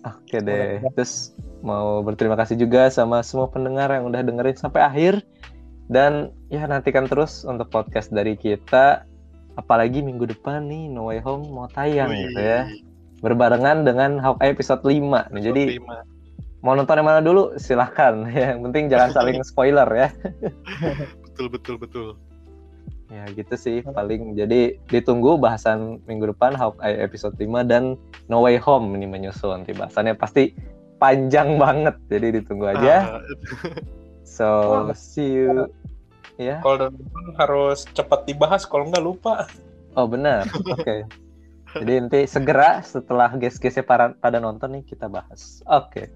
Oke 0.05 0.37
deh. 0.37 0.85
Terus 0.93 1.33
mau 1.65 2.05
berterima 2.05 2.37
kasih 2.37 2.61
juga 2.61 2.93
sama 2.93 3.25
semua 3.25 3.49
pendengar 3.49 3.89
yang 3.89 4.05
udah 4.05 4.21
dengerin 4.21 4.53
sampai 4.53 4.85
akhir 4.85 5.25
dan 5.89 6.29
ya 6.53 6.69
nantikan 6.69 7.09
terus 7.09 7.41
untuk 7.41 7.73
podcast 7.73 8.13
dari 8.13 8.37
kita. 8.37 9.01
Apalagi 9.57 10.05
minggu 10.05 10.29
depan 10.29 10.69
nih 10.69 10.93
No 10.93 11.09
Way 11.09 11.25
Home 11.25 11.49
mau 11.49 11.65
tayang 11.73 12.13
Wih, 12.13 12.29
gitu 12.29 12.37
ya. 12.37 12.69
Berbarengan 13.25 13.81
dengan 13.81 14.21
Hawkeye 14.21 14.53
episode 14.53 14.85
5 14.85 14.93
nih. 14.93 15.01
episode 15.01 15.41
Jadi 15.41 15.63
lima. 15.81 15.97
Mau 16.65 16.73
nonton 16.73 16.97
yang 16.97 17.05
mana 17.05 17.21
dulu 17.21 17.53
silahkan. 17.61 18.25
Yang 18.33 18.59
penting 18.65 18.83
jangan 18.89 19.09
saling 19.21 19.37
spoiler 19.45 19.85
ya. 19.93 20.09
betul 21.21 21.47
betul 21.53 21.75
betul 21.77 22.07
Ya 23.13 23.21
gitu 23.29 23.53
sih 23.53 23.85
paling. 23.85 24.33
Jadi 24.33 24.81
ditunggu 24.89 25.37
bahasan 25.37 26.01
minggu 26.09 26.33
depan 26.33 26.57
Hawkeye 26.57 27.05
episode 27.05 27.37
5 27.37 27.69
dan 27.69 28.01
No 28.25 28.41
Way 28.41 28.57
Home 28.65 28.97
ini 28.97 29.05
menyusul 29.05 29.53
nanti 29.53 29.77
bahasannya 29.77 30.17
pasti 30.17 30.57
panjang 30.97 31.61
banget. 31.61 31.93
Jadi 32.09 32.41
ditunggu 32.41 32.65
aja. 32.65 33.21
Ah, 33.21 33.23
So 34.25 34.89
see 34.97 35.45
you. 35.45 35.69
Ya. 36.35 36.59
kalau 36.59 36.91
nonton 36.91 37.25
harus 37.39 37.87
cepat 37.95 38.27
dibahas 38.27 38.67
kalau 38.67 38.91
nggak 38.91 39.05
lupa 39.05 39.47
Oh 39.95 40.05
benar. 40.11 40.43
Oke. 40.75 41.07
Jadi 41.75 41.91
nanti 41.99 42.19
segera 42.27 42.83
setelah 42.83 43.31
guest-guestnya 43.35 43.83
para, 43.83 44.11
pada 44.15 44.39
nonton 44.43 44.75
nih 44.79 44.83
kita 44.83 45.07
bahas. 45.07 45.63
Oke. 45.67 46.11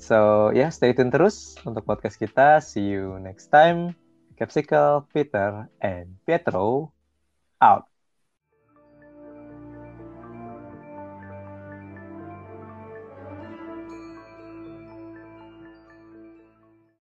So 0.00 0.48
ya 0.56 0.72
stay 0.72 0.96
tune 0.96 1.12
terus 1.12 1.60
untuk 1.68 1.84
podcast 1.84 2.16
kita. 2.16 2.58
See 2.64 2.96
you 2.96 3.20
next 3.20 3.52
time. 3.52 3.92
Capsicle, 4.40 5.04
Peter, 5.12 5.68
and 5.84 6.16
Pietro 6.24 6.96
out. 7.60 7.89